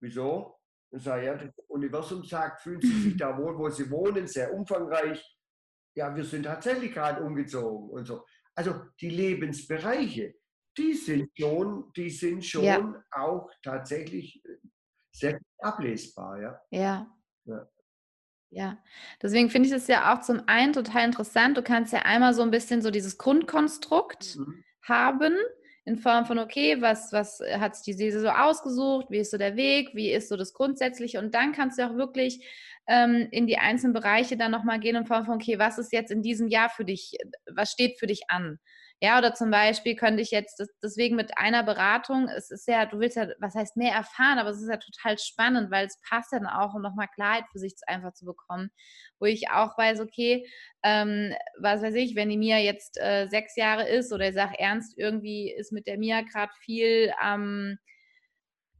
Wieso? 0.00 0.57
Und 0.90 1.00
sage, 1.00 1.26
ja, 1.26 1.34
das 1.34 1.52
Universum 1.68 2.24
sagt, 2.24 2.62
fühlen 2.62 2.80
Sie 2.80 3.00
sich 3.02 3.16
da 3.18 3.36
wohl, 3.36 3.58
wo 3.58 3.68
Sie 3.68 3.90
wohnen, 3.90 4.26
sehr 4.26 4.52
umfangreich. 4.52 5.22
Ja, 5.94 6.14
wir 6.14 6.24
sind 6.24 6.44
tatsächlich 6.44 6.92
gerade 6.92 7.22
umgezogen 7.22 7.90
und 7.90 8.06
so. 8.06 8.24
Also 8.54 8.74
die 9.00 9.10
Lebensbereiche, 9.10 10.34
die 10.76 10.94
sind 10.94 11.30
schon, 11.36 11.92
die 11.96 12.10
sind 12.10 12.44
schon 12.44 12.64
ja. 12.64 13.04
auch 13.10 13.50
tatsächlich 13.62 14.42
äh, 14.44 14.58
sehr 15.12 15.40
ablesbar, 15.58 16.40
ja. 16.40 16.60
Ja. 16.70 17.16
ja. 17.44 17.68
Ja, 18.50 18.78
deswegen 19.20 19.50
finde 19.50 19.68
ich 19.68 19.74
es 19.74 19.88
ja 19.88 20.14
auch 20.14 20.22
zum 20.22 20.42
einen 20.46 20.72
total 20.72 21.04
interessant. 21.04 21.58
Du 21.58 21.62
kannst 21.62 21.92
ja 21.92 22.00
einmal 22.00 22.32
so 22.32 22.40
ein 22.40 22.50
bisschen 22.50 22.80
so 22.80 22.90
dieses 22.90 23.18
Grundkonstrukt 23.18 24.36
mhm. 24.36 24.64
haben, 24.82 25.36
in 25.88 25.96
Form 25.96 26.26
von, 26.26 26.38
okay, 26.38 26.80
was, 26.80 27.12
was 27.12 27.40
hat 27.58 27.74
sich 27.74 27.84
die 27.84 27.92
Seele 27.94 28.20
so 28.20 28.28
ausgesucht, 28.28 29.06
wie 29.10 29.18
ist 29.18 29.30
so 29.30 29.38
der 29.38 29.56
Weg, 29.56 29.94
wie 29.94 30.12
ist 30.12 30.28
so 30.28 30.36
das 30.36 30.52
Grundsätzliche? 30.52 31.18
Und 31.18 31.34
dann 31.34 31.52
kannst 31.52 31.78
du 31.78 31.86
auch 31.86 31.96
wirklich 31.96 32.46
ähm, 32.86 33.26
in 33.30 33.46
die 33.46 33.58
einzelnen 33.58 33.94
Bereiche 33.94 34.36
dann 34.36 34.50
nochmal 34.50 34.78
gehen 34.80 34.96
in 34.96 35.06
Form 35.06 35.24
von, 35.24 35.34
okay, 35.34 35.58
was 35.58 35.78
ist 35.78 35.92
jetzt 35.92 36.10
in 36.10 36.22
diesem 36.22 36.48
Jahr 36.48 36.68
für 36.68 36.84
dich, 36.84 37.16
was 37.54 37.72
steht 37.72 37.98
für 37.98 38.06
dich 38.06 38.22
an? 38.28 38.58
Ja, 39.00 39.18
oder 39.18 39.32
zum 39.32 39.50
Beispiel 39.52 39.94
könnte 39.94 40.22
ich 40.22 40.32
jetzt 40.32 40.60
deswegen 40.82 41.14
mit 41.14 41.38
einer 41.38 41.62
Beratung, 41.62 42.28
es 42.28 42.50
ist 42.50 42.66
ja, 42.66 42.84
du 42.84 42.98
willst 42.98 43.16
ja, 43.16 43.28
was 43.38 43.54
heißt 43.54 43.76
mehr 43.76 43.92
erfahren, 43.94 44.38
aber 44.38 44.50
es 44.50 44.60
ist 44.60 44.68
ja 44.68 44.76
total 44.76 45.16
spannend, 45.18 45.70
weil 45.70 45.86
es 45.86 46.00
passt 46.08 46.32
dann 46.32 46.46
auch, 46.46 46.74
um 46.74 46.82
nochmal 46.82 47.06
Klarheit 47.14 47.44
für 47.52 47.60
sich 47.60 47.74
einfach 47.86 48.12
zu 48.14 48.24
bekommen, 48.24 48.70
wo 49.20 49.26
ich 49.26 49.50
auch 49.50 49.78
weiß, 49.78 50.00
okay, 50.00 50.48
ähm, 50.82 51.32
was 51.60 51.80
weiß 51.82 51.94
ich, 51.94 52.16
wenn 52.16 52.28
die 52.28 52.36
Mia 52.36 52.58
jetzt 52.58 52.98
äh, 53.00 53.28
sechs 53.28 53.54
Jahre 53.54 53.88
ist 53.88 54.12
oder 54.12 54.28
ich 54.28 54.34
sage 54.34 54.58
ernst, 54.58 54.98
irgendwie 54.98 55.52
ist 55.52 55.70
mit 55.70 55.86
der 55.86 55.96
Mia 55.98 56.22
gerade 56.22 56.52
viel 56.60 57.12
ähm, 57.24 57.78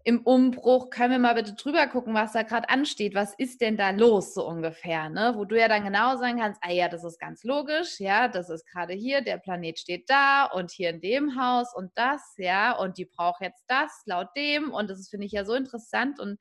im 0.09 0.23
Umbruch, 0.23 0.88
können 0.88 1.11
wir 1.11 1.18
mal 1.18 1.35
bitte 1.35 1.53
drüber 1.53 1.87
gucken, 1.87 2.14
was 2.14 2.33
da 2.33 2.42
gerade 2.42 2.71
ansteht. 2.71 3.14
Was 3.14 3.35
ist 3.35 3.61
denn 3.61 3.77
da 3.77 3.90
los, 3.90 4.33
so 4.33 4.49
ungefähr? 4.49 5.11
Ne? 5.11 5.35
Wo 5.37 5.44
du 5.44 5.61
ja 5.61 5.68
dann 5.68 5.85
genau 5.85 6.16
sagen 6.16 6.38
kannst, 6.38 6.59
ah 6.64 6.73
ja, 6.73 6.88
das 6.88 7.05
ist 7.05 7.21
ganz 7.21 7.44
logisch, 7.44 8.01
ja, 8.01 8.27
das 8.27 8.49
ist 8.49 8.66
gerade 8.66 8.94
hier, 8.94 9.21
der 9.21 9.37
Planet 9.37 9.79
steht 9.79 10.09
da 10.09 10.47
und 10.47 10.71
hier 10.71 10.88
in 10.88 11.03
dem 11.03 11.38
Haus 11.38 11.75
und 11.77 11.92
das, 11.94 12.23
ja, 12.38 12.73
und 12.73 12.97
die 12.97 13.05
braucht 13.05 13.42
jetzt 13.42 13.62
das 13.68 14.01
laut 14.07 14.29
dem 14.35 14.73
und 14.73 14.88
das 14.88 15.11
finde 15.11 15.27
ich 15.27 15.33
ja 15.33 15.44
so 15.44 15.53
interessant 15.53 16.18
und 16.21 16.38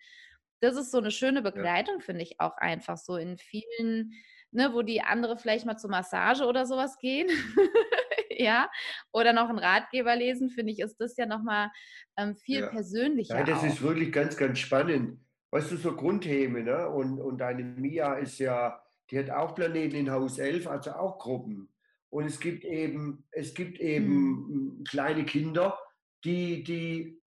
das 0.62 0.78
ist 0.78 0.90
so 0.90 1.00
eine 1.00 1.12
schöne 1.12 1.42
Begleitung, 1.42 1.96
ja. 1.96 2.06
finde 2.06 2.24
ich 2.24 2.40
auch 2.40 2.56
einfach 2.56 2.96
so 2.96 3.18
in 3.18 3.38
vielen, 3.38 4.14
ne, 4.52 4.74
wo 4.74 4.82
die 4.82 5.02
andere 5.02 5.38
vielleicht 5.38 5.66
mal 5.66 5.76
zur 5.76 5.90
Massage 5.90 6.46
oder 6.46 6.66
sowas 6.66 7.00
gehen. 7.00 7.28
ja, 8.38 8.70
oder 9.12 9.34
noch 9.34 9.50
einen 9.50 9.60
Ratgeber 9.60 10.16
lesen, 10.16 10.50
finde 10.50 10.72
ich, 10.72 10.80
ist 10.80 10.98
das 11.00 11.18
ja 11.18 11.26
nochmal 11.26 11.70
ähm, 12.18 12.36
viel 12.36 12.62
ja. 12.62 12.68
persönlicher. 12.68 13.38
Ja, 13.38 13.44
das 13.44 13.60
auch. 13.60 13.66
ist 13.66 13.82
wirklich 13.82 14.12
ganz, 14.12 14.38
ganz 14.38 14.60
spannend. 14.60 15.20
Weißt 15.52 15.72
du, 15.72 15.78
so 15.78 15.96
Grundthemen, 15.96 16.66
ne? 16.66 16.90
Und, 16.90 17.20
und 17.20 17.40
deine 17.40 17.64
Mia 17.64 18.16
ist 18.16 18.40
ja, 18.40 18.82
die 19.10 19.18
hat 19.18 19.30
auch 19.30 19.56
Planeten 19.56 19.96
in 19.96 20.12
Haus 20.12 20.40
11, 20.40 20.68
also 20.68 20.92
auch 20.92 21.18
Gruppen. 21.20 21.70
Und 22.10 22.26
es 22.26 22.40
gibt 22.40 22.64
eben, 22.64 23.26
es 23.32 23.54
gibt 23.54 23.80
eben 23.80 24.78
hm. 24.78 24.84
kleine 24.88 25.26
Kinder, 25.26 25.78
die, 26.24 26.64
die 26.64 27.22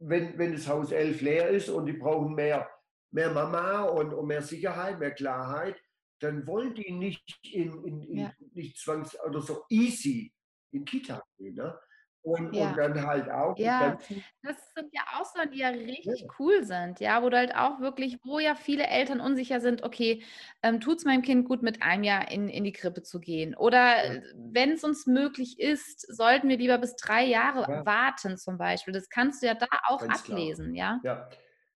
wenn, 0.00 0.38
wenn 0.38 0.52
das 0.52 0.68
Haus 0.68 0.92
11 0.92 1.20
leer 1.20 1.48
ist 1.48 1.68
und 1.68 1.86
die 1.86 1.92
brauchen 1.92 2.34
mehr, 2.34 2.68
mehr 3.10 3.32
Mama 3.32 3.82
und, 3.82 4.12
und 4.12 4.26
mehr 4.26 4.42
Sicherheit, 4.42 4.98
mehr 4.98 5.10
Klarheit, 5.12 5.76
dann 6.20 6.46
wollen 6.46 6.74
die 6.74 6.92
nicht 6.92 7.38
in, 7.52 7.84
in, 7.84 8.02
in 8.02 8.18
ja. 8.18 8.32
nicht 8.52 8.78
zwangs 8.78 9.16
oder 9.24 9.40
so 9.40 9.64
easy 9.68 10.32
in 10.72 10.84
Kita 10.84 11.22
gehen. 11.36 11.54
Ne? 11.54 11.78
Und, 12.22 12.54
ja. 12.54 12.70
und, 12.70 12.76
dann 12.76 13.06
halt 13.06 13.30
auch. 13.30 13.56
Ja, 13.56 13.96
das 14.42 14.56
sind 14.74 14.92
ja 14.92 15.02
auch 15.14 15.24
so, 15.24 15.48
die 15.50 15.58
ja 15.58 15.68
richtig 15.68 16.20
ja. 16.20 16.26
cool 16.38 16.64
sind, 16.64 17.00
ja, 17.00 17.22
wo 17.22 17.30
du 17.30 17.36
halt 17.36 17.54
auch 17.54 17.80
wirklich, 17.80 18.18
wo 18.24 18.38
ja 18.38 18.54
viele 18.54 18.86
Eltern 18.86 19.20
unsicher 19.20 19.60
sind, 19.60 19.82
okay, 19.82 20.22
ähm, 20.62 20.80
tut 20.80 20.98
es 20.98 21.04
meinem 21.04 21.22
Kind 21.22 21.46
gut, 21.46 21.62
mit 21.62 21.82
einem 21.82 22.02
Jahr 22.02 22.30
in, 22.30 22.48
in 22.48 22.64
die 22.64 22.72
Krippe 22.72 23.02
zu 23.02 23.20
gehen? 23.20 23.54
Oder 23.54 24.14
ja. 24.14 24.22
wenn 24.34 24.72
es 24.72 24.84
uns 24.84 25.06
möglich 25.06 25.58
ist, 25.58 26.00
sollten 26.14 26.48
wir 26.48 26.58
lieber 26.58 26.78
bis 26.78 26.96
drei 26.96 27.24
Jahre 27.24 27.86
warten, 27.86 28.36
zum 28.36 28.58
Beispiel. 28.58 28.92
Das 28.92 29.08
kannst 29.08 29.42
du 29.42 29.46
ja 29.46 29.54
da 29.54 29.68
auch 29.86 30.00
Ganz 30.00 30.20
ablesen, 30.20 30.74
klar. 30.74 31.00
ja. 31.04 31.10
Ja, 31.12 31.30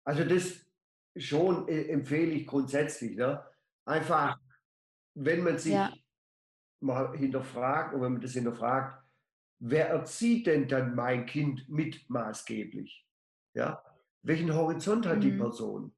also 0.03 0.23
das 0.23 0.65
schon 1.15 1.67
äh, 1.67 1.89
empfehle 1.89 2.31
ich 2.31 2.47
grundsätzlich, 2.47 3.17
ne? 3.17 3.43
Einfach, 3.89 4.39
wenn 5.15 5.43
man 5.43 5.57
sich 5.57 5.73
ja. 5.73 5.91
mal 6.79 7.17
hinterfragt 7.17 7.95
und 7.95 8.01
wenn 8.01 8.13
man 8.13 8.21
das 8.21 8.33
hinterfragt, 8.33 9.03
wer 9.57 9.89
erzieht 9.89 10.45
denn 10.45 10.67
dann 10.67 10.93
mein 10.93 11.25
Kind 11.25 11.67
mit 11.67 12.07
maßgeblich? 12.07 13.07
Ja? 13.55 13.83
Welchen 14.21 14.53
Horizont 14.53 15.07
hat 15.07 15.17
mhm. 15.17 15.21
die 15.21 15.31
Person? 15.31 15.95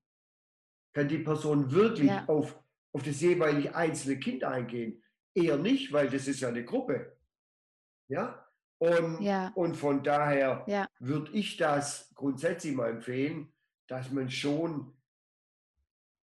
Kann 0.93 1.09
die 1.09 1.17
Person 1.17 1.69
wirklich 1.71 2.09
ja. 2.09 2.25
auf, 2.27 2.57
auf 2.93 3.03
das 3.03 3.19
jeweilig 3.19 3.75
einzelne 3.75 4.19
Kind 4.19 4.45
eingehen? 4.45 5.03
Eher 5.35 5.57
nicht, 5.57 5.91
weil 5.91 6.09
das 6.09 6.29
ist 6.29 6.39
ja 6.39 6.47
eine 6.47 6.63
Gruppe. 6.63 7.17
Ja? 8.07 8.47
Und, 8.77 9.21
ja. 9.21 9.51
und 9.53 9.75
von 9.75 10.01
daher 10.01 10.63
ja. 10.65 10.87
würde 10.99 11.33
ich 11.33 11.57
das 11.57 12.09
grundsätzlich 12.15 12.73
mal 12.73 12.89
empfehlen, 12.89 13.51
dass 13.87 14.11
man 14.11 14.29
schon 14.29 14.93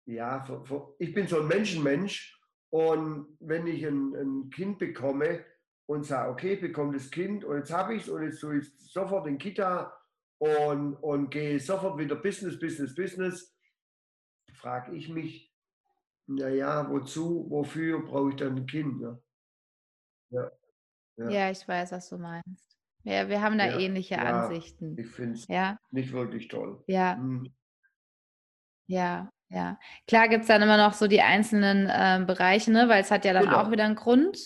ja, 0.06 0.42
für, 0.42 0.64
für, 0.66 0.96
ich 1.00 1.14
bin 1.14 1.28
so 1.28 1.42
ein 1.42 1.48
Menschenmensch 1.48 2.40
und 2.70 3.38
wenn 3.40 3.68
ich 3.68 3.86
ein, 3.86 4.16
ein 4.16 4.50
Kind 4.50 4.80
bekomme 4.80 5.46
und 5.88 6.06
sage, 6.06 6.32
okay, 6.32 6.56
bekomme 6.56 6.94
das 6.94 7.10
Kind 7.10 7.44
und 7.44 7.58
jetzt 7.58 7.74
habe 7.74 7.96
ich 7.96 8.04
es 8.04 8.10
und 8.10 8.24
jetzt 8.24 8.40
tue 8.40 8.60
ich 8.60 8.72
sofort 8.78 9.28
in 9.28 9.38
Kita 9.38 9.96
und, 10.38 10.96
und 10.96 11.30
gehe 11.30 11.60
sofort 11.60 11.98
wieder 11.98 12.16
Business, 12.16 12.60
Business, 12.60 12.94
Business, 12.94 13.56
frage 14.54 14.96
ich 14.96 15.10
mich, 15.10 15.54
naja, 16.28 16.90
wozu, 16.90 17.46
wofür 17.50 18.04
brauche 18.04 18.30
ich 18.30 18.36
dann 18.36 18.56
ein 18.56 18.66
Kind? 18.66 19.00
Ne? 19.00 19.22
Ja. 20.32 20.52
Ja. 21.18 21.30
ja. 21.30 21.52
ich 21.52 21.68
weiß, 21.68 21.92
was 21.92 22.10
du 22.10 22.18
meinst. 22.18 22.78
Ja, 23.04 23.30
wir 23.30 23.42
haben 23.42 23.60
da 23.60 23.68
ja, 23.68 23.80
ähnliche 23.80 24.18
Ansichten. 24.18 24.98
Ich 24.98 25.08
finde 25.08 25.34
es 25.34 25.48
ja. 25.48 25.78
nicht 25.92 26.12
wirklich 26.12 26.48
toll. 26.48 26.84
Ja. 26.88 27.16
Hm. 27.16 27.54
Ja, 28.88 29.32
ja, 29.50 29.78
klar 30.08 30.28
gibt 30.28 30.42
es 30.42 30.48
dann 30.48 30.62
immer 30.62 30.78
noch 30.78 30.94
so 30.94 31.08
die 31.08 31.22
einzelnen 31.22 31.88
äh, 31.88 32.24
Bereiche, 32.26 32.72
ne? 32.72 32.90
weil 32.90 33.02
es 33.02 33.12
hat 33.12 33.26
ja 33.26 33.34
dann 33.34 33.46
genau. 33.46 33.58
auch 33.58 33.72
wieder 33.72 33.86
einen 33.86 33.96
Grund. 33.96 34.38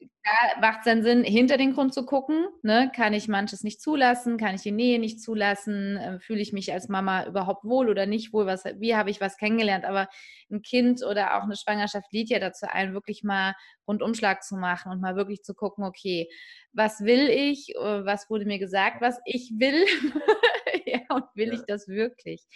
Da 0.00 0.60
macht 0.60 0.80
es 0.80 0.84
dann 0.84 1.02
Sinn, 1.02 1.24
hinter 1.24 1.56
den 1.56 1.72
Grund 1.72 1.94
zu 1.94 2.04
gucken. 2.04 2.46
Ne? 2.62 2.90
Kann 2.94 3.14
ich 3.14 3.28
manches 3.28 3.62
nicht 3.62 3.80
zulassen? 3.80 4.36
Kann 4.36 4.56
ich 4.56 4.62
die 4.62 4.72
Nähe 4.72 4.98
nicht 4.98 5.22
zulassen? 5.22 5.96
Äh, 5.96 6.20
Fühle 6.20 6.40
ich 6.40 6.52
mich 6.52 6.72
als 6.72 6.88
Mama 6.88 7.24
überhaupt 7.26 7.64
wohl 7.64 7.88
oder 7.88 8.04
nicht 8.04 8.32
wohl? 8.32 8.44
Was, 8.44 8.64
wie 8.64 8.96
habe 8.96 9.10
ich 9.10 9.20
was 9.20 9.38
kennengelernt? 9.38 9.84
Aber 9.84 10.08
ein 10.50 10.60
Kind 10.60 11.02
oder 11.04 11.38
auch 11.38 11.44
eine 11.44 11.56
Schwangerschaft 11.56 12.12
lädt 12.12 12.28
ja 12.28 12.40
dazu 12.40 12.66
ein, 12.68 12.92
wirklich 12.92 13.22
mal 13.22 13.54
Rundumschlag 13.86 14.42
zu 14.42 14.56
machen 14.56 14.92
und 14.92 15.00
mal 15.00 15.16
wirklich 15.16 15.42
zu 15.42 15.54
gucken, 15.54 15.84
okay, 15.84 16.28
was 16.72 17.00
will 17.00 17.28
ich? 17.28 17.74
Äh, 17.76 18.04
was 18.04 18.28
wurde 18.28 18.44
mir 18.44 18.58
gesagt, 18.58 19.00
was 19.00 19.20
ich 19.24 19.52
will? 19.56 19.86
ja, 20.92 21.00
und 21.14 21.24
will 21.34 21.48
ja. 21.48 21.54
ich 21.54 21.62
das 21.66 21.88
wirklich? 21.88 22.46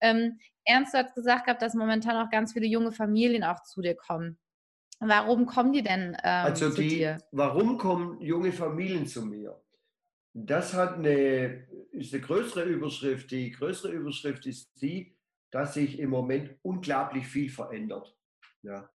Ähm, 0.00 0.38
Ernst, 0.64 0.94
du 0.94 0.98
hast 0.98 1.14
gesagt 1.14 1.46
gehabt, 1.46 1.62
dass 1.62 1.74
momentan 1.74 2.16
auch 2.16 2.30
ganz 2.30 2.52
viele 2.52 2.66
junge 2.66 2.92
Familien 2.92 3.44
auch 3.44 3.62
zu 3.62 3.80
dir 3.80 3.94
kommen. 3.94 4.38
Warum 5.00 5.46
kommen 5.46 5.72
die 5.72 5.82
denn 5.82 6.14
ähm, 6.22 6.44
also 6.44 6.70
zu 6.70 6.82
die, 6.82 6.88
dir? 6.88 7.18
Warum 7.32 7.78
kommen 7.78 8.20
junge 8.20 8.52
Familien 8.52 9.06
zu 9.06 9.24
mir? 9.24 9.60
Das 10.32 10.74
hat 10.74 10.94
eine, 10.94 11.66
ist 11.92 12.12
eine 12.12 12.22
größere 12.22 12.64
Überschrift. 12.64 13.30
Die 13.30 13.50
größere 13.50 13.92
Überschrift 13.92 14.46
ist 14.46 14.80
die, 14.80 15.16
dass 15.50 15.74
sich 15.74 15.98
im 15.98 16.10
Moment 16.10 16.54
unglaublich 16.62 17.26
viel 17.26 17.50
verändert. 17.50 18.14
Ja. 18.62 18.90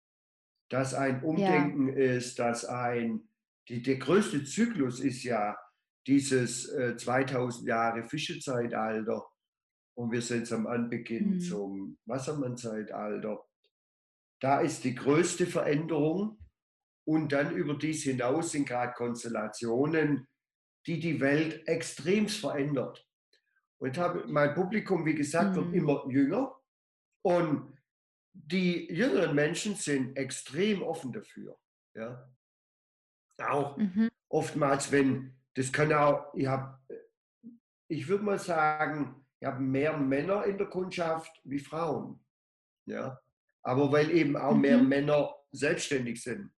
Dass 0.68 0.93
ein 0.93 1.22
Umdenken 1.22 1.89
ja. 1.89 2.16
ist, 2.16 2.39
dass 2.39 2.64
ein, 2.64 3.28
die, 3.68 3.80
der 3.80 3.97
größte 3.97 4.45
Zyklus 4.45 5.01
ist 5.01 5.22
ja 5.22 5.57
dieses 6.07 6.68
äh, 6.70 6.96
2000 6.96 7.68
Jahre 7.68 8.05
Fischezeitalter 8.05 9.24
und 9.94 10.11
wir 10.11 10.22
sind 10.22 10.50
am 10.53 10.66
Anbeginn 10.66 11.34
mhm. 11.34 11.40
zum 11.40 11.98
Wassermannzeitalter. 12.07 13.44
Da 14.40 14.61
ist 14.61 14.84
die 14.84 14.94
größte 14.94 15.46
Veränderung 15.46 16.38
Und 17.05 17.32
dann 17.32 17.55
über 17.55 17.74
dies 17.74 18.05
hinaus 18.05 18.53
sind 18.53 18.68
gerade 18.68 18.92
Konstellationen, 18.94 20.28
die 20.86 21.00
die 21.00 21.20
Welt 21.20 21.66
extremst 21.66 22.38
verändert. 22.40 23.07
Und 23.78 23.98
habe, 23.98 24.24
mein 24.28 24.55
Publikum, 24.55 25.05
wie 25.05 25.14
gesagt, 25.14 25.57
wird 25.57 25.68
mhm. 25.68 25.74
immer 25.74 26.07
jünger. 26.09 26.55
Und 27.22 27.76
die 28.32 28.92
jüngeren 28.92 29.34
Menschen 29.34 29.74
sind 29.74 30.16
extrem 30.16 30.82
offen 30.82 31.12
dafür. 31.12 31.59
Ja? 31.94 32.32
Auch 33.38 33.76
mhm. 33.76 34.09
oftmals, 34.28 34.92
wenn, 34.92 35.36
das 35.55 35.72
kann 35.72 35.92
auch, 35.92 36.32
ich 36.34 36.46
habe, 36.46 36.78
ich 37.88 38.09
würde 38.09 38.24
mal 38.24 38.38
sagen, 38.38 39.26
ich 39.40 39.46
habe 39.46 39.61
mehr 39.61 39.96
Männer 39.96 40.44
in 40.44 40.57
der 40.57 40.68
Kundschaft 40.68 41.30
wie 41.44 41.59
Frauen. 41.59 42.24
Ja? 42.86 43.20
Aber 43.62 43.92
weil 43.92 44.11
eben 44.11 44.36
auch 44.36 44.55
mhm. 44.55 44.61
mehr 44.61 44.78
Männer 44.78 45.34
selbstständig 45.50 46.22
sind. 46.22 46.53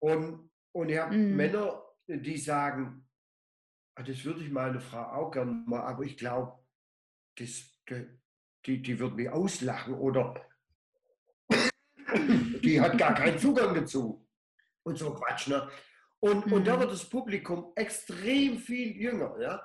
Und, 0.00 0.50
und 0.72 0.88
ich 0.88 0.98
habe 0.98 1.16
mhm. 1.16 1.36
Männer, 1.36 1.82
die 2.06 2.36
sagen, 2.36 3.08
ah, 3.96 4.02
das 4.02 4.24
würde 4.24 4.44
ich 4.44 4.50
meine 4.50 4.80
Frau 4.80 5.02
auch 5.02 5.30
gerne 5.30 5.52
mal, 5.66 5.80
aber 5.80 6.04
ich 6.04 6.16
glaube, 6.16 6.58
das, 7.36 7.64
die, 8.66 8.82
die 8.82 8.98
wird 8.98 9.14
mich 9.14 9.28
auslachen 9.28 9.94
oder 9.94 10.40
die 12.62 12.80
hat 12.80 12.96
gar 12.98 13.14
keinen 13.14 13.38
Zugang 13.38 13.74
dazu. 13.74 14.26
Und 14.84 14.98
so 14.98 15.14
Quatsch. 15.14 15.48
Ne? 15.48 15.68
Und, 16.24 16.46
mhm. 16.46 16.52
und 16.54 16.66
da 16.66 16.76
mhm. 16.76 16.80
wird 16.80 16.92
das 16.92 17.04
Publikum 17.04 17.72
extrem 17.74 18.56
viel 18.56 18.96
jünger. 18.96 19.36
Ja? 19.38 19.62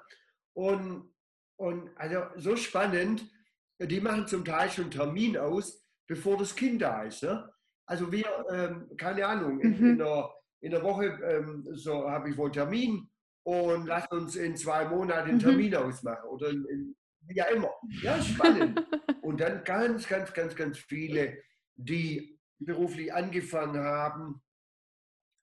Und, 0.54 1.10
und 1.56 1.90
also 1.96 2.24
so 2.36 2.58
spannend, 2.58 3.32
die 3.80 4.02
machen 4.02 4.28
zum 4.28 4.44
Teil 4.44 4.70
schon 4.70 4.92
Termin 4.92 5.38
aus, 5.38 5.82
bevor 6.06 6.38
das 6.38 6.54
Kind 6.54 6.82
da 6.82 7.04
ist. 7.04 7.24
Ne? 7.24 7.50
Also 7.86 8.12
wir, 8.12 8.26
ähm, 8.52 8.92
keine 8.98 9.26
Ahnung, 9.26 9.62
in, 9.62 9.80
mhm. 9.80 9.90
in, 9.92 9.98
der, 10.00 10.30
in 10.60 10.72
der 10.72 10.84
Woche 10.84 11.06
ähm, 11.24 11.66
so 11.72 12.10
habe 12.10 12.30
ich 12.30 12.38
wohl 12.38 12.52
Termin 12.52 13.10
und 13.44 13.86
lass 13.86 14.12
uns 14.12 14.36
in 14.36 14.58
zwei 14.58 14.84
Monaten 14.84 15.30
einen 15.30 15.38
mhm. 15.38 15.42
Termin 15.42 15.72
mhm. 15.72 15.78
ausmachen 15.78 16.28
oder 16.28 16.50
in, 16.50 16.66
in, 16.66 16.96
wie 17.22 17.42
auch 17.42 17.52
immer. 17.52 17.72
Ja, 18.02 18.22
spannend. 18.22 18.86
und 19.22 19.40
dann 19.40 19.64
ganz, 19.64 20.10
ganz, 20.10 20.34
ganz, 20.34 20.58
ganz 20.58 20.78
viele, 20.78 21.38
die 21.78 22.38
beruflich 22.60 23.14
angefangen 23.14 23.82
haben 23.82 24.42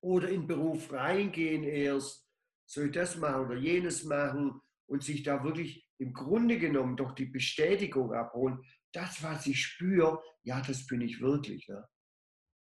oder 0.06 0.28
in 0.28 0.46
Beruf 0.46 0.92
reingehen 0.92 1.64
erst, 1.64 2.24
soll 2.64 2.86
ich 2.86 2.92
das 2.92 3.16
machen 3.16 3.46
oder 3.46 3.56
jenes 3.56 4.04
machen 4.04 4.60
und 4.86 5.02
sich 5.02 5.24
da 5.24 5.42
wirklich 5.42 5.84
im 5.98 6.12
Grunde 6.12 6.58
genommen 6.58 6.96
doch 6.96 7.12
die 7.12 7.26
Bestätigung 7.26 8.12
abholen, 8.12 8.62
das, 8.92 9.20
was 9.24 9.46
ich 9.48 9.60
spüre, 9.60 10.22
ja, 10.44 10.60
das 10.60 10.86
bin 10.86 11.00
ich 11.00 11.20
wirklich. 11.20 11.66
Ja, 11.66 11.88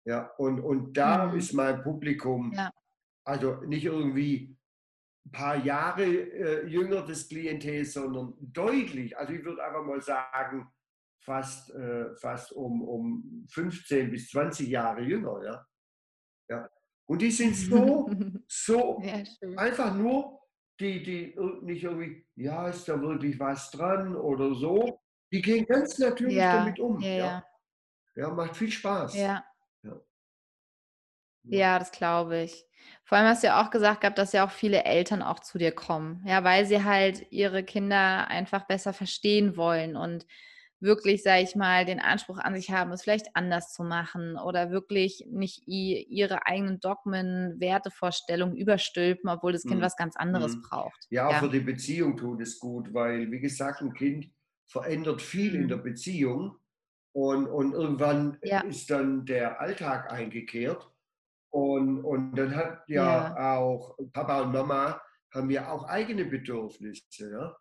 ja 0.05 0.31
und, 0.37 0.61
und 0.61 0.93
da 0.93 1.27
mhm. 1.27 1.37
ist 1.37 1.51
mein 1.53 1.83
Publikum, 1.83 2.53
ja. 2.53 2.71
also 3.25 3.55
nicht 3.65 3.85
irgendwie 3.85 4.57
ein 5.25 5.31
paar 5.31 5.57
Jahre 5.57 6.05
äh, 6.05 6.65
jünger 6.67 7.01
des 7.01 7.27
Klientels, 7.27 7.93
sondern 7.93 8.35
deutlich, 8.39 9.17
also 9.17 9.33
ich 9.33 9.43
würde 9.43 9.61
einfach 9.61 9.83
mal 9.83 10.01
sagen, 10.01 10.71
fast, 11.19 11.71
äh, 11.71 12.15
fast 12.15 12.53
um, 12.53 12.81
um 12.83 13.45
15 13.49 14.11
bis 14.11 14.29
20 14.29 14.69
Jahre 14.69 15.01
jünger. 15.01 15.43
Ja? 15.43 15.67
Ja. 16.49 16.69
Und 17.13 17.21
die 17.21 17.29
sind 17.29 17.55
so, 17.55 18.09
so 18.47 18.99
ja, 19.03 19.21
einfach 19.55 19.93
nur, 19.93 20.41
die, 20.79 21.03
die 21.03 21.35
nicht 21.61 21.83
irgendwie, 21.83 22.25
ja, 22.35 22.67
ist 22.69 22.89
da 22.89 22.99
wirklich 22.99 23.39
was 23.39 23.69
dran 23.69 24.15
oder 24.15 24.55
so. 24.55 24.99
Die 25.31 25.39
gehen 25.39 25.63
ganz 25.67 25.99
natürlich 25.99 26.37
ja, 26.37 26.57
damit 26.57 26.79
um. 26.79 26.99
Ja, 27.01 27.09
ja. 27.09 27.45
ja, 28.15 28.29
macht 28.31 28.57
viel 28.57 28.71
Spaß. 28.71 29.13
Ja. 29.13 29.45
ja. 31.43 31.77
Das 31.77 31.91
glaube 31.91 32.41
ich. 32.41 32.65
Vor 33.03 33.19
allem 33.19 33.27
hast 33.27 33.43
du 33.43 33.47
ja 33.47 33.63
auch 33.63 33.69
gesagt 33.69 34.01
gehabt, 34.01 34.17
dass 34.17 34.33
ja 34.33 34.43
auch 34.43 34.51
viele 34.51 34.83
Eltern 34.83 35.21
auch 35.21 35.39
zu 35.39 35.59
dir 35.59 35.71
kommen, 35.71 36.23
ja, 36.25 36.43
weil 36.43 36.65
sie 36.65 36.83
halt 36.83 37.31
ihre 37.31 37.63
Kinder 37.63 38.27
einfach 38.27 38.65
besser 38.65 38.91
verstehen 38.91 39.55
wollen 39.55 39.95
und 39.95 40.25
wirklich, 40.83 41.23
sage 41.23 41.43
ich 41.43 41.55
mal, 41.55 41.85
den 41.85 41.99
Anspruch 41.99 42.37
an 42.37 42.55
sich 42.55 42.69
haben, 42.69 42.91
es 42.91 43.03
vielleicht 43.03 43.35
anders 43.35 43.73
zu 43.73 43.83
machen 43.83 44.37
oder 44.37 44.69
wirklich 44.69 45.25
nicht 45.31 45.63
ihre 45.65 46.45
eigenen 46.45 46.79
Dogmen, 46.81 47.59
Wertevorstellungen 47.59 48.55
überstülpen, 48.55 49.29
obwohl 49.29 49.53
das 49.53 49.63
Kind 49.63 49.79
mhm. 49.79 49.83
was 49.83 49.95
ganz 49.95 50.15
anderes 50.17 50.57
mhm. 50.57 50.61
braucht. 50.61 51.07
Ja, 51.09 51.31
ja, 51.31 51.39
für 51.39 51.49
die 51.49 51.61
Beziehung 51.61 52.17
tut 52.17 52.41
es 52.41 52.59
gut, 52.59 52.93
weil, 52.93 53.31
wie 53.31 53.39
gesagt, 53.39 53.81
ein 53.81 53.93
Kind 53.93 54.29
verändert 54.67 55.21
viel 55.21 55.53
mhm. 55.53 55.61
in 55.61 55.67
der 55.69 55.77
Beziehung 55.77 56.57
und, 57.13 57.47
und 57.47 57.73
irgendwann 57.73 58.37
ja. 58.43 58.59
ist 58.61 58.89
dann 58.89 59.25
der 59.25 59.61
Alltag 59.61 60.11
eingekehrt 60.11 60.89
und, 61.49 62.03
und 62.03 62.35
dann 62.35 62.55
hat 62.55 62.83
ja, 62.87 63.35
ja, 63.35 63.57
auch 63.57 63.97
Papa 64.11 64.41
und 64.41 64.51
Mama 64.51 65.01
haben 65.33 65.49
ja 65.49 65.71
auch 65.71 65.85
eigene 65.85 66.25
Bedürfnisse. 66.25 67.31
Ja? 67.31 67.57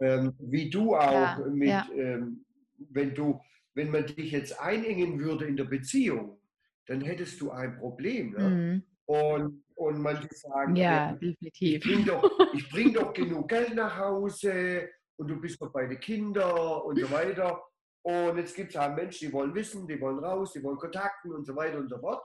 Ähm, 0.00 0.34
wie 0.38 0.70
du 0.70 0.94
auch 0.94 1.38
mit, 1.46 1.72
ähm, 1.94 2.44
wenn 2.90 3.14
du, 3.14 3.40
wenn 3.74 3.90
man 3.90 4.06
dich 4.06 4.32
jetzt 4.32 4.58
einengen 4.60 5.18
würde 5.18 5.46
in 5.46 5.56
der 5.56 5.64
Beziehung, 5.64 6.40
dann 6.86 7.00
hättest 7.00 7.40
du 7.40 7.50
ein 7.50 7.78
Problem. 7.78 8.32
Ne? 8.32 8.48
Mhm. 8.48 8.82
Und, 9.06 9.64
und 9.74 10.00
manche 10.00 10.28
sagen, 10.32 10.76
ja, 10.76 11.12
definitiv. 11.12 11.52
ich 11.76 11.82
bringe 11.82 12.04
doch, 12.04 12.38
bring 12.70 12.92
doch 12.94 13.12
genug 13.12 13.48
Geld 13.48 13.74
nach 13.74 13.96
Hause 13.96 14.88
und 15.16 15.28
du 15.28 15.40
bist 15.40 15.60
doch 15.60 15.72
bei 15.72 15.86
den 15.86 16.00
Kindern 16.00 16.82
und 16.82 16.98
so 16.98 17.10
weiter. 17.10 17.62
Und 18.04 18.36
jetzt 18.36 18.56
gibt 18.56 18.70
es 18.70 18.76
auch 18.76 18.94
Menschen, 18.94 19.28
die 19.28 19.32
wollen 19.32 19.54
wissen, 19.54 19.86
die 19.86 20.00
wollen 20.00 20.18
raus, 20.18 20.52
die 20.52 20.62
wollen 20.62 20.78
Kontakten 20.78 21.32
und 21.32 21.44
so 21.44 21.54
weiter 21.54 21.78
und 21.78 21.88
so 21.88 21.98
fort. 21.98 22.24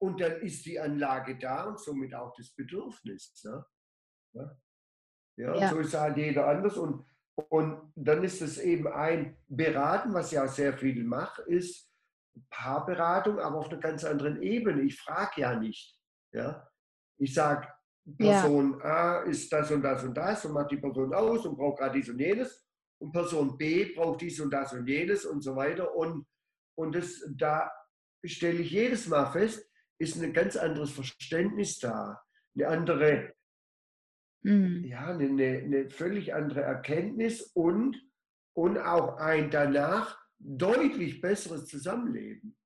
Und 0.00 0.20
dann 0.20 0.40
ist 0.40 0.64
die 0.64 0.80
Anlage 0.80 1.38
da 1.38 1.64
und 1.64 1.78
somit 1.78 2.14
auch 2.14 2.34
das 2.36 2.50
Bedürfnis. 2.50 3.42
Ne? 3.44 3.64
Ja? 4.32 4.56
Ja, 5.36 5.56
ja. 5.56 5.68
so 5.68 5.78
ist 5.78 5.94
halt 5.94 6.16
jeder 6.16 6.46
anders. 6.46 6.76
Und 6.76 7.04
und 7.34 7.92
dann 7.94 8.24
ist 8.24 8.42
es 8.42 8.58
eben 8.58 8.86
ein 8.88 9.36
Beraten, 9.48 10.12
was 10.12 10.30
ja 10.32 10.46
sehr 10.48 10.76
viel 10.76 11.02
mache, 11.04 11.42
ist 11.42 11.90
Paarberatung, 12.50 13.38
aber 13.38 13.58
auf 13.58 13.68
einer 13.68 13.80
ganz 13.80 14.04
anderen 14.04 14.42
Ebene. 14.42 14.82
Ich 14.82 15.00
frage 15.00 15.40
ja 15.42 15.58
nicht. 15.58 15.98
Ja? 16.32 16.68
Ich 17.18 17.34
sage, 17.34 17.68
Person 18.18 18.78
ja. 18.80 18.84
A 18.84 19.22
ist 19.22 19.52
das 19.52 19.70
und 19.70 19.82
das 19.82 20.02
und 20.02 20.14
das 20.14 20.44
und 20.44 20.52
macht 20.52 20.70
die 20.70 20.76
Person 20.76 21.14
aus 21.14 21.46
und 21.46 21.56
braucht 21.56 21.78
gerade 21.78 21.98
dies 21.98 22.08
und 22.08 22.18
jenes. 22.18 22.66
Und 23.00 23.12
Person 23.12 23.56
B 23.56 23.94
braucht 23.94 24.20
dies 24.20 24.40
und 24.40 24.50
das 24.50 24.72
und 24.72 24.86
jenes 24.86 25.24
und 25.24 25.42
so 25.42 25.56
weiter. 25.56 25.94
Und, 25.94 26.26
und 26.76 26.94
das, 26.94 27.24
da 27.36 27.70
stelle 28.24 28.60
ich 28.60 28.70
jedes 28.70 29.08
Mal 29.08 29.26
fest, 29.26 29.68
ist 29.98 30.20
ein 30.20 30.32
ganz 30.32 30.56
anderes 30.56 30.90
Verständnis 30.90 31.78
da, 31.78 32.20
eine 32.54 32.68
andere 32.68 33.34
Mhm. 34.42 34.84
Ja, 34.84 35.06
eine, 35.06 35.60
eine, 35.64 35.90
völlig 35.90 36.34
andere 36.34 36.62
Erkenntnis 36.62 37.42
und, 37.54 38.02
und 38.54 38.78
auch 38.78 39.18
ein 39.18 39.50
danach 39.50 40.18
deutlich 40.38 41.20
besseres 41.20 41.66
Zusammenleben. 41.66 42.56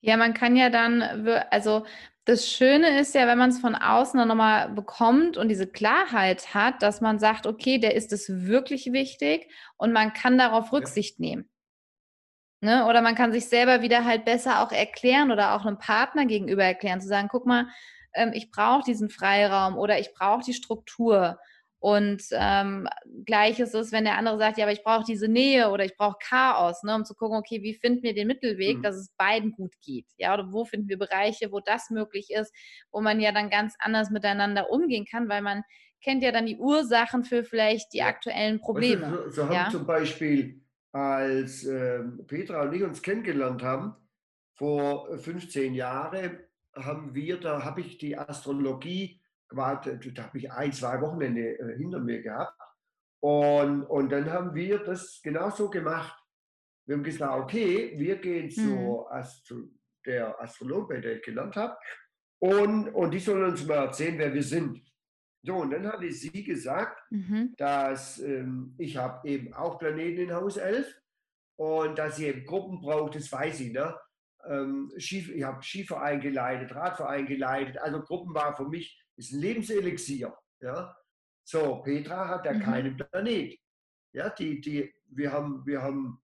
Ja, 0.00 0.16
man 0.16 0.32
kann 0.32 0.56
ja 0.56 0.70
dann, 0.70 1.02
also 1.50 1.84
das 2.24 2.48
Schöne 2.48 3.00
ist 3.00 3.14
ja, 3.14 3.26
wenn 3.26 3.38
man 3.38 3.50
es 3.50 3.58
von 3.58 3.74
außen 3.74 4.16
dann 4.18 4.28
nochmal 4.28 4.70
bekommt 4.70 5.36
und 5.36 5.48
diese 5.48 5.66
Klarheit 5.66 6.54
hat, 6.54 6.82
dass 6.82 7.00
man 7.00 7.18
sagt, 7.18 7.46
okay, 7.46 7.78
der 7.78 7.94
ist 7.94 8.12
es 8.12 8.46
wirklich 8.46 8.92
wichtig 8.92 9.52
und 9.76 9.92
man 9.92 10.14
kann 10.14 10.38
darauf 10.38 10.72
Rücksicht 10.72 11.18
ja. 11.18 11.26
nehmen. 11.26 11.50
Ne? 12.62 12.86
Oder 12.86 13.02
man 13.02 13.14
kann 13.14 13.32
sich 13.32 13.46
selber 13.46 13.82
wieder 13.82 14.04
halt 14.04 14.24
besser 14.24 14.62
auch 14.62 14.72
erklären 14.72 15.32
oder 15.32 15.54
auch 15.54 15.64
einem 15.64 15.78
Partner 15.78 16.26
gegenüber 16.26 16.64
erklären, 16.64 17.00
zu 17.00 17.08
sagen, 17.08 17.28
guck 17.30 17.46
mal, 17.46 17.66
ähm, 18.14 18.32
ich 18.34 18.50
brauche 18.50 18.84
diesen 18.84 19.10
Freiraum 19.10 19.78
oder 19.78 19.98
ich 19.98 20.12
brauche 20.14 20.44
die 20.44 20.54
Struktur. 20.54 21.38
Und 21.82 22.22
ähm, 22.32 22.86
gleiches 23.24 23.72
ist, 23.72 23.90
wenn 23.90 24.04
der 24.04 24.18
andere 24.18 24.36
sagt, 24.36 24.58
ja, 24.58 24.64
aber 24.64 24.72
ich 24.72 24.84
brauche 24.84 25.04
diese 25.04 25.28
Nähe 25.28 25.70
oder 25.70 25.82
ich 25.86 25.96
brauche 25.96 26.18
Chaos, 26.22 26.82
ne, 26.82 26.94
um 26.94 27.06
zu 27.06 27.14
gucken, 27.14 27.38
okay, 27.38 27.62
wie 27.62 27.72
finden 27.72 28.02
wir 28.02 28.12
den 28.12 28.26
Mittelweg, 28.26 28.78
mhm. 28.78 28.82
dass 28.82 28.96
es 28.96 29.14
beiden 29.16 29.52
gut 29.52 29.72
geht, 29.80 30.04
ja, 30.18 30.34
oder 30.34 30.52
wo 30.52 30.66
finden 30.66 30.88
wir 30.90 30.98
Bereiche, 30.98 31.52
wo 31.52 31.60
das 31.60 31.88
möglich 31.88 32.28
ist, 32.30 32.54
wo 32.92 33.00
man 33.00 33.18
ja 33.18 33.32
dann 33.32 33.48
ganz 33.48 33.76
anders 33.78 34.10
miteinander 34.10 34.70
umgehen 34.70 35.06
kann, 35.10 35.30
weil 35.30 35.40
man 35.40 35.62
kennt 36.02 36.22
ja 36.22 36.32
dann 36.32 36.44
die 36.44 36.58
Ursachen 36.58 37.24
für 37.24 37.44
vielleicht 37.44 37.94
die 37.94 38.02
aktuellen 38.02 38.60
Probleme. 38.60 39.06
Also, 39.06 39.24
so, 39.24 39.30
so 39.30 39.44
haben 39.46 39.54
ja? 39.54 39.68
zum 39.70 39.86
Beispiel, 39.86 40.60
als 40.92 41.64
äh, 41.64 42.00
Petra 42.26 42.62
und 42.62 42.74
ich 42.74 42.82
uns 42.82 43.00
kennengelernt 43.00 43.62
haben, 43.62 43.94
vor 44.54 45.16
15 45.16 45.72
Jahren, 45.72 46.40
haben 46.84 47.14
wir, 47.14 47.38
da 47.38 47.64
habe 47.64 47.80
ich 47.80 47.98
die 47.98 48.16
Astrologie, 48.16 49.20
da 49.48 49.56
habe 49.56 50.38
ich 50.38 50.52
ein, 50.52 50.72
zwei 50.72 51.00
Wochenende 51.00 51.58
äh, 51.58 51.76
hinter 51.76 52.00
mir 52.00 52.22
gehabt. 52.22 52.56
Und, 53.20 53.82
und 53.84 54.10
dann 54.10 54.30
haben 54.30 54.54
wir 54.54 54.78
das 54.78 55.20
genauso 55.22 55.68
gemacht. 55.68 56.16
Wir 56.86 56.96
haben 56.96 57.04
gesagt, 57.04 57.34
okay, 57.34 57.94
wir 57.98 58.16
gehen 58.16 58.46
mhm. 58.46 58.50
zu 58.50 59.06
Astro, 59.08 59.56
der 60.06 60.40
Astrologe, 60.40 61.00
der 61.00 61.16
ich 61.16 61.22
gelernt 61.22 61.56
habe, 61.56 61.76
und, 62.40 62.88
und 62.88 63.10
die 63.10 63.18
sollen 63.18 63.50
uns 63.50 63.66
mal 63.66 63.86
erzählen, 63.86 64.18
wer 64.18 64.32
wir 64.32 64.42
sind. 64.42 64.80
So, 65.42 65.56
und 65.56 65.70
dann 65.70 65.86
hatte 65.86 66.10
sie 66.10 66.42
gesagt, 66.42 66.98
mhm. 67.10 67.54
dass 67.56 68.18
ähm, 68.18 68.74
ich 68.78 68.96
habe 68.96 69.28
eben 69.28 69.52
auch 69.54 69.78
Planeten 69.78 70.22
in 70.22 70.34
Haus 70.34 70.56
11 70.56 71.00
und 71.56 71.98
dass 71.98 72.16
sie 72.16 72.26
eben 72.26 72.44
Gruppen 72.44 72.80
braucht, 72.80 73.14
das 73.14 73.30
weiß 73.30 73.60
ich, 73.60 73.72
ne? 73.72 73.94
Ähm, 74.48 74.92
Ski, 74.98 75.32
ich 75.32 75.42
habe 75.42 75.62
Skiverein 75.62 76.20
geleitet, 76.20 76.74
Radverein 76.74 77.26
geleitet. 77.26 77.78
Also 77.78 78.02
Gruppen 78.02 78.34
war 78.34 78.56
für 78.56 78.68
mich 78.68 79.00
ist 79.16 79.32
ein 79.32 79.40
Lebenselixier. 79.40 80.36
Ja? 80.60 80.96
So, 81.44 81.82
Petra 81.82 82.28
hat 82.28 82.46
ja 82.46 82.52
mhm. 82.52 82.62
keinen 82.62 82.96
Planet. 82.96 83.58
Ja, 84.12 84.30
die, 84.30 84.60
die, 84.60 84.92
wir, 85.06 85.32
haben, 85.32 85.64
wir 85.66 85.82
haben 85.82 86.22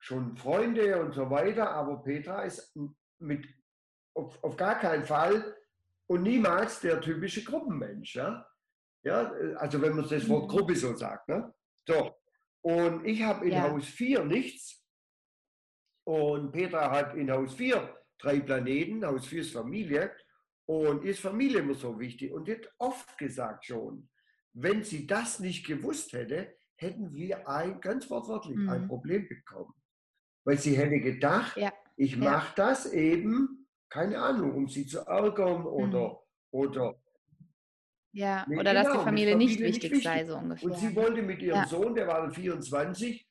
schon 0.00 0.36
Freunde 0.36 1.00
und 1.00 1.14
so 1.14 1.30
weiter, 1.30 1.70
aber 1.70 2.02
Petra 2.02 2.42
ist 2.42 2.76
mit, 3.18 3.46
auf, 4.14 4.42
auf 4.42 4.56
gar 4.56 4.78
keinen 4.78 5.04
Fall 5.04 5.56
und 6.06 6.22
niemals 6.22 6.80
der 6.80 7.00
typische 7.00 7.44
Gruppenmensch. 7.44 8.16
Ja? 8.16 8.46
Ja, 9.04 9.32
also 9.56 9.80
wenn 9.80 9.96
man 9.96 10.08
das 10.08 10.28
Wort 10.28 10.44
mhm. 10.44 10.48
Gruppe 10.48 10.76
so 10.76 10.94
sagt. 10.94 11.28
Ne? 11.28 11.52
So. 11.86 12.14
Und 12.62 13.04
ich 13.04 13.22
habe 13.22 13.46
in 13.46 13.52
ja. 13.52 13.62
Haus 13.62 13.86
4 13.86 14.24
nichts. 14.24 14.81
Und 16.04 16.52
Petra 16.52 16.90
hat 16.90 17.14
in 17.14 17.30
Haus 17.30 17.54
4 17.54 17.96
drei 18.18 18.40
Planeten. 18.40 19.04
Haus 19.04 19.26
4 19.26 19.40
ist 19.40 19.52
Familie. 19.52 20.12
Und 20.66 21.04
ist 21.04 21.20
Familie 21.20 21.60
immer 21.60 21.74
so 21.74 21.98
wichtig. 21.98 22.32
Und 22.32 22.48
hat 22.48 22.68
oft 22.78 23.18
gesagt 23.18 23.66
schon, 23.66 24.08
wenn 24.54 24.82
sie 24.84 25.06
das 25.06 25.40
nicht 25.40 25.66
gewusst 25.66 26.12
hätte, 26.12 26.54
hätten 26.76 27.12
wir 27.12 27.48
ein, 27.48 27.80
ganz 27.80 28.08
wortwörtlich 28.10 28.56
mhm. 28.56 28.68
ein 28.68 28.88
Problem 28.88 29.28
bekommen. 29.28 29.74
Weil 30.44 30.58
sie 30.58 30.76
hätte 30.76 31.00
gedacht, 31.00 31.56
ja. 31.56 31.72
ich 31.96 32.16
ja. 32.16 32.18
mache 32.18 32.52
das 32.56 32.92
eben, 32.92 33.68
keine 33.88 34.18
Ahnung, 34.18 34.54
um 34.54 34.68
sie 34.68 34.86
zu 34.86 35.00
ärgern 35.00 35.64
oder, 35.64 36.10
mhm. 36.10 36.16
oder 36.50 36.96
ja, 38.14 38.44
nee, 38.46 38.58
oder 38.58 38.74
genau, 38.74 38.84
dass 38.84 38.98
die 38.98 39.04
Familie, 39.04 39.36
nicht, 39.36 39.54
Familie 39.54 39.72
wichtig 39.72 39.92
nicht, 39.92 40.04
wichtig 40.04 40.04
sei, 40.04 40.26
so 40.26 40.36
ungefähr. 40.36 40.70
Und 40.70 40.78
sie 40.78 40.94
wollte 40.94 41.22
mit 41.22 41.40
ihrem 41.40 41.56
ja. 41.56 41.66
Sohn, 41.66 41.94
der 41.94 42.06
war 42.06 42.20
dann 42.20 42.32
24, 42.32 43.26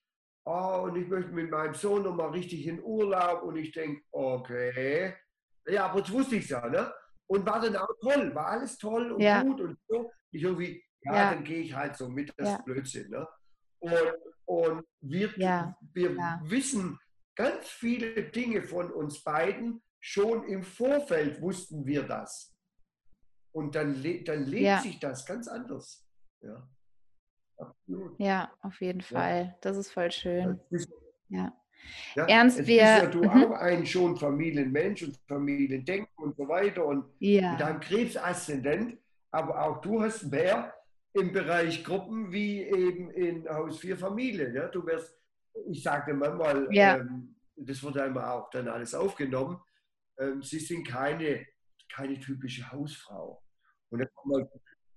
oh, 0.46 0.82
und 0.84 0.96
ich 0.96 1.08
möchte 1.08 1.32
mit 1.32 1.50
meinem 1.50 1.74
Sohn 1.74 2.04
nochmal 2.04 2.30
richtig 2.32 2.68
in 2.68 2.82
Urlaub. 2.82 3.44
Und 3.44 3.58
ich 3.58 3.72
denke, 3.72 4.02
okay. 4.12 5.16
Ja, 5.68 5.86
aber 5.88 6.02
das 6.02 6.12
wusste 6.12 6.38
ich 6.38 6.50
ja, 6.50 6.68
ne? 6.68 6.92
Und 7.28 7.46
war 7.46 7.62
dann 7.62 7.76
auch 7.78 7.94
toll, 8.02 8.34
war 8.36 8.48
alles 8.48 8.78
toll 8.78 9.12
und 9.14 9.22
ja. 9.22 9.42
gut 9.42 9.62
und 9.62 9.78
so. 9.88 10.12
Ich 10.32 10.44
irgendwie, 10.44 10.84
ja, 11.04 11.16
ja. 11.16 11.34
dann 11.34 11.44
gehe 11.44 11.62
ich 11.62 11.74
halt 11.74 11.96
so 11.96 12.10
mit, 12.10 12.34
das 12.38 12.50
ja. 12.50 12.62
Blödsinn, 12.62 13.10
ne? 13.10 13.28
Und, 13.80 13.94
und 14.46 14.86
wir, 15.02 15.34
wir 15.94 16.40
wissen 16.44 17.00
ganz 17.36 17.68
viele 17.68 18.24
Dinge 18.24 18.64
von 18.64 18.92
uns 18.92 19.24
beiden. 19.24 19.82
Schon 20.00 20.48
im 20.48 20.64
Vorfeld 20.64 21.42
wussten 21.42 21.86
wir 21.86 22.04
das. 22.04 22.56
Und 23.52 23.76
dann, 23.76 23.96
le 24.02 24.24
dann 24.24 24.46
lebt 24.46 24.82
sich 24.82 25.00
das 25.00 25.26
ganz 25.26 25.48
anders. 25.48 26.08
Ja, 26.42 26.68
Absolut. 27.62 28.20
ja 28.20 28.52
auf 28.62 28.82
jeden 28.82 29.02
Fall. 29.02 29.46
Ja. 29.46 29.56
Das 29.62 29.78
ist 29.78 29.92
voll 29.92 30.12
schön. 30.12 30.60
Ist, 30.70 30.92
ja. 31.30 31.54
Ja, 32.16 32.26
Ernst, 32.26 32.60
wir. 32.60 32.66
Bist 32.66 32.78
ja 32.78 33.06
du 33.08 33.24
auch 33.30 33.52
ein 33.52 33.86
schon 33.86 34.16
Familienmensch 34.18 35.04
und 35.04 35.18
Familiendenken 35.28 36.24
und 36.24 36.36
so 36.36 36.48
weiter 36.48 36.86
und 36.86 37.06
ja. 37.20 37.52
mit 37.52 37.62
deinem 37.62 37.80
Krebsaszendent, 37.80 38.98
aber 39.32 39.64
auch 39.64 39.82
du 39.82 40.02
hast 40.02 40.30
mehr 40.30 40.74
im 41.14 41.32
Bereich 41.34 41.84
Gruppen 41.84 42.32
wie 42.32 42.62
eben 42.62 43.10
in 43.12 43.50
Haus 43.50 43.80
4 43.80 43.98
Familie. 43.98 44.54
Ja? 44.54 44.68
Du 44.68 44.86
wirst, 44.86 45.18
ich 45.70 45.82
sage 45.84 46.14
manchmal, 46.14 46.68
ja. 46.72 46.98
ähm, 46.98 47.36
das 47.56 47.82
wird 47.84 47.98
einmal 47.98 48.26
auch 48.26 48.50
dann 48.52 48.68
alles 48.68 48.94
aufgenommen, 48.94 49.60
ähm, 50.20 50.42
sie 50.42 50.60
sind 50.60 50.88
keine 50.88 51.46
keine 51.92 52.20
typische 52.20 52.70
Hausfrau. 52.72 53.44
Und 53.90 54.00
dann 54.00 54.48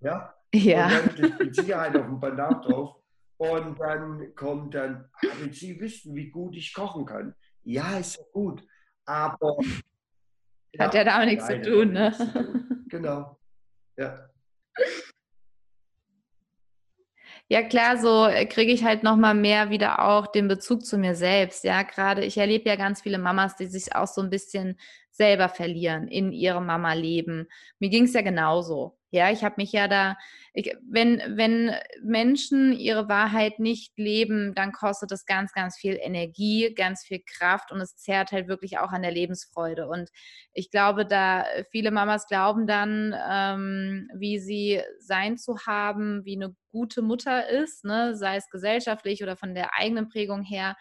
ja, 0.00 0.34
ja. 0.54 0.86
Und 0.86 1.18
dann 1.18 1.38
mit 1.38 1.54
Sicherheit 1.54 1.96
auf 1.96 2.06
dem 2.06 2.20
Bandat 2.20 2.64
drauf. 2.64 2.96
Und 3.36 3.78
dann 3.80 4.34
kommt 4.34 4.74
dann, 4.74 5.08
ah, 5.12 5.26
wenn 5.40 5.52
Sie 5.52 5.78
wissen, 5.80 6.14
wie 6.14 6.30
gut 6.30 6.56
ich 6.56 6.72
kochen 6.72 7.04
kann. 7.04 7.34
Ja, 7.62 7.98
ist 7.98 8.16
ja 8.16 8.24
gut. 8.32 8.64
Aber. 9.04 9.56
Hat 10.78 10.92
ja, 10.94 11.00
ja 11.00 11.04
da 11.04 11.20
auch 11.20 11.24
nichts 11.24 11.46
zu 11.46 11.60
tun, 11.62 11.92
ne? 11.92 12.12
Zu 12.12 12.32
tun. 12.32 12.86
Genau. 12.88 13.38
Ja. 13.96 14.28
Ja, 17.48 17.62
klar, 17.62 17.98
so 17.98 18.28
kriege 18.48 18.72
ich 18.72 18.84
halt 18.84 19.02
nochmal 19.02 19.34
mehr 19.34 19.68
wieder 19.68 20.08
auch 20.08 20.26
den 20.26 20.48
Bezug 20.48 20.84
zu 20.84 20.96
mir 20.96 21.14
selbst. 21.14 21.62
Ja, 21.62 21.82
gerade 21.82 22.24
ich 22.24 22.38
erlebe 22.38 22.68
ja 22.68 22.76
ganz 22.76 23.02
viele 23.02 23.18
Mamas, 23.18 23.56
die 23.56 23.66
sich 23.66 23.94
auch 23.94 24.06
so 24.06 24.22
ein 24.22 24.30
bisschen 24.30 24.78
selber 25.10 25.48
verlieren 25.48 26.08
in 26.08 26.32
ihrem 26.32 26.66
Mama-Leben. 26.66 27.46
Mir 27.78 27.90
ging 27.90 28.04
es 28.04 28.14
ja 28.14 28.22
genauso. 28.22 28.98
Ja, 29.14 29.30
ich 29.30 29.44
habe 29.44 29.54
mich 29.58 29.70
ja 29.70 29.86
da, 29.86 30.16
ich, 30.54 30.76
wenn, 30.82 31.22
wenn 31.36 31.72
Menschen 32.02 32.72
ihre 32.72 33.08
Wahrheit 33.08 33.60
nicht 33.60 33.96
leben, 33.96 34.54
dann 34.56 34.72
kostet 34.72 35.12
das 35.12 35.24
ganz, 35.24 35.52
ganz 35.52 35.76
viel 35.76 35.96
Energie, 36.02 36.74
ganz 36.74 37.04
viel 37.04 37.20
Kraft 37.24 37.70
und 37.70 37.80
es 37.80 37.96
zerrt 37.96 38.32
halt 38.32 38.48
wirklich 38.48 38.78
auch 38.78 38.90
an 38.90 39.02
der 39.02 39.12
Lebensfreude. 39.12 39.86
Und 39.88 40.10
ich 40.52 40.68
glaube, 40.72 41.06
da 41.06 41.44
viele 41.70 41.92
Mamas 41.92 42.26
glauben 42.26 42.66
dann, 42.66 43.14
ähm, 43.30 44.08
wie 44.16 44.40
sie 44.40 44.82
sein 44.98 45.38
zu 45.38 45.58
haben, 45.64 46.24
wie 46.24 46.34
eine 46.34 46.56
gute 46.72 47.00
Mutter 47.00 47.48
ist, 47.48 47.84
ne? 47.84 48.16
sei 48.16 48.34
es 48.34 48.50
gesellschaftlich 48.50 49.22
oder 49.22 49.36
von 49.36 49.54
der 49.54 49.78
eigenen 49.78 50.08
Prägung 50.08 50.42
her 50.42 50.74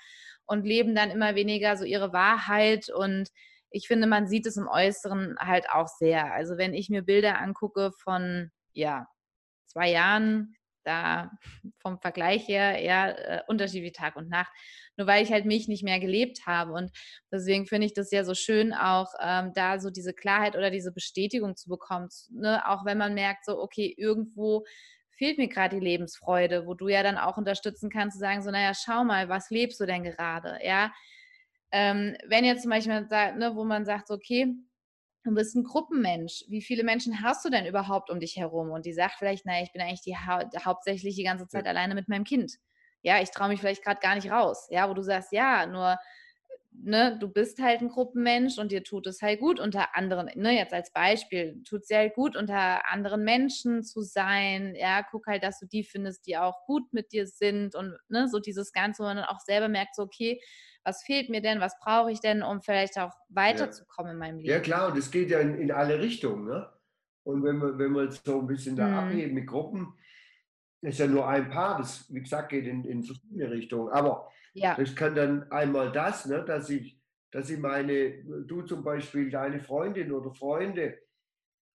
und 0.47 0.65
leben 0.65 0.95
dann 0.95 1.11
immer 1.11 1.35
weniger 1.35 1.77
so 1.77 1.85
ihre 1.85 2.13
Wahrheit 2.13 2.89
und 2.89 3.29
ich 3.73 3.87
finde, 3.87 4.07
man 4.07 4.27
sieht 4.27 4.45
es 4.45 4.55
im 4.55 4.67
Äußeren 4.67 5.35
halt 5.39 5.69
auch 5.69 5.87
sehr. 5.87 6.31
Also 6.31 6.57
wenn 6.57 6.73
ich 6.73 6.89
mir 6.89 7.01
Bilder 7.01 7.39
angucke 7.39 7.91
von, 7.91 8.51
ja, 8.71 9.07
zwei 9.65 9.89
Jahren, 9.89 10.55
da 10.83 11.31
vom 11.81 11.99
Vergleich 11.99 12.47
her 12.47 12.77
eher 12.77 13.29
äh, 13.29 13.41
Unterschied 13.47 13.83
wie 13.83 13.91
Tag 13.91 14.15
und 14.15 14.29
Nacht. 14.29 14.51
Nur 14.97 15.07
weil 15.07 15.23
ich 15.23 15.31
halt 15.31 15.45
mich 15.45 15.67
nicht 15.67 15.83
mehr 15.83 15.99
gelebt 15.99 16.45
habe. 16.45 16.73
Und 16.73 16.91
deswegen 17.31 17.65
finde 17.65 17.87
ich 17.87 17.93
das 17.93 18.11
ja 18.11 18.23
so 18.23 18.35
schön, 18.35 18.73
auch 18.73 19.07
ähm, 19.19 19.53
da 19.55 19.79
so 19.79 19.89
diese 19.89 20.13
Klarheit 20.13 20.55
oder 20.55 20.69
diese 20.69 20.91
Bestätigung 20.91 21.55
zu 21.55 21.69
bekommen. 21.69 22.09
Ne? 22.31 22.61
Auch 22.67 22.85
wenn 22.85 22.97
man 22.97 23.13
merkt, 23.13 23.45
so, 23.45 23.59
okay, 23.59 23.93
irgendwo 23.97 24.65
fehlt 25.11 25.37
mir 25.37 25.47
gerade 25.47 25.79
die 25.79 25.85
Lebensfreude, 25.85 26.67
wo 26.67 26.73
du 26.73 26.89
ja 26.89 27.01
dann 27.01 27.17
auch 27.17 27.37
unterstützen 27.37 27.89
kannst, 27.89 28.15
zu 28.15 28.19
sagen, 28.19 28.43
so, 28.43 28.51
naja, 28.51 28.73
schau 28.75 29.03
mal, 29.03 29.29
was 29.29 29.49
lebst 29.49 29.79
du 29.79 29.85
denn 29.85 30.03
gerade? 30.03 30.59
Ja, 30.63 30.91
ähm, 31.73 32.17
wenn 32.27 32.45
jetzt 32.45 32.63
zum 32.63 32.71
Beispiel, 32.71 33.01
ne, 33.01 33.53
wo 33.55 33.65
man 33.65 33.85
sagt, 33.85 34.11
okay, 34.11 34.55
du 35.23 35.33
bist 35.33 35.55
ein 35.55 35.63
Gruppenmensch. 35.65 36.45
Wie 36.49 36.61
viele 36.61 36.83
Menschen 36.83 37.21
hast 37.23 37.45
du 37.45 37.49
denn 37.49 37.65
überhaupt 37.65 38.09
um 38.11 38.19
dich 38.21 38.37
herum? 38.37 38.71
Und 38.71 38.85
die 38.85 38.93
sagt 38.93 39.15
vielleicht, 39.19 39.45
naja, 39.45 39.63
ich 39.63 39.73
bin 39.73 39.81
eigentlich 39.81 40.01
die 40.03 40.17
hau 40.17 40.41
hauptsächlich 40.65 41.15
die 41.15 41.23
ganze 41.23 41.47
Zeit 41.47 41.65
ja. 41.65 41.67
alleine 41.67 41.95
mit 41.95 42.09
meinem 42.09 42.25
Kind. 42.25 42.53
Ja, 43.03 43.21
ich 43.21 43.31
traue 43.31 43.49
mich 43.49 43.61
vielleicht 43.61 43.83
gerade 43.83 44.01
gar 44.01 44.15
nicht 44.15 44.31
raus. 44.31 44.67
Ja, 44.71 44.89
wo 44.89 44.95
du 44.95 45.03
sagst, 45.03 45.33
ja, 45.33 45.67
nur 45.67 45.97
Ne, 46.75 47.17
du 47.19 47.27
bist 47.29 47.61
halt 47.61 47.81
ein 47.81 47.89
Gruppenmensch 47.89 48.57
und 48.57 48.71
dir 48.71 48.83
tut 48.83 49.05
es 49.05 49.21
halt 49.21 49.39
gut, 49.39 49.59
unter 49.59 49.95
anderen, 49.95 50.29
ne, 50.35 50.55
jetzt 50.57 50.73
als 50.73 50.91
Beispiel, 50.91 51.61
tut 51.63 51.81
es 51.81 51.87
dir 51.87 51.97
halt 51.97 52.15
gut, 52.15 52.35
unter 52.35 52.89
anderen 52.89 53.23
Menschen 53.23 53.83
zu 53.83 54.01
sein. 54.01 54.73
Ja, 54.75 55.03
guck 55.03 55.27
halt, 55.27 55.43
dass 55.43 55.59
du 55.59 55.67
die 55.67 55.83
findest, 55.83 56.25
die 56.25 56.35
auch 56.37 56.65
gut 56.65 56.91
mit 56.91 57.11
dir 57.11 57.27
sind 57.27 57.75
und 57.75 57.95
ne, 58.09 58.27
so 58.27 58.39
dieses 58.39 58.73
Ganze, 58.73 59.03
wo 59.03 59.07
man 59.07 59.17
dann 59.17 59.25
auch 59.27 59.39
selber 59.39 59.69
merkt, 59.69 59.95
so, 59.95 60.01
okay, 60.03 60.41
was 60.83 61.03
fehlt 61.03 61.29
mir 61.29 61.41
denn, 61.41 61.59
was 61.59 61.79
brauche 61.79 62.11
ich 62.11 62.19
denn, 62.19 62.43
um 62.43 62.61
vielleicht 62.61 62.97
auch 62.97 63.13
weiterzukommen 63.29 64.09
ja. 64.09 64.13
in 64.13 64.19
meinem 64.19 64.37
Leben. 64.37 64.49
Ja 64.49 64.59
klar, 64.59 64.91
und 64.91 64.97
es 64.97 65.11
geht 65.11 65.29
ja 65.29 65.39
in, 65.39 65.55
in, 65.55 65.71
alle 65.71 65.99
Richtungen. 65.99 66.45
Ne? 66.45 66.69
Und 67.23 67.43
wenn 67.43 67.57
wir, 67.57 67.77
wenn 67.77 67.93
wir 67.93 68.03
jetzt 68.03 68.25
so 68.25 68.39
ein 68.39 68.47
bisschen 68.47 68.75
da 68.75 68.87
mhm. 68.87 68.93
abheben 68.95 69.33
mit 69.33 69.47
Gruppen, 69.47 69.97
ist 70.81 70.99
ja 70.99 71.07
nur 71.07 71.27
ein 71.27 71.49
Paar, 71.49 71.77
das 71.77 72.11
wie 72.13 72.21
gesagt 72.21 72.49
geht 72.49 72.67
in, 72.67 72.83
in 72.83 73.03
verschiedene 73.03 73.49
Richtungen. 73.49 73.89
Aber 73.93 74.29
ja. 74.53 74.75
das 74.75 74.93
kann 74.95 75.15
dann 75.15 75.49
einmal 75.51 75.91
das, 75.91 76.25
ne, 76.25 76.43
dass 76.43 76.69
ich, 76.69 76.99
dass 77.31 77.49
ich 77.49 77.59
meine, 77.59 78.23
du 78.45 78.63
zum 78.63 78.83
Beispiel, 78.83 79.29
deine 79.29 79.61
Freundin 79.61 80.11
oder 80.11 80.33
Freunde, 80.33 80.99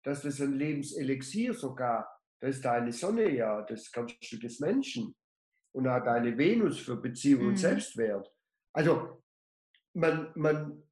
dass 0.03 0.23
das 0.23 0.41
ein 0.41 0.55
Lebenselixier 0.55 1.53
sogar, 1.55 2.09
das 2.41 2.57
ist 2.57 2.65
deine 2.65 2.93
Sonne 2.93 3.31
ja, 3.31 3.63
das 3.63 3.93
Kernstück 3.93 4.41
des 4.41 4.61
Menschen 4.61 5.15
und 5.75 5.87
auch 5.87 6.03
deine 6.03 6.37
Venus 6.37 6.79
für 6.79 6.97
Beziehung 6.97 7.43
mhm. 7.43 7.49
und 7.49 7.57
Selbstwert. 7.57 8.31
Also 8.75 9.23
man, 9.95 10.33
man, 10.35 10.83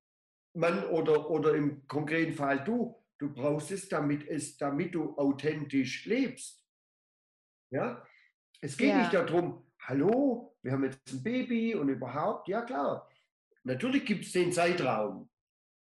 man 0.55 0.85
oder, 0.87 1.29
oder 1.29 1.55
im 1.55 1.87
konkreten 1.89 2.33
Fall 2.33 2.65
du, 2.65 2.97
du 3.19 3.33
brauchst 3.33 3.71
es, 3.73 3.89
damit 3.89 4.27
es, 4.29 4.57
damit 4.57 4.95
du 4.95 5.17
authentisch 5.19 6.07
lebst. 6.07 6.65
Ja? 7.71 8.07
Es 8.61 8.77
geht 8.77 8.91
ja. 8.91 8.99
nicht 8.99 9.13
darum, 9.13 9.67
hallo, 9.81 10.57
wir 10.63 10.73
haben 10.73 10.85
jetzt 10.85 11.13
ein 11.13 11.23
Baby 11.23 11.75
und 11.75 11.89
überhaupt, 11.89 12.49
ja 12.49 12.63
klar. 12.63 13.09
Natürlich 13.65 14.05
gibt 14.05 14.25
es 14.25 14.33
den 14.33 14.53
Zeitraum. 14.53 15.29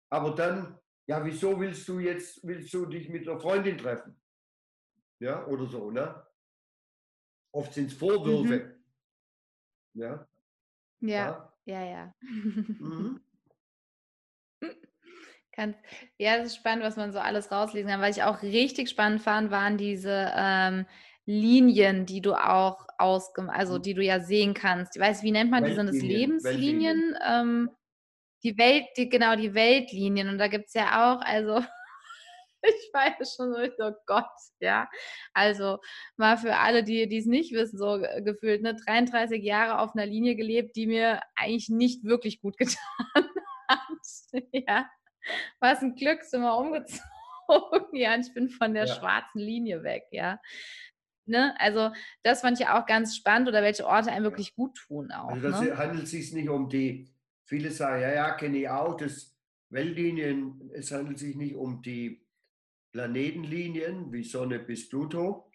Aber 0.10 0.36
dann, 0.36 0.78
ja, 1.08 1.24
wieso 1.24 1.60
willst 1.60 1.88
du 1.88 2.00
jetzt, 2.00 2.46
willst 2.46 2.74
du 2.74 2.86
dich 2.86 3.10
mit 3.10 3.28
einer 3.28 3.39
Freundin 3.39 3.78
treffen? 3.78 4.20
Ja, 5.20 5.46
oder 5.48 5.66
so, 5.66 5.91
ne? 5.91 6.26
Oft 7.54 7.74
sind 7.74 7.91
es 7.91 7.98
Vorwürfe. 7.98 8.66
Mhm. 9.93 10.02
Ja. 10.02 10.28
ja. 11.00 11.26
Ja. 11.28 11.55
Ja, 11.66 11.84
ja. 11.84 12.13
Mhm. 12.22 13.20
Ja, 16.18 16.36
es 16.36 16.47
ist 16.47 16.57
spannend, 16.57 16.84
was 16.84 16.97
man 16.97 17.13
so 17.13 17.20
alles 17.20 17.49
rauslesen 17.49 17.89
kann. 17.89 18.01
Was 18.01 18.18
ich 18.18 18.24
auch 18.24 18.41
richtig 18.41 18.89
spannend 18.89 19.22
fand, 19.22 19.51
waren 19.51 19.78
diese 19.78 20.34
ähm, 20.36 20.86
Linien, 21.26 22.05
die 22.05 22.20
du 22.20 22.34
auch 22.34 22.86
ausgemacht, 22.97 23.57
also 23.57 23.78
mhm. 23.78 23.82
die 23.82 23.93
du 23.93 24.03
ja 24.03 24.20
sehen 24.20 24.53
kannst. 24.53 24.97
Ich 24.97 25.01
weiß, 25.01 25.24
wie 25.24 25.32
nennt 25.32 25.51
man 25.51 25.63
die? 25.63 25.74
Sind 25.74 25.88
das 25.88 26.01
Lebenslinien? 26.01 27.16
Ähm, 27.26 27.70
die 28.43 28.57
Welt, 28.57 28.86
die, 28.97 29.07
genau, 29.07 29.36
die 29.36 29.53
Weltlinien. 29.53 30.28
Und 30.28 30.38
da 30.38 30.47
gibt 30.47 30.68
es 30.68 30.74
ja 30.74 31.16
auch, 31.16 31.22
also 31.22 31.63
ich 32.82 32.93
war 32.93 33.07
ja 33.07 33.26
schon 33.26 33.53
so, 33.53 33.84
oh 33.84 33.93
Gott, 34.05 34.26
ja. 34.59 34.89
Also 35.34 35.80
mal 36.18 36.38
für 36.38 36.55
alle, 36.55 36.84
die 36.84 37.16
es 37.16 37.26
nicht 37.26 37.53
wissen, 37.53 37.78
so 37.78 38.01
gefühlt, 38.24 38.61
ne, 38.61 38.76
33 38.76 39.43
Jahre 39.43 39.80
auf 39.80 39.95
einer 39.95 40.05
Linie 40.05 40.36
gelebt, 40.36 40.76
die 40.76 40.88
mir 40.88 41.22
eigentlich 41.36 41.70
nicht 41.70 42.03
wirklich 42.03 42.41
gut 42.41 42.57
getan 42.57 42.78
hat. 43.16 43.26
ja. 44.51 44.89
Was 45.59 45.82
ein 45.82 45.95
Glück, 45.95 46.24
sind 46.24 46.41
wir 46.41 46.55
umgezogen. 46.57 47.01
ja, 47.93 48.18
ich 48.18 48.34
bin 48.34 48.49
von 48.49 48.74
der 48.74 48.86
ja. 48.86 48.95
schwarzen 48.95 49.39
Linie 49.39 49.84
weg, 49.84 50.05
ja. 50.11 50.39
Ne? 51.28 51.55
Also 51.59 51.91
das 52.24 52.41
fand 52.41 52.59
ich 52.59 52.68
auch 52.68 52.86
ganz 52.86 53.16
spannend 53.16 53.47
oder 53.47 53.63
welche 53.63 53.86
Orte 53.88 54.11
einem 54.11 54.26
wirklich 54.26 54.55
gut 54.55 54.78
tun 54.78 55.11
auch. 55.11 55.30
Also 55.30 55.49
das 55.49 55.61
ne? 55.61 55.78
handelt 55.78 56.07
sich 56.07 56.32
nicht 56.34 56.49
um 56.49 56.70
die, 56.70 57.09
viele 57.45 57.72
sagen, 57.72 58.01
ja, 58.01 58.13
ja, 58.13 58.32
kenne 58.36 58.57
ich 58.57 58.70
auch, 58.70 58.95
das 58.95 59.36
Weltlinien, 59.70 60.72
es 60.74 60.91
handelt 60.91 61.18
sich 61.18 61.36
nicht 61.36 61.55
um 61.55 61.82
die 61.82 62.24
Planetenlinien 62.96 64.14
wie 64.14 64.24
Sonne 64.24 64.58
bis 64.58 64.88
Pluto, 64.88 65.52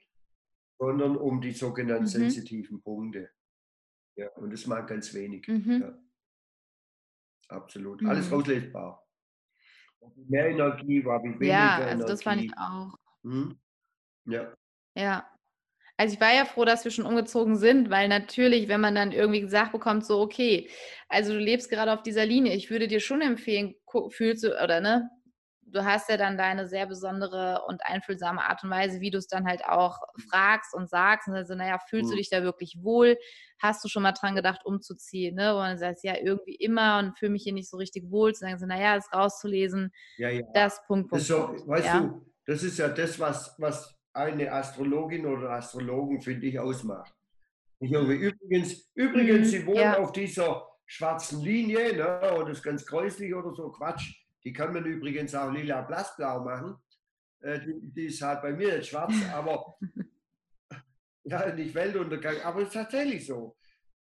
sondern 0.78 1.16
um 1.16 1.40
die 1.40 1.52
sogenannten 1.52 2.04
mhm. 2.04 2.08
sensitiven 2.08 2.82
Punkte. 2.82 3.30
Ja, 4.14 4.28
und 4.36 4.52
das 4.52 4.66
mag 4.66 4.86
ganz 4.86 5.14
wenig. 5.14 5.48
Mhm. 5.48 5.80
Ja. 5.80 5.98
Absolut. 7.48 8.04
Alles 8.04 8.28
mhm. 8.28 8.34
rauslesbar. 8.34 9.02
Mehr 10.28 10.50
Energie 10.50 11.02
war 11.02 11.22
wie 11.22 11.28
weniger 11.30 11.46
Ja, 11.46 11.76
also 11.76 11.88
Energie. 11.88 12.10
das 12.10 12.22
fand 12.22 12.42
ich 12.42 12.52
auch. 12.58 12.94
Hm? 13.22 13.58
Ja. 14.26 14.54
Ja. 14.94 15.26
Also 15.96 16.14
ich 16.14 16.20
war 16.20 16.34
ja 16.34 16.44
froh, 16.44 16.66
dass 16.66 16.84
wir 16.84 16.90
schon 16.90 17.06
umgezogen 17.06 17.56
sind, 17.56 17.88
weil 17.88 18.08
natürlich, 18.08 18.68
wenn 18.68 18.82
man 18.82 18.94
dann 18.94 19.12
irgendwie 19.12 19.40
gesagt 19.40 19.72
bekommt, 19.72 20.04
so, 20.04 20.20
okay, 20.20 20.68
also 21.08 21.32
du 21.32 21.38
lebst 21.38 21.70
gerade 21.70 21.92
auf 21.92 22.02
dieser 22.02 22.26
Linie, 22.26 22.54
ich 22.54 22.70
würde 22.70 22.86
dir 22.86 23.00
schon 23.00 23.22
empfehlen, 23.22 23.76
fühlst 24.10 24.44
du, 24.44 24.62
oder 24.62 24.82
ne, 24.82 25.10
du 25.72 25.84
hast 25.84 26.08
ja 26.08 26.16
dann 26.16 26.36
deine 26.36 26.68
sehr 26.68 26.86
besondere 26.86 27.62
und 27.66 27.84
einfühlsame 27.84 28.42
Art 28.42 28.62
und 28.64 28.70
Weise, 28.70 29.00
wie 29.00 29.10
du 29.10 29.18
es 29.18 29.26
dann 29.26 29.46
halt 29.46 29.64
auch 29.64 29.98
fragst 30.30 30.74
und 30.74 30.88
sagst. 30.88 31.28
Und 31.28 31.34
also, 31.34 31.54
naja, 31.54 31.78
fühlst 31.88 32.06
mhm. 32.06 32.10
du 32.10 32.16
dich 32.16 32.30
da 32.30 32.42
wirklich 32.42 32.78
wohl? 32.82 33.16
Hast 33.58 33.84
du 33.84 33.88
schon 33.88 34.02
mal 34.02 34.12
dran 34.12 34.34
gedacht, 34.34 34.64
umzuziehen? 34.64 35.36
Ne? 35.36 35.54
Und 35.54 35.62
dann 35.62 35.78
sagst 35.78 36.04
ja, 36.04 36.14
irgendwie 36.16 36.54
immer 36.54 36.98
und 36.98 37.18
fühle 37.18 37.32
mich 37.32 37.42
hier 37.42 37.52
nicht 37.52 37.70
so 37.70 37.76
richtig 37.76 38.10
wohl. 38.10 38.34
Zu 38.34 38.40
sagen 38.40 38.58
so, 38.58 38.66
naja, 38.66 38.96
das 38.96 39.12
rauszulesen, 39.12 39.92
ja, 40.16 40.30
ja. 40.30 40.42
das 40.54 40.84
Punkt, 40.86 41.10
Punkt, 41.10 41.22
das 41.22 41.28
so, 41.28 41.54
Weißt 41.66 41.86
ja? 41.86 42.00
du, 42.00 42.26
das 42.46 42.62
ist 42.62 42.78
ja 42.78 42.88
das, 42.88 43.18
was, 43.18 43.54
was 43.58 43.96
eine 44.12 44.52
Astrologin 44.52 45.26
oder 45.26 45.50
Astrologen, 45.50 46.20
finde 46.20 46.46
ich, 46.46 46.58
ausmacht. 46.58 47.14
Ich 47.78 47.92
irgendwie, 47.92 48.16
übrigens, 48.16 48.90
übrigens, 48.94 49.46
mhm, 49.46 49.50
sie 49.50 49.66
wohnen 49.66 49.78
ja. 49.78 49.98
auf 49.98 50.12
dieser 50.12 50.66
schwarzen 50.84 51.40
Linie 51.42 51.96
ne, 51.96 52.34
und 52.34 52.48
das 52.48 52.58
ist 52.58 52.64
ganz 52.64 52.84
gräuslich 52.84 53.34
oder 53.34 53.54
so, 53.54 53.70
Quatsch. 53.70 54.20
Die 54.44 54.52
kann 54.52 54.72
man 54.72 54.84
übrigens 54.84 55.34
auch 55.34 55.50
lila 55.50 55.82
blassblau 55.82 56.44
machen. 56.44 56.76
Äh, 57.40 57.60
die, 57.60 57.80
die, 57.82 58.06
ist 58.06 58.22
halt 58.22 58.42
bei 58.42 58.52
mir 58.52 58.76
jetzt 58.76 58.88
schwarz, 58.88 59.12
aber 59.32 59.76
ja, 61.24 61.52
nicht 61.54 61.74
Weltuntergang, 61.74 62.40
aber 62.42 62.62
es 62.62 62.68
ist 62.68 62.74
tatsächlich 62.74 63.26
so. 63.26 63.56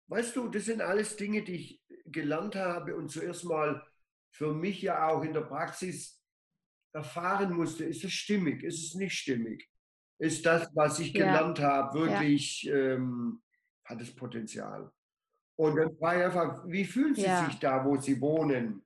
Weißt 0.08 0.34
du, 0.36 0.48
das 0.48 0.64
sind 0.64 0.80
alles 0.80 1.16
Dinge, 1.16 1.42
die 1.42 1.54
ich 1.54 1.82
gelernt 2.06 2.56
habe 2.56 2.96
und 2.96 3.10
zuerst 3.10 3.44
mal 3.44 3.84
für 4.30 4.54
mich 4.54 4.82
ja 4.82 5.08
auch 5.08 5.22
in 5.22 5.34
der 5.34 5.42
Praxis 5.42 6.22
erfahren 6.92 7.52
musste. 7.52 7.84
Ist 7.84 8.04
es 8.04 8.12
stimmig? 8.12 8.62
Ist 8.62 8.82
es 8.82 8.94
nicht 8.94 9.14
stimmig? 9.14 9.68
Ist 10.18 10.44
das, 10.46 10.68
was 10.74 10.98
ich 10.98 11.12
gelernt 11.12 11.58
ja. 11.58 11.64
habe, 11.64 12.00
wirklich, 12.00 12.62
ja. 12.62 12.74
ähm, 12.74 13.42
hat 13.84 14.00
es 14.00 14.14
Potenzial? 14.14 14.90
Und 15.56 15.76
dann 15.76 15.96
frage 15.96 16.20
ich 16.20 16.26
einfach, 16.26 16.64
wie 16.66 16.84
fühlen 16.84 17.14
Sie 17.14 17.22
ja. 17.22 17.44
sich 17.44 17.58
da, 17.58 17.84
wo 17.84 17.96
Sie 17.96 18.20
wohnen? 18.20 18.84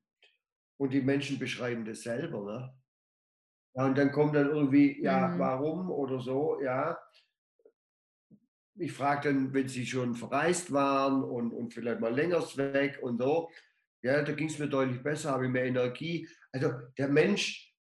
Und 0.82 0.92
die 0.92 1.00
Menschen 1.00 1.38
beschreiben 1.38 1.84
das 1.84 2.02
selber. 2.02 2.42
Ne? 2.42 2.74
Ja, 3.76 3.86
und 3.86 3.96
dann 3.96 4.10
kommt 4.10 4.34
dann 4.34 4.48
irgendwie, 4.48 5.00
ja, 5.00 5.28
mhm. 5.28 5.38
warum 5.38 5.90
oder 5.92 6.20
so, 6.20 6.60
ja. 6.60 6.98
Ich 8.74 8.90
frage 8.90 9.28
dann, 9.28 9.54
wenn 9.54 9.68
sie 9.68 9.86
schon 9.86 10.16
verreist 10.16 10.72
waren 10.72 11.22
und, 11.22 11.52
und 11.52 11.72
vielleicht 11.72 12.00
mal 12.00 12.12
länger 12.12 12.40
weg 12.56 12.98
und 13.00 13.22
so, 13.22 13.48
ja, 14.02 14.22
da 14.22 14.32
ging 14.32 14.48
es 14.48 14.58
mir 14.58 14.68
deutlich 14.68 15.00
besser, 15.04 15.30
habe 15.30 15.44
ich 15.44 15.52
mehr 15.52 15.66
Energie. 15.66 16.28
Also 16.50 16.72
der 16.98 17.08
Mensch, 17.08 17.72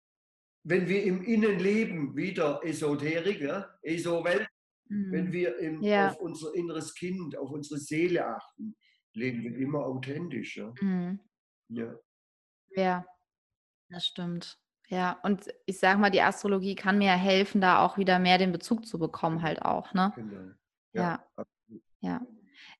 wenn 0.63 0.87
wir 0.87 1.03
im 1.03 1.23
Innen 1.23 1.57
leben, 1.57 2.15
wieder 2.15 2.61
Esoterik, 2.63 3.41
ja, 3.41 3.67
ESO-Welt, 3.81 4.47
mhm. 4.89 5.11
wenn 5.11 5.31
wir 5.31 5.57
im, 5.57 5.81
ja. 5.81 6.09
auf 6.09 6.17
unser 6.17 6.53
inneres 6.53 6.93
Kind, 6.93 7.35
auf 7.35 7.49
unsere 7.49 7.79
Seele 7.79 8.27
achten, 8.27 8.75
leben 9.15 9.41
wir 9.41 9.57
immer 9.57 9.87
authentisch. 9.87 10.57
Ja. 10.57 10.71
Mhm. 10.79 11.19
ja. 11.69 11.95
Ja, 12.75 13.05
das 13.89 14.05
stimmt. 14.05 14.57
Ja, 14.87 15.19
und 15.23 15.47
ich 15.65 15.79
sage 15.79 15.99
mal, 15.99 16.09
die 16.09 16.21
Astrologie 16.21 16.75
kann 16.75 16.97
mir 16.97 17.11
helfen, 17.11 17.61
da 17.61 17.79
auch 17.85 17.97
wieder 17.97 18.19
mehr 18.19 18.37
den 18.37 18.51
Bezug 18.51 18.85
zu 18.85 18.99
bekommen 18.99 19.41
halt 19.41 19.61
auch, 19.61 19.93
ne? 19.93 20.11
Genau. 20.15 20.51
Ja, 20.93 21.23
Ja, 21.37 21.45
ja. 22.01 22.21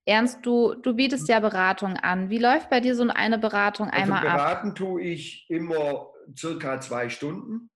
Ernst, 0.05 0.45
du 0.45 0.73
du 0.75 0.93
bietest 0.93 1.27
mhm. 1.27 1.33
ja 1.33 1.39
Beratung 1.39 1.95
an. 1.97 2.29
Wie 2.29 2.37
läuft 2.39 2.69
bei 2.69 2.79
dir 2.81 2.95
so 2.95 3.07
eine 3.07 3.37
Beratung 3.37 3.89
Also 3.89 4.01
einmal 4.01 4.27
ab? 4.27 4.33
beraten 4.37 4.75
tue 4.75 5.01
ich 5.03 5.49
immer 5.49 6.11
circa 6.37 6.81
zwei 6.81 7.07
Stunden. 7.07 7.69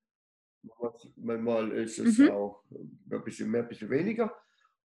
Manchmal 1.16 1.72
ist 1.72 1.99
es 1.99 2.18
Mhm. 2.18 2.30
auch 2.32 2.63
ein 2.72 3.24
bisschen 3.24 3.49
mehr, 3.51 3.61
ein 3.61 3.70
bisschen 3.70 3.89
weniger. 3.89 4.36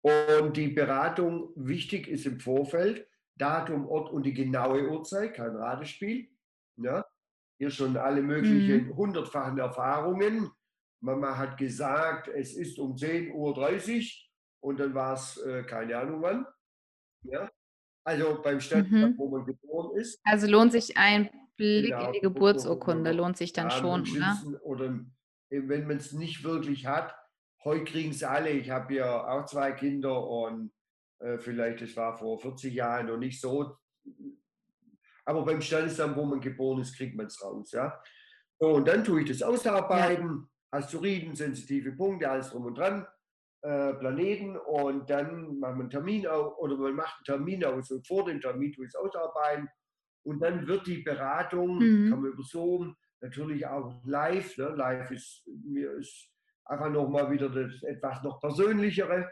Und 0.00 0.56
die 0.56 0.68
Beratung, 0.68 1.50
wichtig 1.54 2.08
ist 2.08 2.26
im 2.26 2.40
Vorfeld, 2.40 3.06
Datum, 3.36 3.86
Ort 3.86 4.10
und 4.10 4.24
die 4.24 4.34
genaue 4.34 4.88
Uhrzeit, 4.88 5.34
kein 5.34 5.54
Ratespiel. 5.54 6.28
Ja? 6.76 7.05
Hier 7.58 7.70
schon 7.70 7.96
alle 7.96 8.22
möglichen 8.22 8.88
mhm. 8.88 8.96
hundertfachen 8.96 9.58
Erfahrungen. 9.58 10.50
Mama 11.00 11.36
hat 11.36 11.56
gesagt, 11.56 12.28
es 12.28 12.54
ist 12.54 12.78
um 12.78 12.94
10.30 12.94 13.32
Uhr 13.34 14.10
und 14.60 14.80
dann 14.80 14.94
war 14.94 15.14
es 15.14 15.36
äh, 15.38 15.62
keine 15.62 15.96
Ahnung 15.96 16.22
wann. 16.22 16.46
Ja? 17.22 17.50
Also 18.04 18.40
beim 18.42 18.60
Standort, 18.60 19.12
mhm. 19.12 19.18
wo 19.18 19.28
man 19.28 19.44
geboren 19.44 19.96
ist. 19.96 20.20
Also 20.24 20.46
lohnt 20.46 20.72
sich 20.72 20.96
ein 20.96 21.28
Blick 21.56 21.86
genau, 21.86 22.06
in 22.06 22.12
die 22.12 22.20
Geburtsurkunde, 22.20 23.12
lohnt 23.12 23.36
sich 23.36 23.52
dann 23.52 23.70
schon, 23.70 24.02
oder? 24.02 24.60
Oder 24.62 25.00
wenn 25.50 25.86
man 25.86 25.96
es 25.96 26.12
nicht 26.12 26.44
wirklich 26.44 26.86
hat, 26.86 27.14
heute 27.64 27.84
kriegen 27.84 28.10
es 28.10 28.22
alle. 28.22 28.50
Ich 28.50 28.70
habe 28.70 28.94
ja 28.94 29.26
auch 29.26 29.46
zwei 29.46 29.72
Kinder 29.72 30.26
und 30.26 30.72
äh, 31.18 31.38
vielleicht, 31.38 31.82
das 31.82 31.96
war 31.96 32.16
vor 32.16 32.38
40 32.38 32.74
Jahren 32.74 33.06
noch 33.06 33.16
nicht 33.16 33.40
so 33.40 33.76
aber 35.26 35.44
beim 35.44 35.60
Standesamt, 35.60 36.16
wo 36.16 36.24
man 36.24 36.40
geboren 36.40 36.80
ist, 36.80 36.96
kriegt 36.96 37.16
man 37.16 37.26
es 37.26 37.42
raus. 37.42 37.72
Ja? 37.72 38.00
So, 38.58 38.68
und 38.74 38.88
dann 38.88 39.04
tue 39.04 39.22
ich 39.22 39.28
das 39.28 39.42
ausarbeiten, 39.42 40.48
ja. 40.72 40.78
Asteroiden, 40.78 41.34
sensitive 41.34 41.92
Punkte, 41.92 42.30
alles 42.30 42.50
drum 42.50 42.66
und 42.66 42.78
dran, 42.78 43.06
äh, 43.62 43.94
Planeten 43.94 44.56
und 44.56 45.10
dann 45.10 45.58
machen 45.58 45.76
wir 45.76 45.80
einen 45.80 45.90
Termin 45.90 46.26
aus 46.26 46.54
oder 46.58 46.76
man 46.76 46.94
macht 46.94 47.16
einen 47.18 47.38
Termin 47.38 47.64
aus 47.64 47.90
und 47.90 48.06
vor 48.06 48.24
dem 48.24 48.40
Termin 48.40 48.72
tue 48.72 48.84
ich 48.84 48.90
es 48.90 48.94
ausarbeiten 48.94 49.68
und 50.24 50.40
dann 50.40 50.66
wird 50.66 50.86
die 50.86 50.98
Beratung, 50.98 51.78
mhm. 51.78 52.10
kann 52.10 52.22
man 52.22 52.32
über 52.32 52.42
Zoom, 52.42 52.96
natürlich 53.20 53.66
auch 53.66 54.00
live, 54.04 54.56
ne? 54.58 54.68
live 54.68 55.10
ist 55.10 55.42
mir 55.46 55.92
ist 55.96 56.30
einfach 56.64 56.90
nochmal 56.90 57.30
wieder 57.30 57.48
das 57.48 57.82
etwas 57.82 58.22
noch 58.22 58.40
persönlichere 58.40 59.30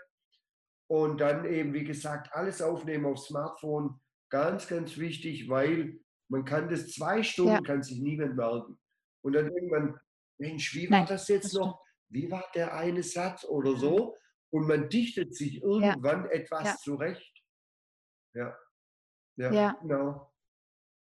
und 0.88 1.20
dann 1.20 1.44
eben, 1.44 1.72
wie 1.72 1.84
gesagt, 1.84 2.32
alles 2.32 2.62
aufnehmen 2.62 3.06
auf 3.06 3.18
Smartphone, 3.18 4.00
Ganz, 4.34 4.66
ganz 4.66 4.98
wichtig, 4.98 5.48
weil 5.48 6.00
man 6.28 6.44
kann 6.44 6.68
das 6.68 6.90
zwei 6.90 7.22
Stunden, 7.22 7.52
ja. 7.52 7.60
kann 7.60 7.84
sich 7.84 8.00
niemand 8.00 8.34
merken. 8.34 8.76
Und 9.22 9.32
dann 9.34 9.48
irgendwann, 9.48 9.96
Mensch, 10.38 10.74
wie 10.74 10.90
war 10.90 10.98
Nein, 10.98 11.06
das 11.06 11.28
jetzt 11.28 11.44
das 11.44 11.52
noch? 11.52 11.80
Wie 12.08 12.28
war 12.32 12.44
der 12.52 12.74
eine 12.74 13.04
Satz 13.04 13.44
oder 13.44 13.70
mhm. 13.70 13.76
so? 13.76 14.16
Und 14.50 14.66
man 14.66 14.88
dichtet 14.88 15.36
sich 15.36 15.62
irgendwann 15.62 16.24
ja. 16.24 16.30
etwas 16.30 16.64
ja. 16.64 16.76
zurecht. 16.78 17.44
Ja. 18.34 18.58
Ja, 19.36 19.52
ja. 19.52 19.78
genau. 19.80 20.32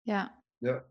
Ja. 0.07 0.43
Ja. 0.61 0.87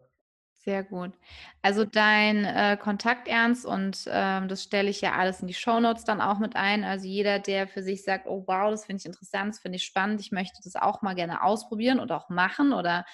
Sehr 0.68 0.84
gut. 0.84 1.14
Also 1.62 1.86
dein 1.86 2.44
äh, 2.44 2.76
Kontakt 2.76 3.30
ernst 3.30 3.66
und 3.66 4.04
ähm, 4.12 4.50
das 4.50 4.64
stelle 4.64 4.90
ich 4.90 5.00
ja 5.00 5.14
alles 5.14 5.40
in 5.40 5.48
die 5.48 5.54
Shownotes 5.54 6.04
dann 6.04 6.20
auch 6.20 6.40
mit 6.40 6.58
ein. 6.58 6.84
Also 6.84 7.08
jeder, 7.08 7.40
der 7.40 7.70
für 7.70 7.82
sich 7.82 8.04
sagt, 8.04 8.28
oh 8.28 8.44
wow, 8.48 8.70
das 8.70 8.84
finde 8.84 9.00
ich 9.00 9.06
interessant, 9.06 9.54
das 9.54 9.60
finde 9.62 9.78
ich 9.78 9.86
spannend, 9.86 10.20
ich 10.20 10.34
möchte 10.34 10.60
das 10.62 10.76
auch 10.76 11.02
mal 11.02 11.16
gerne 11.16 11.42
ausprobieren 11.42 12.02
oder 12.02 12.18
auch 12.18 12.28
machen 12.28 12.74
oder 12.74 13.06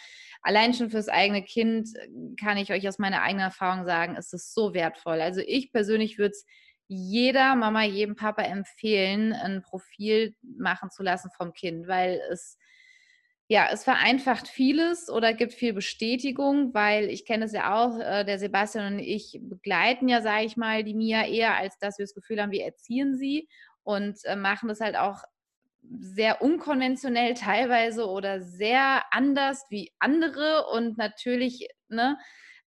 allein 0.42 0.74
schon 0.74 0.90
fürs 0.90 1.10
eigene 1.10 1.44
Kind 1.44 1.90
äh, 1.96 2.08
kann 2.44 2.58
ich 2.58 2.72
euch 2.74 2.88
aus 2.88 2.98
meiner 2.98 3.22
eigenen 3.22 3.46
Erfahrung 3.46 3.86
sagen, 3.86 4.16
ist 4.16 4.34
es 4.34 4.52
so 4.56 4.74
wertvoll. 4.74 5.22
Also 5.22 5.42
ich 5.46 5.72
persönlich 5.72 6.18
würde 6.18 6.32
es 6.32 6.48
jeder 6.88 7.56
Mama, 7.56 7.84
jedem 7.84 8.16
Papa 8.16 8.42
empfehlen, 8.42 9.32
ein 9.32 9.62
Profil 9.62 10.36
machen 10.42 10.90
zu 10.90 11.04
lassen 11.04 11.30
vom 11.38 11.54
Kind, 11.54 11.88
weil 11.88 12.20
es 12.32 12.58
ja, 13.50 13.68
es 13.72 13.84
vereinfacht 13.84 14.48
vieles 14.48 15.10
oder 15.10 15.34
gibt 15.34 15.54
viel 15.54 15.74
Bestätigung, 15.74 16.74
weil 16.74 17.10
ich 17.10 17.26
kenne 17.26 17.46
es 17.46 17.52
ja 17.54 17.76
auch, 17.76 18.00
äh, 18.00 18.24
der 18.24 18.40
Sebastian 18.40 18.94
und 18.96 19.00
ich 19.00 19.40
begleiten 19.42 20.08
ja, 20.08 20.22
sage 20.22 20.46
ich 20.46 20.58
mal, 20.58 20.84
die 20.84 20.94
Mia 20.96 21.26
eher, 21.28 21.56
als 21.56 21.78
dass 21.80 21.98
wir 22.00 22.06
das 22.06 22.14
Gefühl 22.16 22.42
haben, 22.42 22.52
wir 22.52 22.66
erziehen 22.66 23.16
sie 23.18 23.48
und 23.84 24.24
äh, 24.26 24.36
machen 24.36 24.70
das 24.70 24.80
halt 24.80 24.96
auch 24.96 25.24
sehr 26.00 26.42
unkonventionell 26.42 27.34
teilweise 27.34 28.08
oder 28.10 28.42
sehr 28.42 29.04
anders 29.12 29.66
wie 29.70 29.92
andere 30.00 30.66
und 30.72 30.98
natürlich 30.98 31.68
ne, 31.90 32.18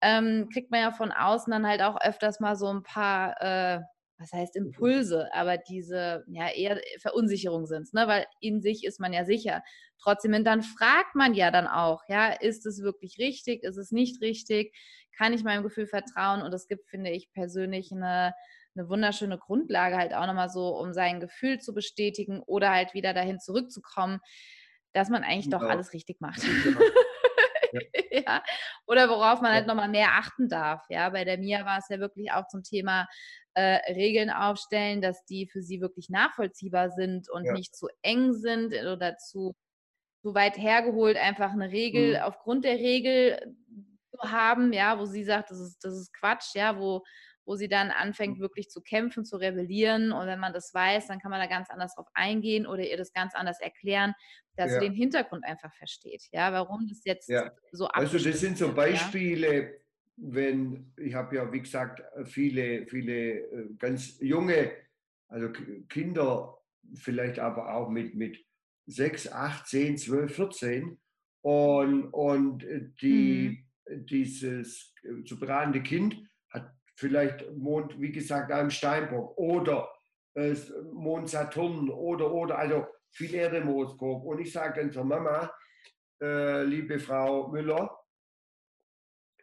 ähm, 0.01 0.49
kriegt 0.51 0.71
man 0.71 0.81
ja 0.81 0.91
von 0.91 1.11
außen 1.11 1.51
dann 1.51 1.67
halt 1.67 1.81
auch 1.81 1.99
öfters 2.01 2.39
mal 2.39 2.55
so 2.55 2.67
ein 2.73 2.83
paar, 2.83 3.35
äh, 3.41 3.81
was 4.21 4.31
heißt 4.31 4.55
mhm. 4.55 4.67
Impulse, 4.67 5.29
aber 5.33 5.57
diese 5.57 6.23
ja 6.27 6.49
eher 6.49 6.79
Verunsicherung 6.99 7.65
sind 7.65 7.93
ne, 7.93 8.07
weil 8.07 8.25
in 8.39 8.61
sich 8.61 8.85
ist 8.85 8.99
man 8.99 9.11
ja 9.13 9.25
sicher. 9.25 9.63
Trotzdem, 10.01 10.33
und 10.33 10.45
dann 10.45 10.63
fragt 10.63 11.15
man 11.15 11.33
ja 11.33 11.51
dann 11.51 11.67
auch, 11.67 12.01
ja, 12.07 12.31
ist 12.31 12.65
es 12.65 12.81
wirklich 12.81 13.19
richtig, 13.19 13.63
ist 13.63 13.77
es 13.77 13.91
nicht 13.91 14.21
richtig, 14.21 14.75
kann 15.15 15.33
ich 15.33 15.43
meinem 15.43 15.63
Gefühl 15.63 15.87
vertrauen 15.87 16.41
und 16.41 16.53
es 16.53 16.67
gibt, 16.67 16.89
finde 16.89 17.11
ich 17.11 17.31
persönlich 17.33 17.91
eine 17.91 18.33
eine 18.75 18.89
wunderschöne 18.89 19.37
Grundlage 19.37 19.97
halt 19.97 20.13
auch 20.13 20.25
nochmal 20.25 20.49
so, 20.49 20.77
um 20.77 20.93
sein 20.93 21.19
Gefühl 21.19 21.59
zu 21.59 21.73
bestätigen 21.73 22.41
oder 22.41 22.71
halt 22.71 22.93
wieder 22.93 23.13
dahin 23.13 23.39
zurückzukommen, 23.39 24.19
dass 24.93 25.09
man 25.09 25.23
eigentlich 25.23 25.45
genau. 25.45 25.59
doch 25.59 25.69
alles 25.69 25.93
richtig 25.93 26.19
macht. 26.21 26.41
Genau. 27.71 27.79
Ja. 28.11 28.21
ja. 28.25 28.43
Oder 28.85 29.07
worauf 29.07 29.39
man 29.39 29.53
halt 29.53 29.65
nochmal 29.65 29.87
mehr 29.87 30.09
achten 30.15 30.49
darf. 30.49 30.83
Ja, 30.89 31.09
bei 31.09 31.23
der 31.23 31.37
Mia 31.37 31.65
war 31.65 31.77
es 31.77 31.87
ja 31.87 31.99
wirklich 31.99 32.29
auch 32.33 32.45
zum 32.47 32.63
Thema 32.63 33.07
äh, 33.53 33.93
Regeln 33.93 34.29
aufstellen, 34.29 35.01
dass 35.01 35.25
die 35.25 35.47
für 35.47 35.61
sie 35.61 35.81
wirklich 35.81 36.09
nachvollziehbar 36.09 36.91
sind 36.91 37.29
und 37.29 37.45
ja. 37.45 37.53
nicht 37.53 37.75
zu 37.75 37.87
eng 38.01 38.33
sind 38.33 38.73
oder 38.73 39.17
zu, 39.17 39.55
zu 40.21 40.33
weit 40.33 40.57
hergeholt, 40.57 41.17
einfach 41.17 41.51
eine 41.51 41.71
Regel 41.71 42.15
mhm. 42.15 42.21
aufgrund 42.21 42.65
der 42.65 42.75
Regel 42.75 43.55
zu 44.11 44.31
haben, 44.31 44.71
ja, 44.73 44.99
wo 44.99 45.05
sie 45.05 45.23
sagt, 45.23 45.51
das 45.51 45.59
ist, 45.59 45.83
das 45.83 45.93
ist 45.93 46.13
Quatsch, 46.13 46.55
ja, 46.55 46.77
wo, 46.77 47.03
wo 47.45 47.55
sie 47.55 47.67
dann 47.67 47.91
anfängt, 47.91 48.37
mhm. 48.37 48.41
wirklich 48.41 48.69
zu 48.69 48.81
kämpfen, 48.81 49.25
zu 49.25 49.37
rebellieren. 49.37 50.11
Und 50.11 50.27
wenn 50.27 50.39
man 50.39 50.53
das 50.53 50.73
weiß, 50.73 51.07
dann 51.07 51.19
kann 51.19 51.31
man 51.31 51.41
da 51.41 51.47
ganz 51.47 51.69
anders 51.69 51.95
drauf 51.95 52.07
eingehen 52.13 52.65
oder 52.65 52.83
ihr 52.83 52.97
das 52.97 53.11
ganz 53.13 53.35
anders 53.35 53.59
erklären, 53.59 54.13
dass 54.55 54.71
ja. 54.71 54.79
sie 54.79 54.85
den 54.85 54.93
Hintergrund 54.93 55.43
einfach 55.43 55.73
versteht. 55.73 56.23
Ja, 56.31 56.53
warum 56.53 56.87
das 56.87 57.03
jetzt 57.03 57.29
ja. 57.29 57.51
so 57.71 57.87
Also 57.87 58.17
das 58.17 58.39
sind 58.39 58.57
so 58.57 58.73
Beispiele? 58.73 59.80
Wenn, 60.21 60.93
ich 60.97 61.13
habe 61.13 61.35
ja, 61.35 61.51
wie 61.51 61.61
gesagt, 61.61 62.03
viele, 62.25 62.85
viele 62.87 63.39
äh, 63.39 63.73
ganz 63.77 64.19
junge, 64.19 64.71
also 65.27 65.49
Kinder, 65.89 66.57
vielleicht 66.95 67.39
aber 67.39 67.73
auch 67.73 67.89
mit, 67.89 68.15
mit 68.15 68.37
6, 68.87 69.31
8, 69.31 69.67
10, 69.67 69.97
12, 69.97 70.35
14. 70.35 70.99
Und, 71.43 72.05
und 72.13 72.65
die, 73.01 73.65
mhm. 73.87 74.05
dieses 74.05 74.93
äh, 75.03 75.23
zu 75.23 75.39
beratende 75.39 75.81
Kind 75.81 76.21
vielleicht 77.01 77.51
Mond, 77.57 77.99
wie 77.99 78.11
gesagt, 78.11 78.51
am 78.51 78.69
Steinbock 78.69 79.35
oder 79.37 79.89
äh, 80.35 80.55
Mond 80.93 81.29
Saturn 81.29 81.89
oder, 81.89 82.31
oder, 82.31 82.57
also 82.57 82.85
viel 83.11 83.33
Erde 83.33 83.65
Horoskop. 83.65 84.23
Und 84.23 84.39
ich 84.39 84.53
sage 84.53 84.79
dann 84.79 84.91
zur 84.91 85.03
Mama, 85.03 85.51
äh, 86.21 86.63
liebe 86.63 86.99
Frau 86.99 87.47
Müller, 87.49 87.89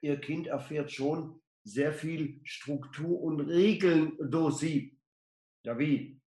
Ihr 0.03 0.21
Kind 0.21 0.47
erfährt 0.47 0.93
schon 0.93 1.41
sehr 1.65 1.93
viel 1.93 2.41
Struktur 2.45 3.21
und 3.21 3.41
Regeln 3.41 4.17
durch 4.19 4.57
Sie. 4.57 4.99
Ja, 5.65 5.79
wie? 5.79 6.21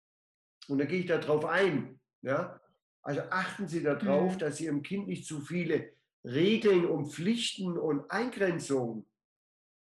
Und 0.68 0.80
da 0.80 0.86
gehe 0.86 1.00
ich 1.00 1.06
darauf 1.06 1.46
ein. 1.46 2.00
Ja? 2.22 2.60
Also 3.02 3.22
achten 3.30 3.68
Sie 3.68 3.82
darauf, 3.82 4.34
mhm. 4.34 4.40
dass 4.40 4.58
Sie 4.58 4.66
Ihrem 4.66 4.84
Kind 4.84 5.08
nicht 5.08 5.26
zu 5.26 5.42
viele 5.42 5.94
Regeln 6.24 6.86
und 6.86 7.14
Pflichten 7.14 7.78
und 7.78 8.10
Eingrenzungen 8.12 9.06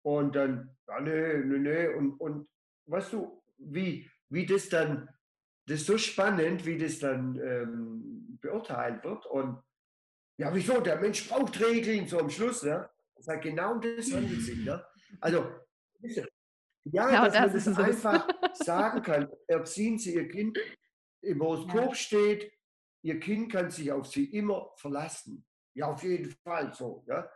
und 0.04 0.36
dann, 0.36 0.76
ja, 0.86 1.00
nee, 1.00 1.38
nee, 1.44 1.58
nee. 1.58 1.88
Und, 1.88 2.20
und 2.20 2.48
weißt 2.86 3.14
du, 3.14 3.42
wie, 3.56 4.10
wie 4.28 4.46
das 4.46 4.68
dann, 4.68 5.08
das 5.66 5.80
ist 5.80 5.86
so 5.86 5.96
spannend, 5.96 6.66
wie 6.66 6.76
das 6.76 6.98
dann 6.98 7.40
ähm, 7.40 8.38
beurteilt 8.40 9.02
wird. 9.02 9.24
Und 9.26 9.62
ja, 10.36 10.54
wieso? 10.54 10.80
Der 10.80 11.00
Mensch 11.00 11.28
braucht 11.28 11.58
Regeln 11.60 12.06
so 12.06 12.18
am 12.18 12.28
Schluss. 12.28 12.62
Ne? 12.62 12.88
Das 13.24 13.36
heißt, 13.36 13.42
genau 13.42 13.78
das 13.78 14.12
handelt 14.12 14.42
sich. 14.42 14.64
Ne? 14.64 14.84
Also, 15.20 15.50
ja, 16.84 17.10
ja 17.10 17.28
dass 17.28 17.52
das 17.52 17.66
man 17.66 17.74
das 17.74 18.04
einfach 18.04 18.28
sagen 18.54 19.02
kann. 19.02 19.28
Erziehen 19.46 19.98
Sie 19.98 20.14
Ihr 20.14 20.28
Kind, 20.28 20.58
im 21.22 21.40
Horoskop 21.40 21.90
ja. 21.90 21.94
steht, 21.94 22.52
Ihr 23.02 23.18
Kind 23.20 23.50
kann 23.50 23.70
sich 23.70 23.90
auf 23.90 24.06
Sie 24.06 24.24
immer 24.26 24.72
verlassen. 24.76 25.44
Ja, 25.74 25.86
auf 25.86 26.02
jeden 26.02 26.30
Fall 26.44 26.72
so. 26.74 27.04
Ja? 27.08 27.28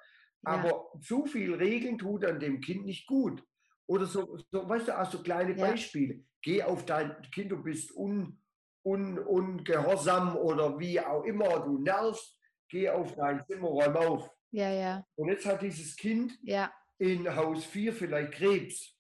Aber 0.44 0.68
ja. 0.68 1.00
zu 1.00 1.24
viel 1.26 1.54
Regeln 1.54 1.98
tut 1.98 2.24
an 2.24 2.38
dem 2.38 2.60
Kind 2.60 2.84
nicht 2.84 3.06
gut. 3.06 3.42
Oder 3.86 4.04
so, 4.04 4.36
so 4.50 4.68
weißt 4.68 4.88
du, 4.88 5.00
auch 5.00 5.10
so 5.10 5.22
kleine 5.22 5.56
ja. 5.56 5.66
Beispiele. 5.66 6.22
Geh 6.42 6.62
auf 6.62 6.84
dein 6.84 7.20
Kind, 7.32 7.50
du 7.50 7.62
bist 7.62 7.94
un, 7.96 8.40
un, 8.82 9.18
ungehorsam 9.18 10.36
oder 10.36 10.78
wie 10.78 11.00
auch 11.00 11.24
immer, 11.24 11.60
du 11.60 11.78
nervst, 11.78 12.38
geh 12.68 12.88
auf 12.90 13.14
dein 13.16 13.44
Zimmer, 13.46 13.68
räum 13.68 13.96
auf. 13.96 14.37
Ja, 14.50 14.70
ja. 14.70 15.06
Und 15.16 15.28
jetzt 15.28 15.46
hat 15.46 15.62
dieses 15.62 15.96
Kind 15.96 16.38
ja. 16.42 16.72
in 16.98 17.34
Haus 17.34 17.64
4 17.66 17.92
vielleicht 17.92 18.32
Krebs 18.32 18.96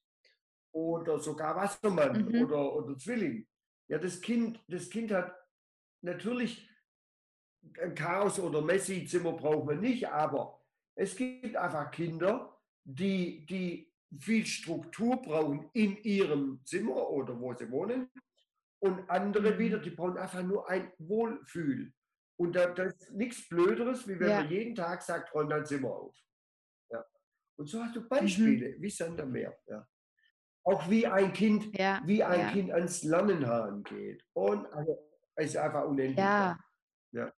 oder 0.72 1.18
sogar 1.18 1.56
Wassermann 1.56 2.26
mhm. 2.26 2.44
oder, 2.44 2.74
oder 2.74 2.96
Zwilling. 2.96 3.46
Ja, 3.88 3.98
das 3.98 4.20
Kind, 4.20 4.62
das 4.68 4.90
Kind 4.90 5.10
hat 5.10 5.34
natürlich 6.02 6.68
ein 7.80 7.94
Chaos 7.94 8.38
oder 8.38 8.62
Messi-Zimmer 8.62 9.32
braucht 9.32 9.66
man 9.66 9.80
nicht, 9.80 10.08
aber 10.08 10.60
es 10.94 11.16
gibt 11.16 11.56
einfach 11.56 11.90
Kinder, 11.90 12.60
die, 12.84 13.46
die 13.46 13.92
viel 14.18 14.46
Struktur 14.46 15.20
brauchen 15.20 15.70
in 15.72 15.96
ihrem 16.02 16.60
Zimmer 16.64 17.08
oder 17.10 17.38
wo 17.38 17.54
sie 17.54 17.70
wohnen. 17.70 18.10
Und 18.80 19.08
andere 19.10 19.52
mhm. 19.52 19.58
wieder, 19.58 19.78
die 19.78 19.90
brauchen 19.90 20.18
einfach 20.18 20.42
nur 20.42 20.68
ein 20.68 20.92
Wohlfühl. 20.98 21.92
Und 22.38 22.54
da, 22.54 22.66
da 22.66 22.84
ist 22.84 23.10
nichts 23.12 23.48
Blöderes, 23.48 24.06
wie 24.06 24.18
wenn 24.18 24.30
ja. 24.30 24.40
man 24.40 24.50
jeden 24.50 24.74
Tag 24.74 25.02
sagt, 25.02 25.34
räum 25.34 25.48
dein 25.48 25.66
Zimmer 25.66 25.90
auf. 25.90 26.16
Ja. 26.90 27.04
Und 27.56 27.68
so 27.68 27.82
hast 27.82 27.96
du 27.96 28.08
Beispiele, 28.08 28.76
mhm. 28.76 28.82
wie 28.82 28.90
Sander 28.90 29.26
mehr. 29.26 29.58
Ja. 29.66 29.86
Auch 30.64 30.88
wie 30.88 31.06
ein 31.06 31.32
Kind, 31.32 31.76
ja. 31.76 32.00
wie 32.04 32.22
ein. 32.22 32.52
Kind 32.52 32.70
ans 32.70 33.02
Lernen 33.02 33.44
herangeht. 33.44 34.24
Und 34.34 34.66
also, 34.72 34.96
es 35.34 35.46
ist 35.46 35.56
einfach 35.56 35.84
unendlich. 35.84 36.18
Ja. 36.18 36.58
ja. 37.12 37.32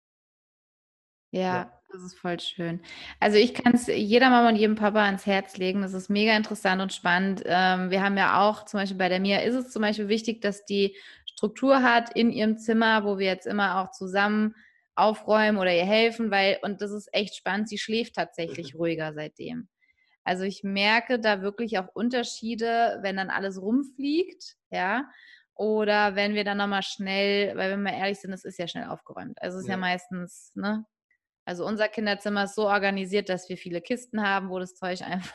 Ja, 1.33 1.81
das 1.93 2.03
ist 2.03 2.19
voll 2.19 2.41
schön. 2.41 2.83
Also 3.21 3.39
ich 3.39 3.55
kann 3.55 3.75
es 3.75 3.87
jeder 3.87 4.31
Mama 4.31 4.49
und 4.49 4.57
jedem 4.57 4.75
Papa 4.75 5.05
ans 5.05 5.27
Herz 5.27 5.57
legen. 5.57 5.81
Das 5.83 5.95
ist 5.95 6.11
mega 6.11 6.37
interessant 6.37 6.83
und 6.83 6.93
spannend. 6.93 7.43
Ähm, 7.47 7.91
wir 7.91 8.03
haben 8.03 8.17
ja 8.17 8.41
auch, 8.41 8.65
zum 8.65 8.81
Beispiel 8.81 8.99
bei 8.99 9.09
der 9.09 9.21
Mia 9.21 9.39
ist 9.39 9.55
es 9.55 9.71
zum 9.71 9.83
Beispiel 9.83 10.09
wichtig, 10.09 10.41
dass 10.41 10.65
die 10.65 10.97
Struktur 11.25 11.83
hat 11.83 12.17
in 12.17 12.33
ihrem 12.33 12.59
Zimmer, 12.59 13.05
wo 13.05 13.19
wir 13.19 13.27
jetzt 13.27 13.47
immer 13.47 13.81
auch 13.81 13.93
zusammen 13.93 14.57
aufräumen 15.01 15.59
oder 15.59 15.75
ihr 15.75 15.85
helfen, 15.85 16.31
weil, 16.31 16.59
und 16.63 16.81
das 16.83 16.91
ist 16.91 17.09
echt 17.13 17.37
spannend, 17.37 17.69
sie 17.69 17.79
schläft 17.79 18.15
tatsächlich 18.15 18.75
ruhiger 18.75 19.13
seitdem. 19.15 19.69
Also 20.25 20.45
ich 20.45 20.63
merke 20.63 21.19
da 21.19 21.43
wirklich 21.43 21.79
auch 21.79 21.89
Unterschiede, 21.95 22.99
wenn 23.03 23.17
dann 23.17 23.31
alles 23.31 23.61
rumfliegt, 23.61 24.57
ja, 24.71 25.09
oder 25.55 26.17
wenn 26.17 26.35
wir 26.35 26.45
dann 26.45 26.59
nochmal 26.59 26.83
schnell, 26.83 27.57
weil 27.57 27.71
wenn 27.73 27.83
wir 27.83 27.93
ehrlich 27.93 28.21
sind, 28.21 28.33
es 28.33 28.45
ist 28.45 28.59
ja 28.59 28.69
schnell 28.69 28.89
aufgeräumt. 28.89 29.41
Also 29.43 29.59
es 29.59 29.65
ist 29.65 29.69
ja, 29.69 29.75
ja 29.75 29.81
meistens, 29.81 30.53
ne, 30.55 30.87
also 31.45 31.67
unser 31.67 31.89
Kinderzimmer 31.89 32.45
ist 32.45 32.55
so 32.55 32.69
organisiert, 32.69 33.29
dass 33.29 33.49
wir 33.49 33.57
viele 33.57 33.81
Kisten 33.81 34.23
haben, 34.23 34.51
wo 34.51 34.59
das 34.59 34.75
Zeug 34.75 35.01
einfach 35.03 35.35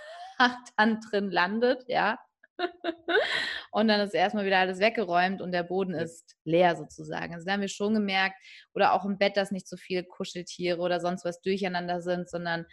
dann 0.78 1.02
drin 1.02 1.30
landet, 1.30 1.84
ja. 1.88 2.20
und 3.72 3.88
dann 3.88 4.02
ist 4.02 4.14
erstmal 4.14 4.46
wieder 4.46 4.60
alles 4.60 4.80
weggeräumt 4.80 5.42
und 5.42 5.52
der 5.52 5.64
Boden 5.64 5.94
ist 5.94 6.36
leer 6.44 6.76
sozusagen. 6.76 7.34
Also 7.34 7.46
da 7.46 7.54
haben 7.54 7.62
wir 7.62 7.68
schon 7.68 7.94
gemerkt, 7.94 8.36
oder 8.74 8.94
auch 8.94 9.06
im 9.06 9.18
Bett, 9.18 9.38
dass 9.38 9.52
nicht 9.52 9.68
so 9.68 9.78
viele 9.78 10.04
Kuscheltiere 10.04 10.80
oder 10.80 11.00
sonst 11.00 11.26
was 11.26 11.42
durcheinander 11.42 12.02
sind, 12.02 12.30
sondern 12.30 12.66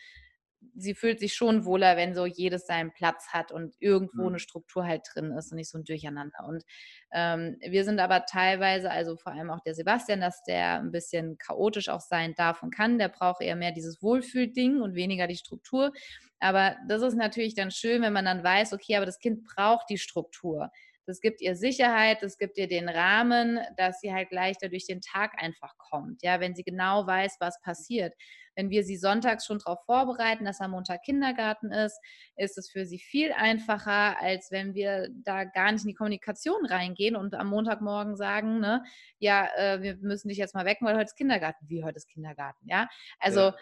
sie 0.75 0.95
fühlt 0.95 1.21
sich 1.21 1.35
schon 1.35 1.65
wohler, 1.65 1.97
wenn 1.97 2.15
so 2.15 2.27
jedes 2.27 2.67
seinen 2.67 2.93
Platz 2.93 3.29
hat 3.29 3.53
und 3.53 3.75
irgendwo 3.79 4.23
mhm. 4.23 4.29
eine 4.29 4.39
Struktur 4.39 4.85
halt 4.85 5.03
drin 5.13 5.33
ist 5.33 5.53
und 5.53 5.57
nicht 5.57 5.71
so 5.71 5.79
ein 5.79 5.85
Durcheinander. 5.85 6.47
Und 6.47 6.65
ähm, 7.13 7.57
wir 7.61 7.85
sind 7.85 8.01
aber 8.01 8.25
teilweise, 8.25 8.91
also 8.91 9.17
vor 9.17 9.33
allem 9.33 9.51
auch 9.51 9.61
der 9.61 9.75
Sebastian, 9.75 10.21
dass 10.21 10.43
der 10.45 10.81
ein 10.81 10.93
bisschen 10.93 11.39
chaotisch 11.39 11.89
auch 11.89 12.01
sein 12.01 12.35
darf 12.37 12.63
und 12.63 12.75
kann. 12.75 12.99
Der 12.99 13.09
braucht 13.09 13.43
eher 13.43 13.57
mehr 13.57 13.73
dieses 13.73 14.03
Wohlfühlding 14.03 14.81
und 14.81 14.95
weniger 14.95 15.27
die 15.27 15.37
Struktur. 15.37 15.93
Aber 16.41 16.77
das 16.89 17.03
ist 17.03 17.15
natürlich 17.15 17.55
dann 17.55 17.71
schön, 17.71 18.03
wenn 18.03 18.13
man 18.13 18.25
dann 18.25 18.43
weiß, 18.43 18.73
okay, 18.73 18.97
aber 18.97 19.07
das 19.07 19.21
Kind 19.21 19.45
braucht 19.45 19.89
die 19.91 19.99
Struktur. 19.99 20.71
Das 21.07 21.21
gibt 21.21 21.41
ihr 21.41 21.57
Sicherheit, 21.57 22.23
das 22.23 22.39
gibt 22.39 22.57
ihr 22.59 22.69
den 22.69 22.89
Rahmen, 22.89 23.59
dass 23.77 24.01
sie 24.01 24.13
halt 24.13 24.31
leichter 24.31 24.69
durch 24.69 24.87
den 24.87 25.01
Tag 25.01 25.33
einfach 25.43 25.77
kommt. 25.79 26.23
Ja, 26.23 26.41
wenn 26.41 26.55
sie 26.55 26.63
genau 26.63 27.07
weiß, 27.07 27.37
was 27.41 27.61
passiert. 27.61 28.15
Wenn 28.55 28.71
wir 28.71 28.85
sie 28.85 28.97
sonntags 28.97 29.47
schon 29.47 29.59
darauf 29.59 29.85
vorbereiten, 29.85 30.45
dass 30.45 30.61
am 30.61 30.73
Montag 30.73 31.03
Kindergarten 31.03 31.73
ist, 31.73 31.99
ist 32.37 32.59
es 32.59 32.71
für 32.71 32.85
sie 32.85 32.99
viel 32.99 33.33
einfacher, 33.33 34.21
als 34.21 34.51
wenn 34.51 34.75
wir 34.75 35.09
da 35.25 35.45
gar 35.45 35.73
nicht 35.73 35.83
in 35.83 35.89
die 35.89 35.95
Kommunikation 35.95 36.67
reingehen 36.67 37.17
und 37.17 37.35
am 37.35 37.49
Montagmorgen 37.49 38.17
sagen, 38.17 38.61
ne, 38.61 38.85
ja, 39.19 39.49
äh, 39.57 39.83
wir 39.83 39.97
müssen 39.97 40.29
dich 40.29 40.39
jetzt 40.39 40.55
mal 40.55 40.67
wecken, 40.67 40.87
weil 40.87 40.95
heute 40.95 41.07
ist 41.07 41.17
Kindergarten. 41.17 41.69
Wie 41.69 41.83
heute 41.83 41.97
ist 41.97 42.09
Kindergarten, 42.09 42.69
ja? 42.69 42.89
Also, 43.19 43.41
ja. 43.41 43.55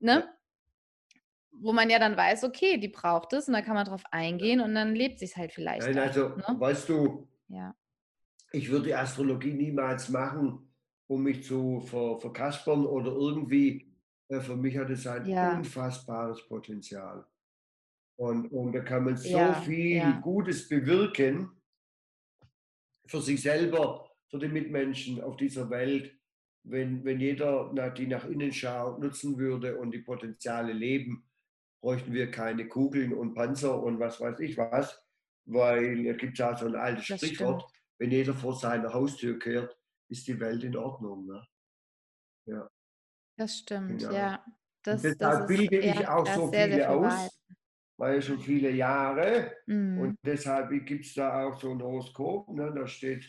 ne? 0.00 0.35
Wo 1.60 1.72
man 1.72 1.90
ja 1.90 1.98
dann 1.98 2.16
weiß, 2.16 2.44
okay, 2.44 2.78
die 2.78 2.88
braucht 2.88 3.32
es 3.32 3.48
und 3.48 3.54
da 3.54 3.62
kann 3.62 3.74
man 3.74 3.86
drauf 3.86 4.02
eingehen 4.10 4.60
und 4.60 4.74
dann 4.74 4.94
lebt 4.94 5.18
sich 5.18 5.36
halt 5.36 5.52
vielleicht. 5.52 5.86
Nein, 5.86 5.98
also, 5.98 6.28
ne? 6.30 6.44
weißt 6.58 6.88
du, 6.88 7.28
ja. 7.48 7.74
ich 8.52 8.70
würde 8.70 8.86
die 8.86 8.94
Astrologie 8.94 9.52
niemals 9.52 10.08
machen, 10.08 10.72
um 11.06 11.22
mich 11.22 11.44
zu 11.44 11.80
ver, 11.80 12.18
verkaspern 12.18 12.84
oder 12.86 13.12
irgendwie, 13.12 13.92
äh, 14.28 14.40
für 14.40 14.56
mich 14.56 14.76
hat 14.76 14.90
es 14.90 15.06
ein 15.06 15.26
Ja. 15.26 15.56
unfassbares 15.56 16.46
Potenzial. 16.48 17.26
Und, 18.16 18.48
und 18.50 18.72
da 18.72 18.80
kann 18.80 19.04
man 19.04 19.16
so 19.16 19.28
Ja, 19.38 19.52
viel 19.52 19.96
ja. 19.96 20.20
Gutes 20.20 20.68
bewirken 20.68 21.50
für 23.06 23.20
sich 23.20 23.42
selber, 23.42 24.10
für 24.28 24.38
die 24.38 24.48
Mitmenschen 24.48 25.20
auf 25.20 25.36
dieser 25.36 25.70
Welt, 25.70 26.12
wenn, 26.64 27.04
wenn 27.04 27.20
jeder, 27.20 27.70
na, 27.74 27.90
die 27.90 28.06
nach 28.06 28.24
innen 28.24 28.52
schaut, 28.52 28.98
nutzen 28.98 29.38
würde 29.38 29.76
und 29.76 29.92
die 29.92 30.00
Potenziale 30.00 30.72
leben, 30.72 31.24
bräuchten 31.80 32.12
wir 32.12 32.30
keine 32.30 32.68
Kugeln 32.68 33.12
und 33.14 33.34
Panzer 33.34 33.82
und 33.82 33.98
was 34.00 34.20
weiß 34.20 34.40
ich 34.40 34.56
was, 34.56 35.00
weil 35.44 36.06
es 36.06 36.16
gibt 36.18 36.38
ja 36.38 36.56
so 36.56 36.66
ein 36.66 36.74
altes 36.76 37.06
Das 37.06 37.18
Sprichwort, 37.20 37.62
stimmt. 37.62 37.82
wenn 37.98 38.10
jeder 38.10 38.34
vor 38.34 38.54
seiner 38.54 38.92
Haustür 38.92 39.38
kehrt, 39.38 39.76
ist 40.08 40.26
die 40.26 40.38
Welt 40.40 40.62
in 40.64 40.76
Ordnung. 40.76 41.26
Ne? 41.26 41.46
Ja, 42.46 42.68
Das 43.36 43.58
stimmt, 43.58 44.00
genau. 44.00 44.12
ja. 44.12 44.44
Das 44.82 45.02
das 45.02 45.16
deshalb 45.18 45.50
ist 45.50 45.56
bilde 45.58 45.84
ja, 45.84 45.94
ich 45.94 46.08
auch 46.08 46.24
da 46.24 46.34
so 46.34 46.48
sehr, 46.48 46.68
sehr 46.70 46.86
viele 46.86 46.86
viel 46.88 47.00
Wahrheit. 47.02 47.30
aus, 47.30 47.40
weil 47.98 48.22
schon 48.22 48.38
viele 48.40 48.70
Jahre. 48.70 49.52
Mhm. 49.66 49.98
Und 49.98 50.16
deshalb 50.24 50.70
gibt 50.86 51.04
es 51.06 51.14
da 51.14 51.44
auch 51.44 51.60
so 51.60 51.72
ein 51.72 51.82
Horoskop, 51.82 52.48
ne? 52.54 52.72
da 52.74 52.86
steht 52.86 53.24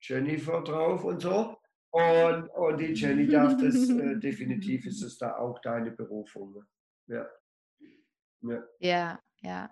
Jennifer 0.00 0.62
drauf 0.62 1.04
und 1.04 1.20
so. 1.20 1.56
Und, 1.92 2.48
und 2.50 2.78
die 2.78 2.92
Jenny 2.92 3.26
darf 3.26 3.56
das, 3.56 3.88
äh, 3.90 4.16
definitiv 4.20 4.86
ist 4.86 5.02
es 5.02 5.18
da 5.18 5.36
auch 5.36 5.58
deine 5.60 5.90
Berufung. 5.90 6.52
Ne? 6.54 6.66
Ja. 7.16 7.28
Ja. 8.42 8.64
Ja, 8.78 9.20
ja. 9.42 9.70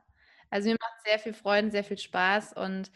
Also, 0.51 0.69
mir 0.71 0.77
macht 0.81 1.03
sehr 1.07 1.19
viel 1.19 1.35
Freude, 1.35 1.71
sehr 1.71 1.85
viel 1.85 1.99
Spaß 1.99 2.55
und 2.55 2.91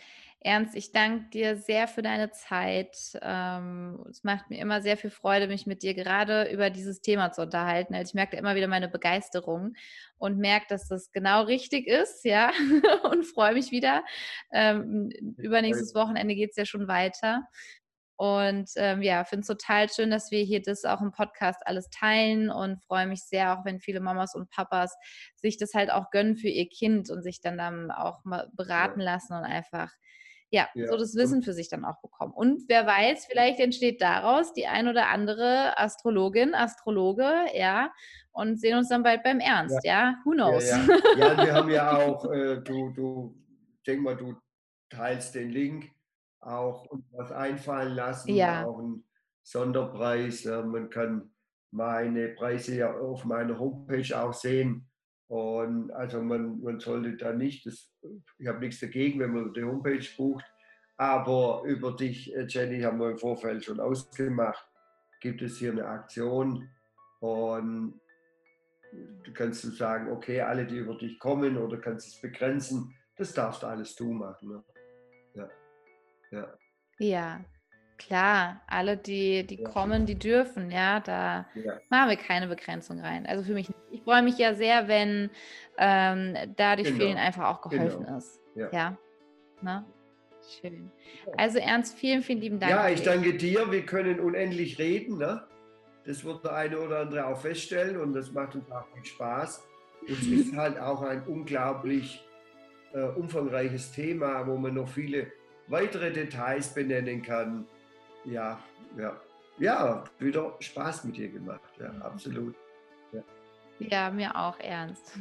Ernst, 0.45 0.75
ich 0.75 0.91
danke 0.91 1.31
dir 1.31 1.57
sehr 1.57 1.87
für 1.87 2.03
deine 2.03 2.33
Zeit. 2.33 2.97
Ähm, 3.23 4.05
es 4.11 4.25
macht 4.25 4.51
mir 4.51 4.59
immer 4.59 4.83
sehr 4.83 4.97
viel 4.97 5.11
Freude, 5.11 5.47
mich 5.47 5.67
mit 5.67 5.83
dir 5.85 5.95
gerade 5.95 6.51
über 6.51 6.69
dieses 6.71 7.01
Thema 7.01 7.31
zu 7.33 7.43
unterhalten. 7.43 7.95
Also, 7.95 8.11
ich 8.11 8.15
merke 8.15 8.37
immer 8.37 8.55
wieder 8.57 8.69
meine 8.69 8.89
Begeisterung 8.89 9.75
und 10.19 10.39
merke, 10.39 10.67
dass 10.69 10.89
das 10.89 11.13
genau 11.13 11.43
richtig 11.45 11.87
ist, 11.87 12.25
ja, 12.25 12.51
und 13.13 13.25
freue 13.25 13.55
mich 13.55 13.71
wieder. 13.71 14.05
Ähm, 14.53 15.11
übernächstes 15.37 15.95
Wochenende 15.95 16.35
geht 16.35 16.51
es 16.51 16.57
ja 16.57 16.65
schon 16.67 16.89
weiter. 16.89 17.47
Und 18.17 18.71
ähm, 18.77 19.03
ja, 19.03 19.25
finde 19.25 19.41
es 19.41 19.47
total 19.49 19.89
schön, 19.89 20.11
dass 20.11 20.31
wir 20.31 20.43
hier 20.45 20.63
das 20.63 20.85
auch 20.85 21.01
im 21.01 21.13
Podcast 21.13 21.61
alles 21.67 21.89
teilen 21.91 22.51
und 22.51 22.83
freue 22.85 23.07
mich 23.07 23.23
sehr, 23.25 23.59
auch 23.59 23.65
wenn 23.65 23.81
viele 23.81 24.01
Mamas 24.01 24.35
und 24.35 24.51
Papas 24.51 24.95
sich 25.37 25.57
das 25.57 25.75
halt 25.75 25.91
auch 25.91 26.11
gönnen 26.11 26.37
für 26.37 26.49
ihr 26.49 26.69
Kind 26.69 27.11
und 27.11 27.23
sich 27.23 27.41
dann, 27.41 27.59
dann 27.59 27.91
auch 27.91 28.25
mal 28.25 28.49
beraten 28.55 29.01
lassen 29.01 29.33
und 29.35 29.45
einfach 29.45 29.91
ja, 30.51 30.69
Ja. 30.75 30.87
so 30.89 30.99
das 30.99 31.15
Wissen 31.15 31.43
für 31.43 31.55
sich 31.55 31.71
dann 31.71 31.85
auch 31.87 32.01
bekommen. 32.03 32.33
Und 32.35 32.65
wer 32.69 32.87
weiß, 32.87 33.25
vielleicht 33.25 33.59
entsteht 33.59 34.03
daraus 34.03 34.53
die 34.53 34.67
ein 34.67 34.87
oder 34.87 35.09
andere 35.09 35.79
Astrologin, 35.79 36.55
Astrologe, 36.55 37.47
ja, 37.55 37.91
und 38.33 38.61
sehen 38.61 38.77
uns 38.77 38.89
dann 38.91 39.03
bald 39.03 39.23
beim 39.23 39.41
Ernst, 39.41 39.83
ja, 39.83 40.17
who 40.25 40.33
Ja, 40.33 40.37
knows? 40.37 40.65
ja. 40.69 40.79
ja, 41.17 41.43
wir 41.43 41.55
haben 41.55 41.71
ja 41.71 41.97
auch, 41.99 42.31
äh, 42.31 42.61
du, 42.61 42.91
du, 42.91 43.35
denk 43.87 44.03
mal, 44.03 44.15
du 44.17 44.35
teilst 44.91 45.35
den 45.35 45.49
Link, 45.51 45.91
auch 46.43 46.87
uns 46.87 47.05
was 47.13 47.33
einfallen 47.33 47.95
lassen, 47.95 48.35
Ja. 48.35 48.67
auch 48.67 48.79
einen 48.79 49.05
Sonderpreis. 49.43 50.45
Ja, 50.45 50.63
man 50.63 50.91
kann 50.91 51.31
meine 51.71 52.29
Preise 52.29 52.77
ja 52.77 52.95
auf 52.95 53.25
meiner 53.25 53.59
Homepage 53.59 54.21
auch 54.21 54.33
sehen. 54.35 54.89
Und 55.29 55.91
also 55.93 56.21
man, 56.21 56.61
man 56.61 56.79
sollte 56.79 57.17
da 57.17 57.33
nicht, 57.33 57.65
das, 57.65 57.91
ich 58.39 58.47
habe 58.47 58.59
nichts 58.61 58.81
dagegen, 58.81 59.19
wenn 59.21 59.33
man 59.33 59.45
über 59.45 59.53
die 59.55 59.65
Homepage 59.65 60.07
bucht, 60.17 60.45
aber 60.99 61.63
über 61.65 61.93
dich, 61.97 62.35
äh, 62.35 62.45
Jenny, 62.47 62.83
haben 62.83 63.01
wir 63.01 63.11
im 63.13 63.19
Vorfeld 63.19 63.65
schon 63.65 63.81
ausgemacht, 63.81 64.69
gibt 65.21 65.41
es 65.41 65.57
hier 65.57 65.73
eine 65.73 65.87
Aktion 65.87 66.69
und 67.21 67.99
du 69.25 69.33
kannst 69.33 69.65
du 69.65 69.71
sagen, 69.71 70.13
okay, 70.13 70.43
alle, 70.43 70.67
die 70.67 70.77
über 70.77 70.97
dich 70.99 71.19
kommen 71.19 71.57
oder 71.57 71.79
kannst 71.79 72.09
es 72.09 72.21
begrenzen, 72.21 72.95
das 73.17 73.33
darfst 73.33 73.65
alles 73.65 73.97
du 73.97 74.13
machen. 74.13 74.49
Ne? 74.51 74.65
Ja. 76.33 76.49
Ja. 76.99 77.41
Klar, 77.99 78.61
alle, 78.67 78.97
die, 78.97 79.47
die 79.47 79.63
Ja. 79.63 79.69
kommen, 79.69 80.07
die 80.07 80.19
dürfen, 80.19 80.73
ja, 80.73 80.99
da 80.99 81.47
Ja. 81.55 81.79
machen 81.89 82.11
wir 82.11 82.17
keine 82.17 82.49
Begrenzung 82.49 82.99
rein. 83.01 83.27
Also 83.27 83.45
für 83.45 83.53
mich. 83.53 83.69
Ich 83.93 84.03
freue 84.03 84.23
mich 84.23 84.39
ja 84.39 84.55
sehr, 84.55 84.89
wenn 84.89 85.31
ähm, 85.79 86.35
dadurch 86.57 86.89
Genau, 86.89 86.99
vielen 87.05 87.17
einfach 87.17 87.49
auch 87.49 87.61
geholfen 87.63 88.05
genau, 88.05 88.19
ist. 88.19 88.41
ja. 88.57 88.69
Ja. 88.73 88.99
Ne? 89.61 89.85
Schön. 90.61 90.91
Also 91.37 91.59
Ernst, 91.59 91.97
vielen, 91.97 92.23
vielen 92.23 92.41
lieben 92.41 92.59
Dank. 92.59 92.73
Ja, 92.73 92.89
ich 92.89 93.03
danke 93.03 93.35
dir. 93.35 93.71
Wir 93.71 93.87
können 93.87 94.19
unendlich 94.19 94.79
reden. 94.81 95.19
Ne? 95.19 95.47
Das 96.05 96.25
wird 96.25 96.45
der 96.45 96.55
eine 96.57 96.81
oder 96.81 97.01
andere 97.01 97.27
auch 97.27 97.39
feststellen 97.41 98.01
und 98.01 98.15
das 98.15 98.33
macht 98.33 98.57
uns 98.57 98.69
auch 98.73 98.85
viel 98.93 99.05
Spaß. 99.05 99.63
Und 100.01 100.11
es 100.11 100.27
ist 100.49 100.57
halt 100.57 100.77
auch 100.81 101.03
ein 101.03 101.23
unglaublich 101.29 102.25
äh, 102.95 103.03
umfangreiches 103.05 103.93
Thema, 103.93 104.45
wo 104.49 104.57
man 104.57 104.75
noch 104.75 104.89
viele 104.89 105.31
weitere 105.69 106.13
Details 106.13 106.73
benennen 106.75 107.23
kann. 107.23 107.67
Ja, 108.25 108.59
ja. 108.99 109.21
Ja, 109.59 110.05
wieder 110.19 110.57
Spaß 110.59 111.05
mit 111.05 111.17
dir 111.17 111.29
gemacht. 111.29 111.71
Ja, 111.79 111.91
absolut. 112.01 112.57
Ja, 113.79 114.11
mir 114.11 114.35
auch, 114.37 114.59
Ernst. 114.61 115.19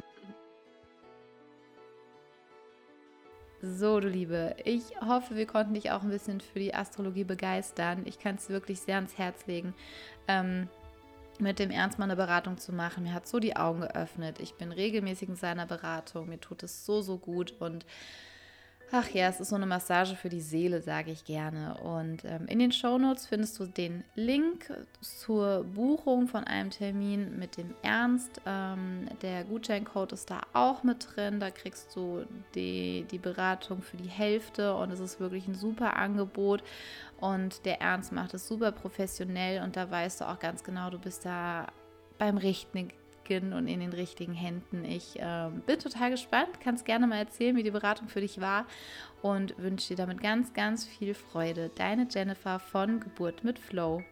So, 3.61 3.99
du 3.99 4.07
Liebe, 4.07 4.55
ich 4.63 4.83
hoffe, 5.01 5.35
wir 5.35 5.45
konnten 5.45 5.75
dich 5.75 5.91
auch 5.91 6.01
ein 6.01 6.09
bisschen 6.09 6.41
für 6.41 6.59
die 6.59 6.73
Astrologie 6.73 7.23
begeistern. 7.23 8.03
Ich 8.05 8.17
kann 8.17 8.35
es 8.35 8.49
wirklich 8.49 8.81
sehr 8.81 8.95
ans 8.95 9.19
Herz 9.19 9.45
legen, 9.45 9.75
ähm, 10.27 10.67
mit 11.39 11.59
dem 11.59 11.69
Ernst 11.69 11.99
mal 11.99 12.05
eine 12.05 12.15
Beratung 12.15 12.57
zu 12.57 12.73
machen. 12.73 13.03
Mir 13.03 13.13
hat 13.13 13.27
so 13.27 13.39
die 13.39 13.55
Augen 13.55 13.81
geöffnet. 13.81 14.39
Ich 14.39 14.55
bin 14.55 14.71
regelmäßig 14.71 15.29
in 15.29 15.35
seiner 15.35 15.67
Beratung. 15.67 16.29
Mir 16.29 16.39
tut 16.39 16.63
es 16.63 16.85
so, 16.85 17.01
so 17.01 17.17
gut 17.17 17.53
und 17.59 17.85
Ach 18.93 19.07
ja, 19.11 19.29
es 19.29 19.39
ist 19.39 19.49
so 19.49 19.55
eine 19.55 19.65
Massage 19.65 20.17
für 20.17 20.27
die 20.27 20.41
Seele, 20.41 20.81
sage 20.81 21.11
ich 21.11 21.23
gerne. 21.23 21.75
Und 21.81 22.25
ähm, 22.25 22.45
in 22.47 22.59
den 22.59 22.73
Shownotes 22.73 23.25
findest 23.25 23.57
du 23.57 23.65
den 23.65 24.03
Link 24.15 24.69
zur 24.99 25.63
Buchung 25.63 26.27
von 26.27 26.43
einem 26.43 26.71
Termin 26.71 27.39
mit 27.39 27.55
dem 27.55 27.73
Ernst. 27.83 28.41
Ähm, 28.45 29.07
der 29.21 29.45
Gutscheincode 29.45 30.11
ist 30.11 30.29
da 30.29 30.41
auch 30.51 30.83
mit 30.83 31.07
drin. 31.15 31.39
Da 31.39 31.51
kriegst 31.51 31.95
du 31.95 32.25
die, 32.53 33.05
die 33.09 33.17
Beratung 33.17 33.81
für 33.81 33.95
die 33.95 34.09
Hälfte 34.09 34.75
und 34.75 34.91
es 34.91 34.99
ist 34.99 35.21
wirklich 35.21 35.47
ein 35.47 35.55
super 35.55 35.95
Angebot. 35.95 36.61
Und 37.21 37.65
der 37.65 37.79
Ernst 37.79 38.11
macht 38.11 38.33
es 38.33 38.45
super 38.45 38.73
professionell 38.73 39.63
und 39.63 39.77
da 39.77 39.89
weißt 39.89 40.19
du 40.19 40.27
auch 40.27 40.39
ganz 40.39 40.65
genau, 40.65 40.89
du 40.89 40.99
bist 40.99 41.23
da 41.23 41.67
beim 42.17 42.35
richtigen 42.35 42.91
und 43.39 43.67
in 43.67 43.79
den 43.79 43.93
richtigen 43.93 44.33
Händen. 44.33 44.83
Ich 44.83 45.19
äh, 45.19 45.49
bin 45.65 45.79
total 45.79 46.11
gespannt. 46.11 46.59
Kannst 46.61 46.85
gerne 46.85 47.07
mal 47.07 47.17
erzählen, 47.17 47.55
wie 47.55 47.63
die 47.63 47.71
Beratung 47.71 48.09
für 48.09 48.21
dich 48.21 48.41
war 48.41 48.65
und 49.21 49.57
wünsche 49.57 49.89
dir 49.89 49.95
damit 49.95 50.21
ganz, 50.21 50.53
ganz 50.53 50.85
viel 50.85 51.13
Freude. 51.13 51.69
Deine 51.75 52.07
Jennifer 52.09 52.59
von 52.59 52.99
Geburt 52.99 53.43
mit 53.43 53.57
Flow. 53.57 54.03